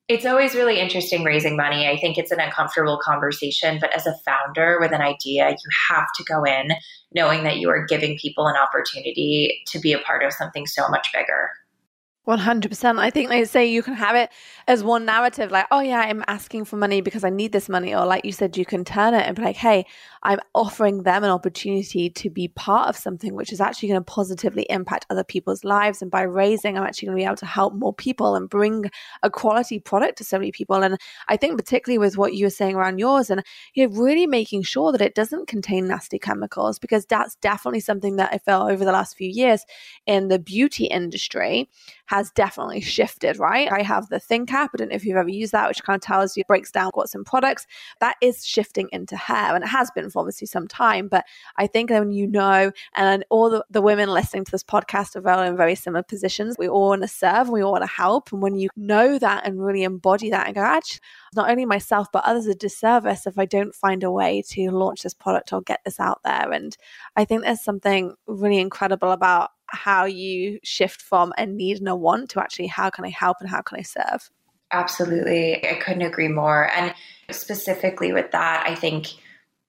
It's 0.09 0.26
always 0.26 0.55
really 0.55 0.79
interesting 0.79 1.24
raising 1.24 1.57
money. 1.57 1.88
I 1.88 1.96
think 1.96 2.16
it's 2.16 2.31
an 2.31 2.38
uncomfortable 2.38 3.00
conversation, 3.02 3.79
but 3.81 3.92
as 3.92 4.07
a 4.07 4.14
founder 4.24 4.79
with 4.79 4.92
an 4.92 5.00
idea, 5.00 5.50
you 5.50 5.70
have 5.88 6.07
to 6.16 6.24
go 6.24 6.44
in 6.44 6.72
knowing 7.12 7.42
that 7.44 7.57
you 7.57 7.70
are 7.70 7.87
giving 7.87 8.18
people 8.18 8.46
an 8.46 8.57
opportunity 8.57 9.62
to 9.68 9.81
be 9.81 9.92
a 9.92 9.98
part 9.98 10.22
of 10.22 10.33
something 10.33 10.66
so 10.66 10.87
much 10.88 11.09
bigger. 11.12 11.50
100%. 12.26 12.98
I 12.98 13.10
think 13.10 13.28
they 13.28 13.44
say 13.44 13.66
you 13.66 13.82
can 13.82 13.94
have 13.94 14.16
it 14.16 14.30
as 14.66 14.82
one 14.82 15.04
narrative, 15.04 15.52
like, 15.52 15.66
oh, 15.70 15.80
yeah, 15.80 16.00
I'm 16.00 16.24
asking 16.26 16.64
for 16.64 16.76
money 16.76 17.00
because 17.00 17.22
I 17.22 17.30
need 17.30 17.52
this 17.52 17.68
money. 17.68 17.94
Or, 17.94 18.04
like 18.04 18.24
you 18.24 18.32
said, 18.32 18.56
you 18.56 18.64
can 18.64 18.84
turn 18.84 19.14
it 19.14 19.26
and 19.26 19.36
be 19.36 19.42
like, 19.42 19.56
hey, 19.56 19.86
I'm 20.24 20.40
offering 20.54 21.04
them 21.04 21.22
an 21.22 21.30
opportunity 21.30 22.10
to 22.10 22.28
be 22.28 22.48
part 22.48 22.88
of 22.88 22.96
something 22.96 23.34
which 23.34 23.52
is 23.52 23.60
actually 23.60 23.90
going 23.90 24.00
to 24.00 24.04
positively 24.04 24.66
impact 24.68 25.06
other 25.08 25.22
people's 25.22 25.62
lives. 25.62 26.02
And 26.02 26.10
by 26.10 26.22
raising, 26.22 26.76
I'm 26.76 26.82
actually 26.82 27.06
going 27.06 27.18
to 27.18 27.22
be 27.22 27.26
able 27.26 27.36
to 27.36 27.46
help 27.46 27.74
more 27.74 27.94
people 27.94 28.34
and 28.34 28.50
bring 28.50 28.90
a 29.22 29.30
quality 29.30 29.78
product 29.78 30.18
to 30.18 30.24
so 30.24 30.36
many 30.38 30.50
people. 30.50 30.82
And 30.82 30.98
I 31.28 31.36
think, 31.36 31.56
particularly 31.56 31.98
with 31.98 32.18
what 32.18 32.34
you 32.34 32.46
were 32.46 32.50
saying 32.50 32.74
around 32.74 32.98
yours, 32.98 33.30
and 33.30 33.44
you 33.74 33.86
know, 33.86 33.94
really 33.94 34.26
making 34.26 34.62
sure 34.62 34.90
that 34.90 35.00
it 35.00 35.14
doesn't 35.14 35.46
contain 35.46 35.86
nasty 35.86 36.18
chemicals, 36.18 36.80
because 36.80 37.06
that's 37.06 37.36
definitely 37.36 37.80
something 37.80 38.16
that 38.16 38.30
I 38.32 38.38
felt 38.38 38.72
over 38.72 38.84
the 38.84 38.92
last 38.92 39.16
few 39.16 39.28
years 39.28 39.64
in 40.06 40.26
the 40.26 40.40
beauty 40.40 40.86
industry 40.86 41.68
has 42.16 42.31
definitely 42.31 42.81
shifted, 42.81 43.38
right? 43.38 43.70
I 43.70 43.82
have 43.82 44.09
the 44.09 44.16
ThinkApp. 44.16 44.68
I 44.72 44.76
don't 44.76 44.88
know 44.88 44.95
if 44.95 45.05
you've 45.05 45.16
ever 45.16 45.28
used 45.28 45.53
that, 45.53 45.68
which 45.68 45.82
kind 45.82 45.97
of 45.97 46.01
tells 46.01 46.36
you, 46.36 46.45
breaks 46.49 46.70
down 46.70 46.90
what's 46.95 47.14
in 47.14 47.24
products. 47.24 47.66
That 48.01 48.16
is 48.22 48.45
shifting 48.45 48.88
into 48.90 49.16
hair, 49.16 49.55
and 49.55 49.62
it 49.62 49.68
has 49.68 49.90
been 49.90 50.09
for 50.09 50.20
obviously 50.20 50.47
some 50.47 50.66
time. 50.66 51.09
But 51.09 51.24
I 51.59 51.66
think 51.66 51.90
when 51.90 52.12
you 52.12 52.26
know, 52.26 52.72
and 52.95 53.24
all 53.28 53.51
the, 53.51 53.64
the 53.70 53.82
women 53.82 54.09
listening 54.09 54.45
to 54.45 54.51
this 54.51 54.64
podcast 54.64 55.14
are 55.16 55.28
all 55.28 55.43
in 55.43 55.57
very 55.57 55.74
similar 55.74 56.03
positions, 56.03 56.57
we 56.59 56.68
all 56.68 56.88
want 56.88 57.03
to 57.03 57.09
serve, 57.09 57.49
we 57.51 57.62
all 57.62 57.72
want 57.72 57.84
to 57.84 57.90
help. 57.90 58.32
And 58.32 58.40
when 58.40 58.57
you 58.57 58.70
know 58.76 59.18
that 59.18 59.47
and 59.47 59.62
really 59.62 59.82
embody 59.82 60.30
that 60.30 60.47
and 60.47 60.55
go, 60.55 60.62
actually, 60.62 61.01
not 61.34 61.51
only 61.51 61.66
myself, 61.66 62.09
but 62.12 62.24
others 62.24 62.47
a 62.47 62.55
disservice 62.55 63.26
if 63.26 63.38
I 63.38 63.45
don't 63.45 63.74
find 63.74 64.03
a 64.03 64.11
way 64.11 64.43
to 64.51 64.70
launch 64.70 65.03
this 65.03 65.14
product 65.14 65.53
or 65.53 65.61
get 65.61 65.80
this 65.84 66.01
out 66.01 66.20
there. 66.24 66.51
And 66.51 66.76
I 67.14 67.26
think 67.26 67.43
there's 67.43 67.62
something 67.62 68.14
really 68.26 68.59
incredible 68.59 69.11
about 69.11 69.51
how 69.68 70.04
you 70.04 70.58
shift 70.62 71.02
from 71.02 71.32
a 71.36 71.46
need 71.46 71.78
and 71.78 71.88
a 71.88 71.96
want 71.96 72.30
to 72.30 72.40
actually 72.40 72.66
how 72.66 72.90
can 72.90 73.04
I 73.04 73.10
help 73.10 73.38
and 73.40 73.48
how 73.48 73.62
can 73.62 73.78
I 73.78 73.82
serve? 73.82 74.30
Absolutely. 74.72 75.66
I 75.68 75.74
couldn't 75.74 76.02
agree 76.02 76.28
more. 76.28 76.70
And 76.76 76.94
specifically 77.30 78.12
with 78.12 78.30
that, 78.32 78.64
I 78.66 78.74
think 78.74 79.08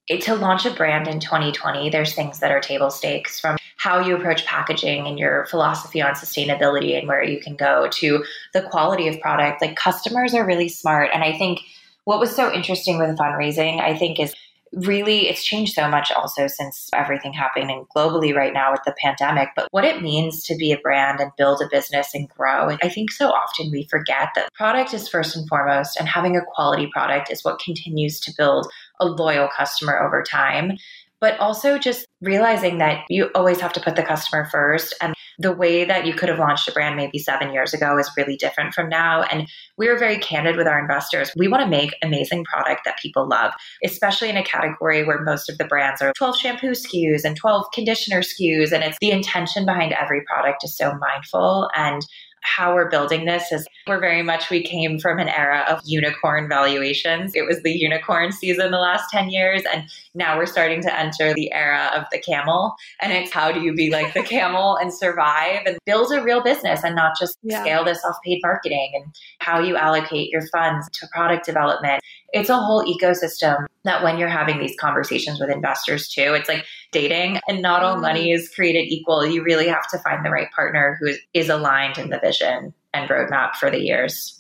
it, 0.08 0.22
to 0.22 0.36
launch 0.36 0.66
a 0.66 0.72
brand 0.72 1.08
in 1.08 1.20
2020, 1.20 1.90
there's 1.90 2.14
things 2.14 2.40
that 2.40 2.52
are 2.52 2.60
table 2.60 2.90
stakes 2.90 3.40
from 3.40 3.58
how 3.78 4.00
you 4.00 4.16
approach 4.16 4.46
packaging 4.46 5.06
and 5.06 5.20
your 5.20 5.46
philosophy 5.48 6.02
on 6.02 6.14
sustainability 6.14 6.98
and 6.98 7.08
where 7.08 7.24
you 7.24 7.40
can 7.40 7.56
go 7.56 7.88
to 7.92 8.24
the 8.54 8.62
quality 8.62 9.08
of 9.08 9.20
product. 9.20 9.62
Like 9.62 9.76
customers 9.76 10.34
are 10.34 10.46
really 10.46 10.70
smart. 10.70 11.10
And 11.14 11.24
I 11.24 11.38
think 11.38 11.60
what 12.06 12.20
was 12.20 12.36
so 12.36 12.52
interesting 12.52 12.98
with 12.98 13.18
fundraising, 13.18 13.82
I 13.82 13.96
think, 13.98 14.20
is 14.20 14.34
really 14.74 15.28
it's 15.28 15.44
changed 15.44 15.74
so 15.74 15.88
much 15.88 16.12
also 16.12 16.48
since 16.48 16.90
everything 16.94 17.34
happening 17.34 17.86
globally 17.96 18.36
right 18.36 18.54
now 18.54 18.72
with 18.72 18.82
the 18.86 18.96
pandemic 19.02 19.50
but 19.56 19.68
what 19.72 19.84
it 19.84 20.02
means 20.02 20.44
to 20.44 20.56
be 20.56 20.72
a 20.72 20.80
brand 20.80 21.20
and 21.20 21.32
build 21.38 21.62
a 21.62 21.70
business 21.72 22.14
and 22.14 22.30
grow 22.30 22.78
i 22.82 22.90
think 22.90 23.12
so 23.12 23.30
often 23.30 23.72
we 23.72 23.84
forget 23.90 24.30
that 24.36 24.54
product 24.54 24.94
is 24.94 25.08
first 25.08 25.36
and 25.36 25.48
foremost 25.48 25.98
and 25.98 26.08
having 26.08 26.36
a 26.36 26.42
quality 26.54 26.88
product 26.92 27.32
is 27.32 27.44
what 27.44 27.60
continues 27.60 28.20
to 28.20 28.34
build 28.38 28.68
a 29.00 29.06
loyal 29.06 29.48
customer 29.56 30.00
over 30.00 30.24
time 30.24 30.78
but 31.20 31.40
also 31.40 31.78
just 31.78 32.06
realizing 32.22 32.78
that 32.80 33.06
you 33.10 33.30
always 33.36 33.60
have 33.60 33.74
to 33.74 33.80
put 33.80 33.96
the 33.96 34.04
customer 34.04 34.46
first 34.52 34.96
and 35.02 35.14
the 35.40 35.52
way 35.52 35.86
that 35.86 36.06
you 36.06 36.14
could 36.14 36.30
have 36.30 36.40
launched 36.40 36.68
a 36.68 36.72
brand 36.72 36.96
maybe 36.96 37.20
seven 37.20 37.54
years 37.54 37.74
ago 37.74 37.98
is 37.98 38.10
really 38.18 38.36
different 38.36 38.74
from 38.74 38.90
now. 38.90 39.22
And 39.24 39.48
we 39.78 39.88
are 39.88 39.98
very 39.98 40.18
candid 40.18 40.56
with 40.56 40.68
our 40.68 40.80
investors. 40.80 41.32
We 41.38 41.48
want 41.48 41.64
to 41.64 41.70
make 41.70 41.96
amazing 42.02 42.44
product 42.46 42.82
that 42.86 42.98
people 42.98 43.28
love, 43.28 43.54
especially 43.84 44.30
in 44.30 44.38
a 44.38 44.44
category 44.44 45.04
where 45.04 45.22
most 45.22 45.50
of 45.50 45.58
the 45.60 45.66
brands 45.66 46.02
are 46.02 46.12
12 46.18 46.38
shampoo 46.38 46.72
SKUs 46.72 47.24
and 47.24 47.36
12 47.36 47.66
conditioner 47.72 48.22
SKUs. 48.22 48.72
And 48.72 48.84
it's 48.84 48.98
the 49.00 49.12
intention 49.12 49.66
behind 49.66 49.94
every 49.94 50.22
product 50.22 50.64
is 50.64 50.76
so 50.76 50.98
mindful 50.98 51.70
and 51.76 52.02
how 52.42 52.74
we're 52.74 52.90
building 52.90 53.26
this 53.26 53.52
is 53.52 53.68
we're 53.88 54.00
very 54.00 54.24
much 54.24 54.50
we 54.50 54.64
came 54.64 55.00
from 55.00 55.20
an 55.20 55.30
era 55.30 55.66
of 55.70 55.82
unicorn 55.86 56.48
valuations. 56.50 57.36
It 57.36 57.46
was 57.46 57.62
the 57.64 57.72
unicorn 57.72 58.32
season 58.32 58.72
the 58.72 58.78
last 58.78 59.10
10 59.12 59.30
years 59.30 59.64
and 59.72 59.84
now 60.14 60.38
we're 60.38 60.46
starting 60.46 60.82
to 60.82 61.00
enter 61.00 61.34
the 61.34 61.52
era 61.52 61.92
of 61.96 62.06
the 62.12 62.20
camel 62.20 62.76
and 63.02 63.14
it's 63.14 63.32
how 63.32 63.52
do 63.52 63.62
you 63.62 63.74
be 63.74 63.92
like 63.92 64.14
the 64.14 64.24
camel 64.36 64.78
and 64.78 64.94
survive 64.94 65.62
and 65.66 65.78
build 65.86 66.12
a 66.12 66.22
real 66.22 66.42
business 66.42 66.84
and 66.84 66.96
not 66.96 67.14
just 67.20 67.38
yeah. 67.44 67.62
scale 67.62 67.84
this 67.84 68.04
off 68.06 68.16
paid 68.26 68.40
marketing 68.44 68.92
and 68.96 69.16
how 69.40 69.60
you 69.60 69.76
allocate 69.76 70.30
your 70.30 70.46
funds 70.48 70.88
to 70.94 71.08
product 71.14 71.46
development. 71.46 72.02
It's 72.34 72.50
a 72.50 72.58
whole 72.58 72.84
ecosystem 72.84 73.66
that 73.84 74.04
when 74.04 74.18
you're 74.18 74.28
having 74.28 74.60
these 74.60 74.76
conversations 74.80 75.40
with 75.40 75.50
investors 75.50 76.10
too, 76.10 76.34
it's 76.34 76.50
like 76.50 76.66
dating 76.92 77.40
and 77.48 77.62
not 77.62 77.84
all 77.84 77.98
money 77.98 78.30
mm. 78.30 78.36
is 78.36 78.50
created 78.50 78.92
equal. 78.92 79.26
You 79.26 79.44
really 79.44 79.68
have 79.68 79.88
to 79.90 80.00
find 80.00 80.26
the 80.26 80.30
right 80.30 80.52
partner 80.52 80.98
who 81.00 81.14
is 81.34 81.50
aligned 81.50 81.98
in 81.98 82.10
the 82.10 82.20
vision 82.20 82.74
and 82.94 83.10
roadmap 83.10 83.56
for 83.56 83.72
the 83.72 83.80
years. 83.80 84.37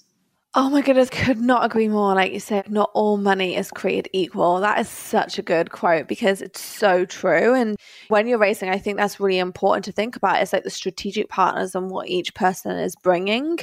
Oh 0.59 0.71
my 0.71 0.81
goodness, 0.81 1.11
could 1.11 1.39
not 1.39 1.63
agree 1.63 1.87
more. 1.87 2.15
Like 2.15 2.33
you 2.33 2.39
said, 2.39 2.71
not 2.71 2.89
all 2.95 3.17
money 3.17 3.55
is 3.55 3.69
created 3.69 4.09
equal. 4.11 4.59
That 4.59 4.79
is 4.79 4.89
such 4.89 5.37
a 5.37 5.43
good 5.43 5.69
quote 5.71 6.07
because 6.07 6.41
it's 6.41 6.59
so 6.59 7.05
true. 7.05 7.53
And 7.53 7.77
when 8.07 8.25
you're 8.25 8.39
racing, 8.39 8.69
I 8.71 8.79
think 8.79 8.97
that's 8.97 9.19
really 9.19 9.37
important 9.37 9.85
to 9.85 9.91
think 9.91 10.15
about. 10.15 10.41
It's 10.41 10.53
like 10.53 10.63
the 10.63 10.71
strategic 10.71 11.29
partners 11.29 11.75
and 11.75 11.91
what 11.91 12.09
each 12.09 12.33
person 12.33 12.75
is 12.75 12.95
bringing 12.95 13.59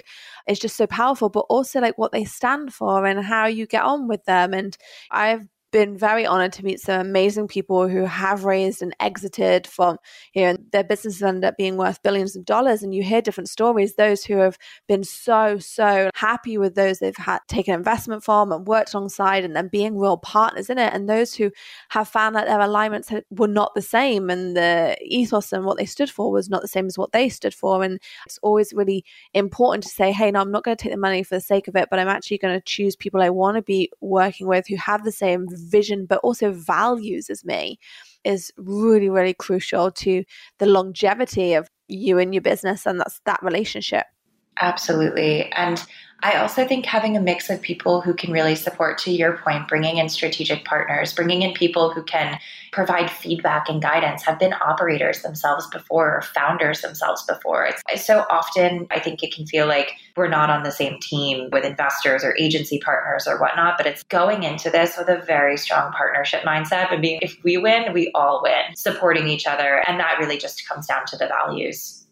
is 0.46 0.60
just 0.60 0.76
so 0.76 0.86
powerful, 0.86 1.30
but 1.30 1.46
also 1.48 1.80
like 1.80 1.98
what 1.98 2.12
they 2.12 2.24
stand 2.24 2.72
for 2.72 3.04
and 3.04 3.24
how 3.24 3.46
you 3.46 3.66
get 3.66 3.82
on 3.82 4.06
with 4.06 4.24
them. 4.26 4.54
And 4.54 4.76
I've 5.10 5.48
been 5.74 5.98
very 5.98 6.24
honored 6.24 6.52
to 6.52 6.64
meet 6.64 6.78
some 6.78 7.00
amazing 7.00 7.48
people 7.48 7.88
who 7.88 8.04
have 8.04 8.44
raised 8.44 8.80
and 8.80 8.94
exited 9.00 9.66
from, 9.66 9.96
you 10.32 10.42
know, 10.42 10.56
their 10.70 10.84
businesses 10.84 11.20
end 11.20 11.44
up 11.44 11.56
being 11.56 11.76
worth 11.76 12.00
billions 12.00 12.36
of 12.36 12.44
dollars. 12.44 12.84
And 12.84 12.94
you 12.94 13.02
hear 13.02 13.20
different 13.20 13.48
stories, 13.48 13.96
those 13.96 14.22
who 14.24 14.36
have 14.36 14.56
been 14.86 15.02
so, 15.02 15.58
so 15.58 16.10
happy 16.14 16.58
with 16.58 16.76
those 16.76 17.00
they've 17.00 17.16
had 17.16 17.40
taken 17.48 17.74
investment 17.74 18.22
from 18.22 18.52
and 18.52 18.68
worked 18.68 18.94
alongside 18.94 19.44
and 19.44 19.56
then 19.56 19.66
being 19.66 19.98
real 19.98 20.16
partners 20.16 20.70
in 20.70 20.78
it. 20.78 20.94
And 20.94 21.10
those 21.10 21.34
who 21.34 21.50
have 21.88 22.06
found 22.06 22.36
that 22.36 22.46
their 22.46 22.60
alignments 22.60 23.10
were 23.30 23.48
not 23.48 23.74
the 23.74 23.82
same 23.82 24.30
and 24.30 24.56
the 24.56 24.96
ethos 25.02 25.52
and 25.52 25.64
what 25.64 25.76
they 25.76 25.86
stood 25.86 26.08
for 26.08 26.30
was 26.30 26.48
not 26.48 26.62
the 26.62 26.68
same 26.68 26.86
as 26.86 26.96
what 26.96 27.10
they 27.10 27.28
stood 27.28 27.52
for. 27.52 27.82
And 27.82 27.98
it's 28.26 28.38
always 28.44 28.72
really 28.72 29.04
important 29.32 29.82
to 29.82 29.88
say, 29.88 30.12
hey, 30.12 30.30
no, 30.30 30.40
I'm 30.40 30.52
not 30.52 30.62
going 30.62 30.76
to 30.76 30.80
take 30.80 30.92
the 30.92 30.98
money 30.98 31.24
for 31.24 31.34
the 31.34 31.40
sake 31.40 31.66
of 31.66 31.74
it, 31.74 31.88
but 31.90 31.98
I'm 31.98 32.06
actually 32.06 32.38
going 32.38 32.54
to 32.54 32.64
choose 32.64 32.94
people 32.94 33.20
I 33.20 33.30
want 33.30 33.56
to 33.56 33.62
be 33.62 33.90
working 34.00 34.46
with 34.46 34.68
who 34.68 34.76
have 34.76 35.02
the 35.02 35.10
same 35.10 35.48
vision, 35.70 36.06
but 36.06 36.20
also 36.22 36.52
values 36.52 37.30
as 37.30 37.44
me 37.44 37.78
is 38.24 38.52
really, 38.56 39.08
really 39.08 39.34
crucial 39.34 39.90
to 39.90 40.24
the 40.58 40.66
longevity 40.66 41.54
of 41.54 41.68
you 41.88 42.18
and 42.18 42.34
your 42.34 42.40
business 42.40 42.86
and 42.86 42.98
that's 43.00 43.20
that 43.26 43.40
relationship. 43.42 44.06
Absolutely. 44.60 45.50
And 45.52 45.84
I 46.22 46.36
also 46.36 46.66
think 46.66 46.86
having 46.86 47.16
a 47.16 47.20
mix 47.20 47.50
of 47.50 47.60
people 47.60 48.00
who 48.00 48.14
can 48.14 48.32
really 48.32 48.54
support, 48.54 48.96
to 48.98 49.10
your 49.10 49.36
point, 49.38 49.68
bringing 49.68 49.98
in 49.98 50.08
strategic 50.08 50.64
partners, 50.64 51.12
bringing 51.12 51.42
in 51.42 51.52
people 51.52 51.90
who 51.90 52.02
can 52.02 52.38
provide 52.72 53.10
feedback 53.10 53.68
and 53.68 53.82
guidance, 53.82 54.22
have 54.22 54.38
been 54.38 54.54
operators 54.54 55.20
themselves 55.20 55.66
before 55.68 56.16
or 56.16 56.22
founders 56.22 56.80
themselves 56.80 57.22
before. 57.24 57.68
It's 57.92 58.06
so 58.06 58.24
often, 58.30 58.86
I 58.90 59.00
think 59.00 59.22
it 59.22 59.34
can 59.34 59.44
feel 59.46 59.66
like 59.66 59.92
we're 60.16 60.28
not 60.28 60.48
on 60.48 60.62
the 60.62 60.70
same 60.70 60.98
team 60.98 61.50
with 61.52 61.64
investors 61.64 62.24
or 62.24 62.34
agency 62.38 62.78
partners 62.78 63.26
or 63.26 63.38
whatnot, 63.38 63.76
but 63.76 63.86
it's 63.86 64.02
going 64.04 64.44
into 64.44 64.70
this 64.70 64.96
with 64.96 65.08
a 65.08 65.22
very 65.26 65.58
strong 65.58 65.92
partnership 65.92 66.42
mindset 66.42 66.90
and 66.90 67.02
being, 67.02 67.18
if 67.20 67.36
we 67.44 67.58
win, 67.58 67.92
we 67.92 68.10
all 68.14 68.40
win, 68.42 68.74
supporting 68.76 69.28
each 69.28 69.46
other. 69.46 69.82
And 69.86 70.00
that 70.00 70.18
really 70.18 70.38
just 70.38 70.66
comes 70.66 70.86
down 70.86 71.04
to 71.08 71.18
the 71.18 71.26
values. 71.26 72.03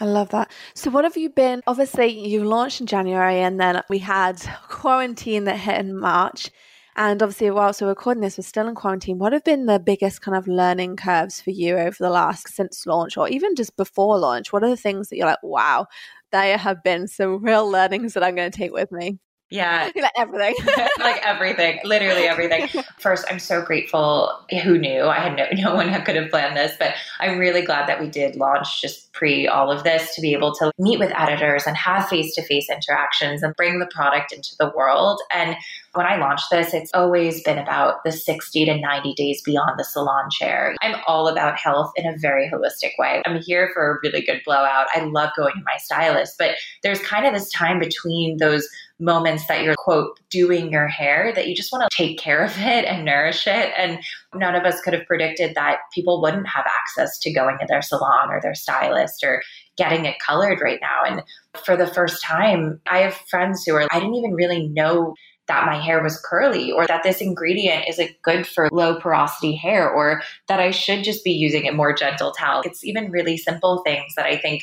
I 0.00 0.06
love 0.06 0.30
that. 0.30 0.50
So, 0.74 0.90
what 0.90 1.04
have 1.04 1.18
you 1.18 1.28
been? 1.28 1.60
Obviously, 1.66 2.06
you 2.26 2.44
launched 2.44 2.80
in 2.80 2.86
January, 2.86 3.40
and 3.40 3.60
then 3.60 3.82
we 3.90 3.98
had 3.98 4.40
quarantine 4.68 5.44
that 5.44 5.58
hit 5.58 5.78
in 5.78 5.94
March. 5.98 6.50
And 6.96 7.22
obviously, 7.22 7.50
whilst 7.50 7.82
we're 7.82 7.88
recording 7.88 8.22
this, 8.22 8.38
we're 8.38 8.42
still 8.42 8.66
in 8.66 8.74
quarantine. 8.74 9.18
What 9.18 9.34
have 9.34 9.44
been 9.44 9.66
the 9.66 9.78
biggest 9.78 10.22
kind 10.22 10.36
of 10.36 10.48
learning 10.48 10.96
curves 10.96 11.40
for 11.40 11.50
you 11.50 11.76
over 11.76 11.96
the 11.98 12.10
last 12.10 12.48
since 12.48 12.86
launch, 12.86 13.16
or 13.18 13.28
even 13.28 13.54
just 13.54 13.76
before 13.76 14.18
launch? 14.18 14.52
What 14.52 14.64
are 14.64 14.70
the 14.70 14.76
things 14.76 15.08
that 15.10 15.16
you're 15.16 15.26
like, 15.26 15.42
wow, 15.42 15.86
there 16.32 16.56
have 16.56 16.82
been 16.82 17.06
some 17.06 17.44
real 17.44 17.70
learnings 17.70 18.14
that 18.14 18.24
I'm 18.24 18.34
going 18.34 18.50
to 18.50 18.58
take 18.58 18.72
with 18.72 18.90
me? 18.90 19.18
Yeah. 19.50 19.90
like 19.96 20.12
everything. 20.16 20.54
like 21.00 21.26
everything, 21.26 21.80
literally 21.84 22.22
everything. 22.22 22.68
First, 22.98 23.24
I'm 23.28 23.40
so 23.40 23.62
grateful. 23.62 24.32
Who 24.62 24.78
knew? 24.78 25.02
I 25.04 25.16
had 25.16 25.36
no, 25.36 25.46
no 25.70 25.74
one 25.74 25.92
could 26.04 26.16
have 26.16 26.30
planned 26.30 26.56
this, 26.56 26.76
but 26.78 26.94
I'm 27.18 27.38
really 27.38 27.62
glad 27.62 27.88
that 27.88 28.00
we 28.00 28.08
did 28.08 28.36
launch 28.36 28.80
just 28.80 29.12
pre 29.12 29.48
all 29.48 29.70
of 29.70 29.82
this 29.82 30.14
to 30.14 30.20
be 30.20 30.32
able 30.32 30.54
to 30.54 30.70
meet 30.78 30.98
with 30.98 31.12
editors 31.16 31.64
and 31.66 31.76
have 31.76 32.08
face 32.08 32.34
to 32.36 32.42
face 32.42 32.70
interactions 32.70 33.42
and 33.42 33.54
bring 33.56 33.80
the 33.80 33.88
product 33.92 34.32
into 34.32 34.54
the 34.58 34.72
world. 34.74 35.20
And 35.34 35.56
when 35.94 36.06
I 36.06 36.16
launched 36.16 36.50
this, 36.50 36.72
it's 36.72 36.90
always 36.94 37.42
been 37.42 37.58
about 37.58 38.04
the 38.04 38.12
60 38.12 38.64
to 38.64 38.78
90 38.78 39.14
days 39.14 39.42
beyond 39.42 39.78
the 39.78 39.84
salon 39.84 40.28
chair. 40.30 40.76
I'm 40.82 41.00
all 41.06 41.26
about 41.26 41.58
health 41.58 41.92
in 41.96 42.06
a 42.06 42.16
very 42.18 42.48
holistic 42.48 42.92
way. 42.98 43.22
I'm 43.26 43.40
here 43.42 43.70
for 43.74 43.90
a 43.90 43.98
really 44.02 44.22
good 44.22 44.40
blowout. 44.44 44.86
I 44.94 45.04
love 45.04 45.30
going 45.36 45.54
to 45.54 45.62
my 45.64 45.76
stylist, 45.78 46.36
but 46.38 46.52
there's 46.82 47.00
kind 47.00 47.26
of 47.26 47.34
this 47.34 47.50
time 47.50 47.80
between 47.80 48.36
those 48.38 48.68
moments 49.00 49.46
that 49.46 49.64
you're 49.64 49.74
quote 49.76 50.20
doing 50.30 50.70
your 50.70 50.86
hair 50.86 51.32
that 51.34 51.48
you 51.48 51.56
just 51.56 51.72
want 51.72 51.82
to 51.82 51.96
take 51.96 52.18
care 52.18 52.44
of 52.44 52.52
it 52.58 52.84
and 52.84 53.04
nourish 53.04 53.46
it 53.46 53.72
and 53.76 53.98
none 54.34 54.54
of 54.54 54.64
us 54.64 54.80
could 54.82 54.92
have 54.92 55.06
predicted 55.06 55.54
that 55.54 55.78
people 55.94 56.20
wouldn't 56.20 56.46
have 56.46 56.66
access 56.66 57.18
to 57.18 57.32
going 57.32 57.56
to 57.58 57.66
their 57.66 57.80
salon 57.80 58.28
or 58.28 58.40
their 58.42 58.54
stylist 58.54 59.24
or 59.24 59.42
getting 59.78 60.04
it 60.04 60.16
colored 60.24 60.60
right 60.60 60.80
now 60.82 61.00
and 61.06 61.22
for 61.64 61.76
the 61.78 61.86
first 61.86 62.22
time 62.22 62.78
i 62.88 62.98
have 62.98 63.14
friends 63.30 63.64
who 63.64 63.74
are 63.74 63.88
i 63.90 63.98
didn't 63.98 64.14
even 64.14 64.34
really 64.34 64.68
know 64.68 65.14
that 65.50 65.66
my 65.66 65.74
hair 65.74 66.00
was 66.00 66.20
curly 66.24 66.70
or 66.70 66.86
that 66.86 67.02
this 67.02 67.20
ingredient 67.20 67.84
isn't 67.88 68.22
good 68.22 68.46
for 68.46 68.68
low 68.70 69.00
porosity 69.00 69.56
hair 69.56 69.90
or 69.90 70.22
that 70.46 70.60
I 70.60 70.70
should 70.70 71.02
just 71.02 71.24
be 71.24 71.32
using 71.32 71.66
a 71.66 71.72
more 71.72 71.92
gentle 71.92 72.30
towel. 72.30 72.62
It's 72.64 72.84
even 72.84 73.10
really 73.10 73.36
simple 73.36 73.82
things 73.82 74.14
that 74.14 74.26
I 74.26 74.36
think 74.36 74.62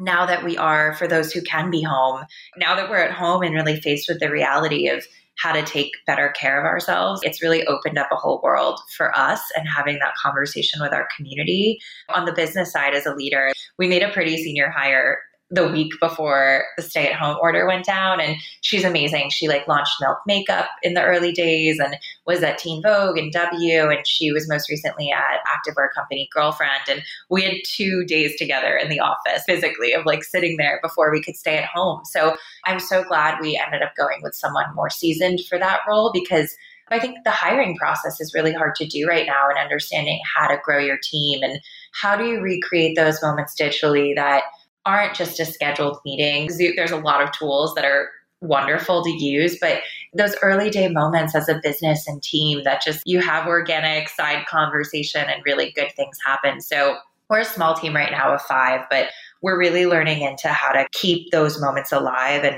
now 0.00 0.26
that 0.26 0.44
we 0.44 0.56
are, 0.56 0.94
for 0.94 1.06
those 1.06 1.32
who 1.32 1.40
can 1.42 1.70
be 1.70 1.80
home, 1.80 2.24
now 2.56 2.74
that 2.74 2.90
we're 2.90 2.98
at 2.98 3.12
home 3.12 3.42
and 3.42 3.54
really 3.54 3.80
faced 3.80 4.08
with 4.08 4.18
the 4.18 4.28
reality 4.28 4.88
of 4.88 5.06
how 5.38 5.52
to 5.52 5.62
take 5.62 5.92
better 6.08 6.30
care 6.30 6.58
of 6.58 6.66
ourselves, 6.66 7.20
it's 7.22 7.40
really 7.40 7.64
opened 7.66 7.96
up 7.96 8.08
a 8.10 8.16
whole 8.16 8.40
world 8.42 8.80
for 8.96 9.16
us 9.16 9.40
and 9.56 9.68
having 9.68 10.00
that 10.00 10.14
conversation 10.20 10.80
with 10.82 10.92
our 10.92 11.06
community. 11.16 11.78
On 12.14 12.24
the 12.24 12.32
business 12.32 12.72
side, 12.72 12.94
as 12.94 13.06
a 13.06 13.14
leader, 13.14 13.52
we 13.78 13.86
made 13.86 14.02
a 14.02 14.10
pretty 14.10 14.36
senior 14.42 14.70
hire 14.70 15.18
the 15.50 15.68
week 15.68 15.92
before 16.00 16.64
the 16.76 16.82
stay 16.82 17.06
at 17.06 17.14
home 17.14 17.36
order 17.40 17.66
went 17.66 17.84
down 17.84 18.20
and 18.20 18.36
she's 18.62 18.84
amazing. 18.84 19.30
She 19.30 19.46
like 19.46 19.68
launched 19.68 19.94
milk 20.00 20.18
makeup 20.26 20.66
in 20.82 20.94
the 20.94 21.02
early 21.02 21.30
days 21.30 21.78
and 21.78 21.96
was 22.26 22.42
at 22.42 22.58
teen 22.58 22.82
vogue 22.82 23.16
and 23.16 23.32
w 23.32 23.90
and 23.90 24.06
she 24.06 24.32
was 24.32 24.48
most 24.48 24.68
recently 24.68 25.12
at 25.12 25.40
activewear 25.46 25.86
company 25.94 26.28
girlfriend 26.32 26.82
and 26.88 27.02
we 27.30 27.42
had 27.42 27.54
two 27.64 28.04
days 28.06 28.36
together 28.36 28.76
in 28.76 28.88
the 28.88 28.98
office 28.98 29.44
physically 29.46 29.92
of 29.92 30.04
like 30.04 30.24
sitting 30.24 30.56
there 30.56 30.80
before 30.82 31.12
we 31.12 31.22
could 31.22 31.36
stay 31.36 31.58
at 31.58 31.66
home. 31.66 32.00
So 32.04 32.36
i'm 32.64 32.80
so 32.80 33.04
glad 33.04 33.40
we 33.40 33.60
ended 33.64 33.82
up 33.82 33.94
going 33.96 34.20
with 34.22 34.34
someone 34.34 34.74
more 34.74 34.90
seasoned 34.90 35.40
for 35.48 35.58
that 35.58 35.80
role 35.88 36.10
because 36.12 36.56
I 36.88 37.00
think 37.00 37.24
the 37.24 37.32
hiring 37.32 37.76
process 37.76 38.20
is 38.20 38.32
really 38.32 38.52
hard 38.52 38.76
to 38.76 38.86
do 38.86 39.08
right 39.08 39.26
now 39.26 39.48
and 39.48 39.58
understanding 39.58 40.20
how 40.36 40.46
to 40.46 40.60
grow 40.62 40.78
your 40.78 40.98
team 41.02 41.42
and 41.42 41.60
how 41.92 42.16
do 42.16 42.24
you 42.24 42.40
recreate 42.40 42.94
those 42.94 43.20
moments 43.20 43.54
digitally 43.60 44.14
that 44.14 44.44
aren't 44.86 45.14
just 45.14 45.40
a 45.40 45.44
scheduled 45.44 45.98
meeting. 46.04 46.48
There's 46.76 46.92
a 46.92 46.96
lot 46.96 47.22
of 47.22 47.32
tools 47.32 47.74
that 47.74 47.84
are 47.84 48.08
wonderful 48.40 49.02
to 49.02 49.10
use, 49.10 49.58
but 49.60 49.80
those 50.14 50.36
early 50.42 50.70
day 50.70 50.88
moments 50.88 51.34
as 51.34 51.48
a 51.48 51.60
business 51.62 52.06
and 52.06 52.22
team 52.22 52.62
that 52.64 52.82
just 52.82 53.02
you 53.04 53.20
have 53.20 53.46
organic 53.46 54.08
side 54.08 54.46
conversation 54.46 55.24
and 55.28 55.42
really 55.44 55.72
good 55.72 55.92
things 55.96 56.16
happen. 56.24 56.60
So 56.60 56.96
we're 57.28 57.40
a 57.40 57.44
small 57.44 57.74
team 57.74 57.94
right 57.94 58.12
now 58.12 58.32
of 58.32 58.42
five, 58.42 58.82
but 58.88 59.08
we're 59.42 59.58
really 59.58 59.86
learning 59.86 60.22
into 60.22 60.48
how 60.48 60.72
to 60.72 60.86
keep 60.92 61.30
those 61.32 61.60
moments 61.60 61.92
alive 61.92 62.44
and 62.44 62.56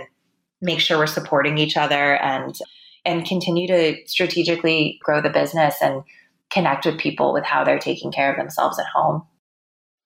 make 0.61 0.81
sure 0.81 0.99
we're 0.99 1.07
supporting 1.07 1.59
each 1.59 1.77
other 1.77 2.17
and 2.17 2.55
and 3.05 3.25
continue 3.25 3.67
to 3.67 3.97
strategically 4.07 4.99
grow 5.03 5.23
the 5.23 5.31
business 5.31 5.77
and 5.81 6.03
connect 6.51 6.85
with 6.85 6.99
people 6.99 7.33
with 7.33 7.45
how 7.45 7.65
they're 7.65 7.79
taking 7.79 8.13
care 8.13 8.31
of 8.31 8.37
themselves 8.37 8.79
at 8.79 8.87
home. 8.95 9.23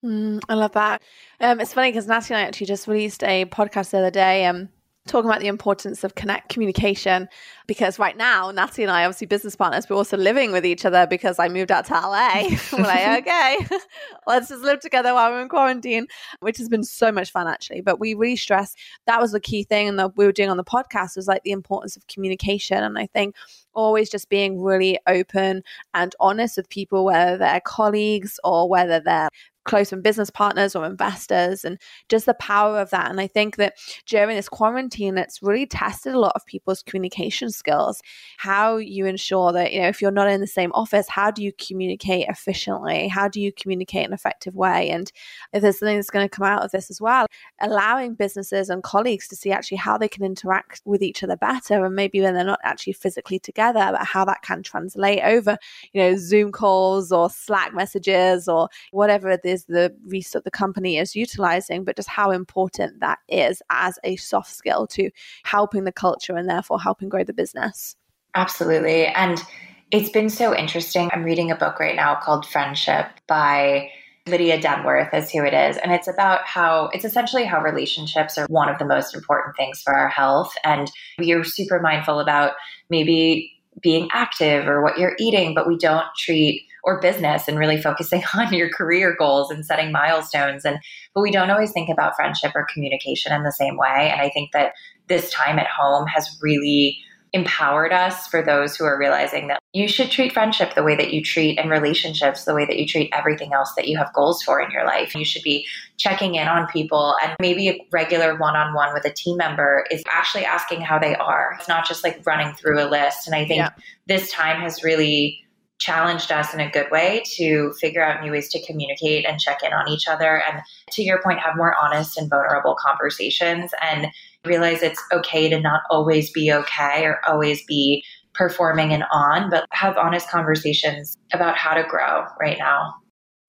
Mm, 0.04 0.40
I 0.48 0.54
love 0.54 0.72
that. 0.72 1.02
Um, 1.40 1.60
it's 1.60 1.72
funny 1.72 1.90
because 1.90 2.06
Natalie 2.06 2.36
and 2.36 2.44
I 2.44 2.48
actually 2.48 2.66
just 2.66 2.88
released 2.88 3.22
a 3.22 3.44
podcast 3.46 3.90
the 3.90 3.98
other 3.98 4.10
day. 4.10 4.46
Um, 4.46 4.68
talking 5.06 5.28
about 5.28 5.40
the 5.40 5.48
importance 5.48 6.04
of 6.04 6.14
connect 6.14 6.48
communication 6.48 7.28
because 7.66 7.98
right 7.98 8.16
now 8.16 8.52
Natalie 8.52 8.84
and 8.84 8.90
I 8.90 9.04
obviously 9.04 9.26
business 9.26 9.56
partners 9.56 9.88
we're 9.88 9.96
also 9.96 10.16
living 10.16 10.52
with 10.52 10.64
each 10.64 10.84
other 10.84 11.08
because 11.08 11.40
I 11.40 11.48
moved 11.48 11.72
out 11.72 11.86
to 11.86 11.94
LA 11.94 12.50
we're 12.72 12.84
like 12.84 13.20
okay 13.26 13.56
let's 14.28 14.48
just 14.48 14.62
live 14.62 14.78
together 14.78 15.12
while 15.12 15.30
we're 15.32 15.42
in 15.42 15.48
quarantine 15.48 16.06
which 16.38 16.56
has 16.58 16.68
been 16.68 16.84
so 16.84 17.10
much 17.10 17.32
fun 17.32 17.48
actually 17.48 17.80
but 17.80 17.98
we 17.98 18.14
really 18.14 18.36
stressed 18.36 18.78
that 19.06 19.20
was 19.20 19.32
the 19.32 19.40
key 19.40 19.64
thing 19.64 19.88
and 19.88 19.98
that 19.98 20.16
we 20.16 20.24
were 20.24 20.32
doing 20.32 20.50
on 20.50 20.56
the 20.56 20.64
podcast 20.64 21.16
was 21.16 21.26
like 21.26 21.42
the 21.42 21.50
importance 21.50 21.96
of 21.96 22.06
communication 22.06 22.82
and 22.82 22.96
I 22.96 23.06
think 23.06 23.34
always 23.74 24.08
just 24.08 24.28
being 24.28 24.60
really 24.60 25.00
open 25.08 25.64
and 25.94 26.14
honest 26.20 26.58
with 26.58 26.68
people 26.68 27.04
whether 27.04 27.36
they're 27.36 27.60
colleagues 27.60 28.38
or 28.44 28.68
whether 28.68 29.00
they're 29.00 29.30
close 29.64 29.92
and 29.92 30.02
business 30.02 30.30
partners 30.30 30.74
or 30.74 30.84
investors 30.84 31.64
and 31.64 31.78
just 32.08 32.26
the 32.26 32.34
power 32.34 32.80
of 32.80 32.90
that. 32.90 33.10
And 33.10 33.20
i 33.20 33.26
think 33.26 33.56
that 33.56 33.74
during 34.06 34.36
this 34.36 34.48
quarantine 34.48 35.18
it's 35.18 35.42
really 35.42 35.66
tested 35.66 36.14
a 36.14 36.18
lot 36.18 36.32
of 36.34 36.44
people's 36.46 36.82
communication 36.82 37.50
skills. 37.50 38.00
How 38.38 38.76
you 38.76 39.06
ensure 39.06 39.52
that 39.52 39.72
you 39.72 39.80
know 39.80 39.88
if 39.88 40.00
you're 40.02 40.10
not 40.10 40.28
in 40.28 40.40
the 40.40 40.46
same 40.46 40.72
office 40.72 41.08
how 41.08 41.30
do 41.30 41.42
you 41.42 41.52
communicate 41.52 42.26
efficiently? 42.28 43.08
How 43.08 43.28
do 43.28 43.40
you 43.40 43.52
communicate 43.52 44.00
in 44.00 44.06
an 44.06 44.12
effective 44.12 44.54
way? 44.54 44.90
And 44.90 45.10
if 45.52 45.62
there's 45.62 45.78
something 45.78 45.96
that's 45.96 46.10
going 46.10 46.28
to 46.28 46.34
come 46.34 46.46
out 46.46 46.62
of 46.64 46.70
this 46.70 46.90
as 46.90 47.00
well 47.00 47.26
allowing 47.60 48.14
businesses 48.14 48.68
and 48.70 48.82
colleagues 48.82 49.28
to 49.28 49.36
see 49.36 49.50
actually 49.52 49.76
how 49.76 49.96
they 49.96 50.08
can 50.08 50.24
interact 50.24 50.82
with 50.84 51.02
each 51.02 51.22
other 51.22 51.36
better 51.36 51.84
and 51.84 51.94
maybe 51.94 52.20
when 52.20 52.34
they're 52.34 52.44
not 52.44 52.60
actually 52.64 52.92
physically 52.92 53.38
together 53.38 53.88
but 53.92 54.04
how 54.04 54.24
that 54.24 54.42
can 54.42 54.62
translate 54.62 55.20
over 55.22 55.56
you 55.92 56.00
know 56.02 56.16
zoom 56.16 56.50
calls 56.50 57.12
or 57.12 57.30
slack 57.30 57.74
messages 57.74 58.48
or 58.48 58.68
whatever 58.90 59.30
it 59.30 59.42
is 59.52 59.64
the 59.66 59.94
research 60.06 60.42
the 60.44 60.50
company 60.50 60.98
is 60.98 61.14
utilizing, 61.14 61.84
but 61.84 61.96
just 61.96 62.08
how 62.08 62.30
important 62.30 63.00
that 63.00 63.18
is 63.28 63.62
as 63.70 63.98
a 64.02 64.16
soft 64.16 64.50
skill 64.50 64.86
to 64.88 65.10
helping 65.44 65.84
the 65.84 65.92
culture 65.92 66.36
and 66.36 66.48
therefore 66.48 66.80
helping 66.80 67.08
grow 67.08 67.22
the 67.22 67.32
business. 67.32 67.94
Absolutely. 68.34 69.06
And 69.06 69.42
it's 69.90 70.08
been 70.08 70.30
so 70.30 70.56
interesting. 70.56 71.10
I'm 71.12 71.22
reading 71.22 71.50
a 71.50 71.56
book 71.56 71.78
right 71.78 71.94
now 71.94 72.14
called 72.14 72.46
Friendship 72.46 73.06
by 73.28 73.90
Lydia 74.26 74.58
Denworth 74.58 75.12
is 75.12 75.30
who 75.30 75.44
it 75.44 75.52
is. 75.52 75.76
And 75.78 75.92
it's 75.92 76.08
about 76.08 76.46
how 76.46 76.88
it's 76.92 77.04
essentially 77.04 77.44
how 77.44 77.60
relationships 77.60 78.38
are 78.38 78.46
one 78.46 78.68
of 78.68 78.78
the 78.78 78.84
most 78.84 79.14
important 79.14 79.56
things 79.56 79.82
for 79.82 79.94
our 79.94 80.08
health. 80.08 80.52
And 80.64 80.90
we 81.18 81.32
are 81.32 81.44
super 81.44 81.80
mindful 81.80 82.20
about 82.20 82.52
maybe 82.88 83.52
being 83.82 84.08
active 84.12 84.68
or 84.68 84.82
what 84.82 84.98
you're 84.98 85.16
eating, 85.18 85.54
but 85.54 85.66
we 85.66 85.76
don't 85.76 86.06
treat 86.16 86.62
or 86.82 87.00
business 87.00 87.48
and 87.48 87.58
really 87.58 87.80
focusing 87.80 88.22
on 88.34 88.52
your 88.52 88.70
career 88.70 89.14
goals 89.18 89.50
and 89.50 89.64
setting 89.64 89.92
milestones 89.92 90.64
and 90.64 90.78
but 91.14 91.22
we 91.22 91.30
don't 91.30 91.50
always 91.50 91.72
think 91.72 91.88
about 91.88 92.16
friendship 92.16 92.52
or 92.54 92.66
communication 92.72 93.32
in 93.32 93.42
the 93.42 93.52
same 93.52 93.76
way 93.76 94.10
and 94.12 94.20
i 94.20 94.28
think 94.30 94.50
that 94.52 94.72
this 95.08 95.30
time 95.30 95.58
at 95.58 95.66
home 95.66 96.06
has 96.06 96.38
really 96.40 96.98
empowered 97.34 97.92
us 97.92 98.26
for 98.26 98.42
those 98.42 98.76
who 98.76 98.84
are 98.84 98.98
realizing 98.98 99.48
that 99.48 99.58
you 99.72 99.88
should 99.88 100.10
treat 100.10 100.32
friendship 100.32 100.74
the 100.74 100.82
way 100.82 100.94
that 100.94 101.14
you 101.14 101.22
treat 101.22 101.58
and 101.58 101.70
relationships 101.70 102.44
the 102.44 102.54
way 102.54 102.66
that 102.66 102.78
you 102.78 102.86
treat 102.86 103.10
everything 103.14 103.54
else 103.54 103.72
that 103.74 103.88
you 103.88 103.96
have 103.96 104.12
goals 104.12 104.42
for 104.42 104.60
in 104.60 104.70
your 104.70 104.84
life. 104.84 105.14
You 105.14 105.24
should 105.24 105.42
be 105.42 105.66
checking 105.96 106.34
in 106.34 106.46
on 106.46 106.66
people 106.68 107.16
and 107.22 107.34
maybe 107.40 107.70
a 107.70 107.86
regular 107.90 108.36
one 108.36 108.54
on 108.54 108.74
one 108.74 108.92
with 108.92 109.06
a 109.06 109.12
team 109.12 109.38
member 109.38 109.86
is 109.90 110.02
actually 110.12 110.44
asking 110.44 110.82
how 110.82 110.98
they 110.98 111.14
are. 111.14 111.56
It's 111.58 111.68
not 111.68 111.88
just 111.88 112.04
like 112.04 112.20
running 112.26 112.52
through 112.54 112.82
a 112.82 112.88
list. 112.88 113.26
And 113.26 113.34
I 113.34 113.46
think 113.46 113.60
yeah. 113.60 113.70
this 114.06 114.30
time 114.30 114.60
has 114.60 114.84
really 114.84 115.41
challenged 115.82 116.30
us 116.30 116.54
in 116.54 116.60
a 116.60 116.70
good 116.70 116.90
way 116.90 117.22
to 117.36 117.72
figure 117.80 118.04
out 118.04 118.22
new 118.22 118.30
ways 118.30 118.48
to 118.50 118.64
communicate 118.64 119.26
and 119.26 119.40
check 119.40 119.58
in 119.64 119.72
on 119.72 119.88
each 119.88 120.06
other. 120.06 120.42
And 120.48 120.62
to 120.92 121.02
your 121.02 121.20
point, 121.22 121.40
have 121.40 121.56
more 121.56 121.74
honest 121.82 122.16
and 122.16 122.30
vulnerable 122.30 122.76
conversations 122.80 123.72
and 123.82 124.06
realize 124.44 124.82
it's 124.82 125.02
okay 125.12 125.48
to 125.48 125.60
not 125.60 125.82
always 125.90 126.30
be 126.30 126.52
okay 126.52 127.04
or 127.04 127.20
always 127.26 127.64
be 127.64 128.04
performing 128.34 128.92
and 128.92 129.04
on, 129.12 129.50
but 129.50 129.66
have 129.70 129.96
honest 129.96 130.28
conversations 130.30 131.18
about 131.32 131.56
how 131.56 131.74
to 131.74 131.84
grow 131.88 132.24
right 132.40 132.58
now. 132.58 132.94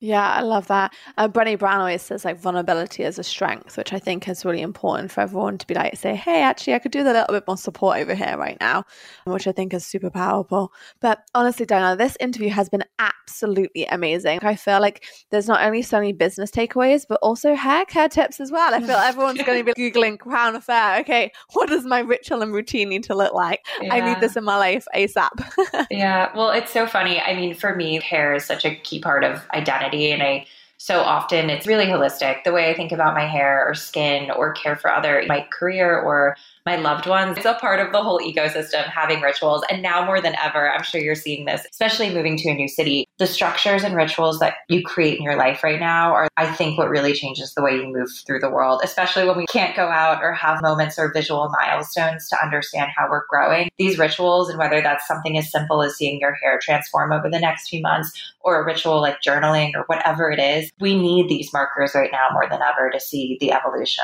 Yeah, 0.04 0.30
I 0.30 0.42
love 0.42 0.68
that. 0.68 0.94
Uh, 1.18 1.30
Brené 1.30 1.58
Brown 1.58 1.80
always 1.80 2.02
says 2.02 2.26
like 2.26 2.38
vulnerability 2.38 3.04
is 3.04 3.18
a 3.18 3.24
strength, 3.24 3.78
which 3.78 3.94
I 3.94 4.00
think 4.00 4.28
is 4.28 4.44
really 4.44 4.60
important 4.60 5.12
for 5.12 5.22
everyone 5.22 5.58
to 5.60 5.66
be 5.66 5.76
like, 5.76 5.96
say, 5.96 6.14
hey, 6.14 6.42
actually, 6.42 6.74
I 6.74 6.80
could 6.80 6.92
do 6.92 7.04
a 7.04 7.06
little 7.06 7.26
bit 7.30 7.46
more 7.48 7.56
support 7.56 8.00
over 8.00 8.14
here 8.14 8.38
right 8.38 8.58
now, 8.60 8.84
which 9.24 9.48
I 9.48 9.54
think 9.54 9.74
is 9.74 9.86
super 9.86 10.10
powerful. 10.10 10.74
But 11.00 11.20
honestly, 11.34 11.66
Dianna, 11.66 11.98
this 11.98 12.18
interview 12.20 12.50
has 12.50 12.68
been 12.68 12.84
absolutely 13.00 13.86
amazing. 13.86 14.40
I 14.42 14.56
feel 14.56 14.82
like 14.82 15.06
there's 15.32 15.48
not 15.48 15.64
only 15.64 15.82
so 15.82 16.00
many 16.00 16.12
business 16.12 16.52
takeaways, 16.52 17.06
but 17.08 17.20
also 17.24 17.56
hair 17.56 17.86
care 17.86 18.10
tips 18.10 18.42
as 18.42 18.52
well. 18.52 18.74
I 18.74 18.82
feel 18.82 18.90
everyone's 18.98 19.42
going 19.44 19.66
to 19.66 19.74
be 19.74 19.90
Googling 19.90 20.20
Crown 20.20 20.58
Affair. 20.58 21.00
Okay, 21.00 21.32
what 21.54 21.70
does 21.70 21.86
my 21.86 22.00
ritual 22.00 22.42
and 22.42 22.54
routine 22.54 22.90
need 22.90 23.04
to 23.06 23.16
look 23.16 23.34
like? 23.34 23.62
Yeah. 23.82 23.94
I 23.94 24.02
need 24.02 24.20
this 24.20 24.36
in 24.36 24.44
my 24.44 24.58
life 24.58 24.86
ASAP. 24.94 25.88
yeah, 25.92 26.30
well, 26.36 26.50
it's 26.50 26.74
so 26.74 26.88
funny. 26.88 27.22
I 27.22 27.34
mean, 27.36 27.54
for 27.56 27.74
me, 27.74 28.02
hair 28.02 28.34
is 28.34 28.44
such 28.44 28.66
a 28.66 28.76
key 28.76 29.00
part 29.00 29.24
of 29.24 29.48
identity 29.54 29.93
and 29.94 30.24
I 30.24 30.46
so 30.78 31.00
often 31.00 31.50
it's 31.50 31.68
really 31.68 31.86
holistic. 31.86 32.44
The 32.44 32.52
way 32.52 32.70
I 32.70 32.76
think 32.76 32.92
about 32.92 33.14
my 33.14 33.26
hair 33.26 33.66
or 33.66 33.74
skin 33.74 34.30
or 34.32 34.52
care 34.52 34.76
for 34.76 34.92
other, 34.92 35.24
my 35.28 35.48
career 35.58 35.98
or 35.98 36.36
my 36.66 36.78
loved 36.78 37.08
ones. 37.08 37.38
It's 37.38 37.46
a 37.46 37.54
part 37.56 37.80
of 37.80 37.92
the 37.92 38.02
whole 38.02 38.20
ecosystem 38.20 38.86
having 38.86 39.22
rituals. 39.22 39.64
And 39.70 39.82
now 39.82 40.06
more 40.06 40.22
than 40.22 40.36
ever, 40.36 40.72
I'm 40.72 40.84
sure 40.84 41.02
you're 41.02 41.16
seeing 41.16 41.46
this, 41.46 41.66
especially 41.72 42.14
moving 42.14 42.38
to 42.38 42.50
a 42.50 42.54
new 42.54 42.68
city. 42.68 43.06
The 43.18 43.28
structures 43.28 43.84
and 43.84 43.96
rituals 43.96 44.40
that 44.40 44.56
you 44.70 44.84
create 44.84 45.18
in 45.18 45.24
your 45.24 45.36
life 45.36 45.64
right 45.64 45.80
now 45.80 46.14
are, 46.14 46.28
I 46.38 46.52
think, 46.52 46.78
what 46.78 46.90
really 46.90 47.14
changes 47.14 47.54
the 47.54 47.62
way 47.62 47.76
you 47.76 47.88
move 47.88 48.10
through 48.26 48.40
the 48.40 48.50
world, 48.50 48.82
especially 48.84 49.26
when 49.26 49.38
we 49.38 49.46
can't 49.48 49.76
go 49.76 49.88
out 49.88 50.24
or 50.24 50.34
have 50.34 50.62
moments 50.62 50.98
or 50.98 51.12
visual 51.14 51.50
milestones 51.50 52.30
to 52.30 52.44
understand 52.44 52.92
how 52.96 53.10
we're 53.10 53.28
growing. 53.30 53.70
These 53.78 53.98
rituals, 53.98 54.50
and 54.50 54.58
whether 54.58 54.82
that's 54.82 55.08
something 55.08 55.38
as 55.38 55.52
simple 55.52 55.84
as 55.84 55.96
seeing 55.96 56.20
your 56.20 56.36
hair 56.42 56.60
transform 56.62 57.12
over 57.12 57.30
the 57.30 57.40
next 57.40 57.70
few 57.70 57.82
months 57.82 58.34
or 58.42 58.62
a 58.62 58.66
ritual 58.66 59.02
like 59.02 59.22
journaling 59.22 59.72
or 59.76 59.84
whatever 59.88 60.32
it 60.32 60.40
is, 60.40 60.72
we 60.80 60.98
need 60.98 61.30
these 61.30 61.54
markers 61.54 61.94
right 61.94 62.12
now 62.12 62.30
more 62.32 62.48
than 62.50 62.62
ever 62.62 62.90
to 62.90 63.00
see 63.00 63.38
the 63.40 63.52
evolution. 63.52 64.04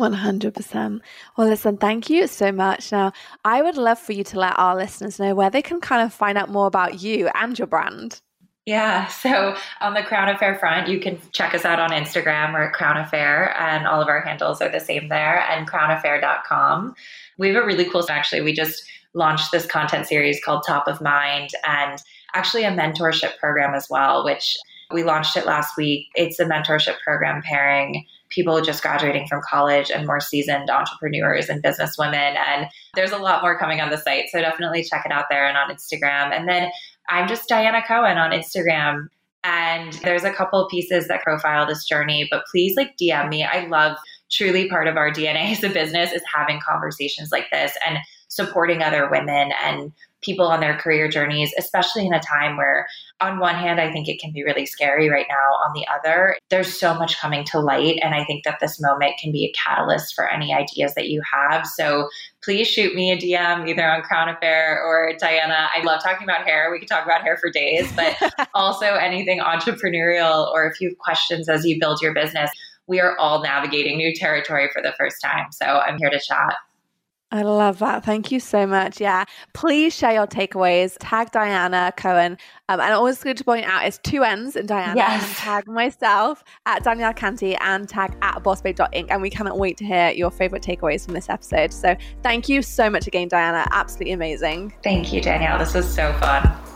100%. 0.00 1.00
Well, 1.36 1.48
listen, 1.48 1.76
thank 1.76 2.10
you 2.10 2.26
so 2.26 2.50
much. 2.50 2.90
Now, 2.90 3.12
I 3.44 3.62
would 3.62 3.76
love 3.76 3.98
for 3.98 4.12
you 4.12 4.24
to 4.24 4.38
let 4.38 4.58
our 4.58 4.74
listeners 4.74 5.18
know 5.18 5.34
where 5.34 5.50
they 5.50 5.62
can 5.62 5.80
kind 5.80 6.02
of 6.02 6.12
find 6.12 6.36
out 6.36 6.50
more 6.50 6.66
about 6.66 7.02
you 7.02 7.28
and 7.34 7.58
your 7.58 7.66
brand. 7.66 8.20
Yeah. 8.66 9.08
So 9.20 9.56
on 9.80 9.94
the 9.94 10.02
Crown 10.02 10.28
Affair 10.28 10.58
front, 10.58 10.88
you 10.88 10.98
can 10.98 11.20
check 11.32 11.54
us 11.54 11.64
out 11.64 11.78
on 11.78 11.90
Instagram. 11.90 12.54
We're 12.54 12.70
Crown 12.70 12.96
Affair, 12.96 13.54
and 13.60 13.86
all 13.86 14.00
of 14.00 14.08
our 14.08 14.22
handles 14.22 14.62
are 14.62 14.70
the 14.70 14.80
same 14.80 15.08
there, 15.08 15.44
and 15.50 15.68
crownaffair.com. 15.68 16.94
We 17.38 17.48
have 17.48 17.62
a 17.62 17.66
really 17.66 17.84
cool, 17.84 18.04
actually, 18.08 18.40
we 18.40 18.52
just 18.52 18.84
launched 19.12 19.52
this 19.52 19.66
content 19.66 20.06
series 20.06 20.42
called 20.42 20.62
Top 20.66 20.86
of 20.86 21.00
Mind 21.00 21.50
and 21.66 22.00
actually 22.34 22.64
a 22.64 22.70
mentorship 22.70 23.36
program 23.38 23.74
as 23.74 23.88
well, 23.90 24.24
which 24.24 24.56
we 24.92 25.02
launched 25.02 25.36
it 25.36 25.46
last 25.46 25.76
week. 25.76 26.06
It's 26.14 26.38
a 26.38 26.44
mentorship 26.44 26.98
program 27.04 27.42
pairing 27.42 28.06
people 28.30 28.60
just 28.62 28.82
graduating 28.82 29.26
from 29.26 29.42
college 29.48 29.90
and 29.90 30.06
more 30.06 30.20
seasoned 30.20 30.70
entrepreneurs 30.70 31.48
and 31.48 31.62
businesswomen. 31.62 32.36
And 32.36 32.66
there's 32.94 33.12
a 33.12 33.18
lot 33.18 33.42
more 33.42 33.58
coming 33.58 33.80
on 33.80 33.90
the 33.90 33.98
site. 33.98 34.26
So 34.30 34.40
definitely 34.40 34.84
check 34.84 35.04
it 35.04 35.12
out 35.12 35.26
there 35.30 35.46
and 35.46 35.56
on 35.56 35.70
Instagram. 35.70 36.34
And 36.34 36.48
then 36.48 36.70
I'm 37.08 37.28
just 37.28 37.48
Dianna 37.48 37.86
Cohen 37.86 38.18
on 38.18 38.30
Instagram. 38.30 39.08
And 39.42 39.92
there's 40.04 40.24
a 40.24 40.32
couple 40.32 40.68
pieces 40.68 41.08
that 41.08 41.22
profile 41.22 41.66
this 41.66 41.84
journey, 41.84 42.28
but 42.30 42.44
please 42.50 42.76
like 42.76 42.94
DM 43.00 43.28
me. 43.28 43.44
I 43.44 43.66
love 43.66 43.96
truly 44.30 44.68
part 44.68 44.86
of 44.86 44.96
our 44.96 45.10
DNA 45.10 45.52
as 45.52 45.64
a 45.64 45.70
business 45.70 46.12
is 46.12 46.22
having 46.32 46.60
conversations 46.60 47.30
like 47.32 47.46
this 47.50 47.72
and 47.86 47.98
supporting 48.28 48.82
other 48.82 49.08
women 49.10 49.50
and 49.62 49.92
people 50.22 50.46
on 50.46 50.60
their 50.60 50.76
career 50.76 51.08
journeys, 51.08 51.52
especially 51.58 52.06
in 52.06 52.12
a 52.12 52.20
time 52.20 52.56
where, 52.56 52.86
on 53.20 53.38
one 53.38 53.54
hand, 53.54 53.80
I 53.80 53.90
think 53.90 54.08
it 54.08 54.20
can 54.20 54.32
be 54.32 54.44
really 54.44 54.66
scary 54.66 55.08
right 55.08 55.26
now. 55.28 55.34
On 55.66 55.72
the 55.74 55.86
other, 55.92 56.36
there's 56.50 56.78
so 56.78 56.94
much 56.94 57.18
coming 57.18 57.44
to 57.44 57.60
light. 57.60 57.98
And 58.02 58.14
I 58.14 58.24
think 58.24 58.44
that 58.44 58.58
this 58.60 58.80
moment 58.80 59.14
can 59.18 59.32
be 59.32 59.44
a 59.44 59.52
catalyst 59.52 60.14
for 60.14 60.28
any 60.28 60.54
ideas 60.54 60.94
that 60.94 61.08
you 61.08 61.22
have. 61.32 61.66
So 61.66 62.08
please 62.42 62.68
shoot 62.68 62.94
me 62.94 63.10
a 63.12 63.16
DM 63.16 63.68
either 63.68 63.88
on 63.88 64.02
Crown 64.02 64.28
Affair 64.28 64.82
or 64.82 65.12
Dianna. 65.20 65.68
I 65.74 65.82
love 65.84 66.02
talking 66.02 66.24
about 66.24 66.44
hair. 66.44 66.70
We 66.70 66.78
could 66.78 66.88
talk 66.88 67.04
about 67.04 67.22
hair 67.22 67.36
for 67.36 67.50
days, 67.50 67.90
but 67.92 68.16
also 68.54 68.86
anything 68.86 69.40
entrepreneurial 69.40 70.50
or 70.52 70.66
if 70.66 70.80
you 70.80 70.90
have 70.90 70.98
questions 70.98 71.48
as 71.48 71.64
you 71.64 71.78
build 71.80 72.00
your 72.02 72.14
business. 72.14 72.50
We 72.86 73.00
are 73.00 73.16
all 73.18 73.42
navigating 73.42 73.98
new 73.98 74.12
territory 74.14 74.68
for 74.72 74.82
the 74.82 74.92
first 74.98 75.20
time. 75.22 75.52
So 75.52 75.64
I'm 75.64 75.96
here 75.98 76.10
to 76.10 76.18
chat. 76.18 76.56
I 77.32 77.42
love 77.42 77.78
that. 77.78 78.04
Thank 78.04 78.32
you 78.32 78.40
so 78.40 78.66
much. 78.66 79.00
Yeah. 79.00 79.24
Please 79.54 79.94
share 79.94 80.12
your 80.12 80.26
takeaways. 80.26 80.96
Tag 80.98 81.30
Dianna 81.30 81.96
Cohen. 81.96 82.36
Um, 82.68 82.80
and 82.80 82.92
always 82.92 83.22
good 83.22 83.36
to 83.36 83.44
point 83.44 83.66
out 83.66 83.86
it's 83.86 83.98
two 83.98 84.24
N's 84.24 84.56
in 84.56 84.66
Dianna. 84.66 84.96
Yes. 84.96 85.22
And 85.22 85.32
tag 85.36 85.68
myself 85.68 86.42
at 86.66 86.82
Danielle 86.82 87.14
Canty 87.14 87.54
and 87.56 87.88
tag 87.88 88.16
at 88.22 88.42
bossbabe.inc. 88.42 89.06
And 89.10 89.22
we 89.22 89.30
cannot 89.30 89.58
wait 89.58 89.76
to 89.76 89.84
hear 89.84 90.10
your 90.10 90.30
favorite 90.30 90.62
takeaways 90.62 91.04
from 91.04 91.14
this 91.14 91.28
episode. 91.28 91.72
So 91.72 91.96
thank 92.22 92.48
you 92.48 92.62
so 92.62 92.90
much 92.90 93.06
again, 93.06 93.28
Dianna. 93.28 93.66
Absolutely 93.70 94.12
amazing. 94.12 94.74
Thank 94.82 95.12
you, 95.12 95.20
Danielle. 95.20 95.58
This 95.58 95.74
was 95.74 95.92
so 95.92 96.12
fun. 96.14 96.69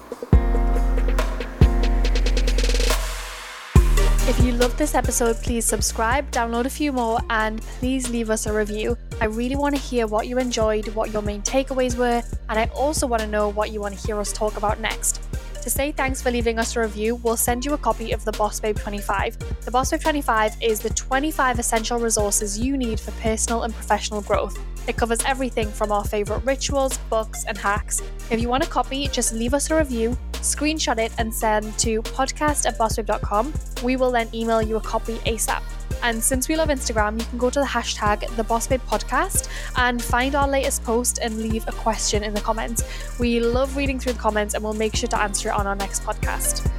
If 4.27 4.41
you 4.41 4.53
loved 4.53 4.79
this 4.79 4.95
episode, 4.95 5.37
please 5.37 5.67
subscribe, 5.67 6.31
download 6.31 6.65
a 6.65 6.71
few 6.71 6.93
more, 6.93 7.21
and 7.29 7.61
please 7.79 8.09
leave 8.09 8.31
us 8.31 8.47
a 8.47 8.53
review. 8.55 8.97
I 9.21 9.27
really 9.27 9.55
want 9.55 9.77
to 9.77 9.81
hear 9.81 10.07
what 10.07 10.27
you 10.27 10.39
enjoyed, 10.39 10.89
what 10.95 11.13
your 11.13 11.21
main 11.21 11.43
takeaways 11.43 11.95
were, 11.99 12.23
and 12.49 12.59
I 12.59 12.65
also 12.75 13.07
want 13.07 13.21
to 13.21 13.29
know 13.29 13.51
what 13.51 13.71
you 13.71 13.83
want 13.83 13.99
to 13.99 14.07
hear 14.07 14.19
us 14.19 14.33
talk 14.33 14.57
about 14.57 14.81
next. 14.81 15.21
To 15.61 15.69
say 15.69 15.93
thanks 15.93 16.23
for 16.23 16.31
leaving 16.31 16.59
us 16.59 16.75
a 16.75 16.81
review, 16.81 17.17
we'll 17.17 17.37
send 17.37 17.67
you 17.67 17.75
a 17.75 17.79
copy 17.79 18.13
of 18.13 18.25
the 18.25 18.33
Boss 18.33 18.61
Babe 18.61 18.79
25. 18.79 19.63
The 19.67 19.71
Boss 19.71 19.91
Babe 19.91 20.01
25 20.01 20.57
is 20.63 20.81
the 20.81 20.89
25 20.89 21.59
essential 21.59 21.99
resources 21.99 22.59
you 22.59 22.79
need 22.79 22.99
for 22.99 23.11
personal 23.21 23.65
and 23.65 23.75
professional 23.75 24.23
growth. 24.23 24.59
It 24.87 24.97
covers 24.97 25.21
everything 25.25 25.69
from 25.69 25.93
our 25.93 26.05
favourite 26.05 26.45
rituals, 26.45 26.99
books, 27.11 27.45
and 27.45 27.57
hacks. 27.57 28.03
If 28.31 28.41
you 28.41 28.49
want 28.49 28.65
a 28.65 28.67
copy, 28.67 29.09
just 29.09 29.33
leave 29.33 29.55
us 29.55 29.71
a 29.71 29.77
review, 29.77 30.17
screenshot 30.35 30.99
it, 30.99 31.13
and 31.19 31.33
send 31.33 31.77
to 31.79 32.03
podcast 32.03 32.67
at 32.67 32.79
bossbabe.com. 32.79 33.53
We 33.83 33.97
will 33.97 34.11
then 34.11 34.29
email 34.35 34.61
you 34.63 34.77
a 34.77 34.81
copy 34.81 35.17
ASAP. 35.19 35.63
And 36.03 36.23
since 36.23 36.49
we 36.49 36.57
love 36.57 36.69
Instagram, 36.69 37.19
you 37.19 37.27
can 37.27 37.39
go 37.39 37.49
to 37.49 37.61
the 37.61 37.67
hashtag 37.67 38.29
the 38.37 38.45
Boss 38.45 38.67
Babe 38.67 38.83
Podcast 38.83 39.49
and 39.77 40.03
find 40.03 40.35
our 40.35 40.47
latest 40.47 40.85
post 40.85 41.19
and 41.23 41.39
leave 41.39 41.67
a 41.67 41.73
question 41.73 42.23
in 42.23 42.35
the 42.35 42.43
comments. 42.43 42.85
We 43.19 43.41
love 43.41 43.77
reading 43.77 43.99
through 43.99 44.15
the 44.15 44.19
comments 44.19 44.55
and 44.55 44.63
we'll 44.63 44.75
make 44.75 44.95
sure 44.95 45.09
to 45.09 45.19
answer 45.19 45.49
it 45.49 45.53
on 45.53 45.67
our 45.67 45.77
next 45.77 46.03
podcast. 46.03 46.71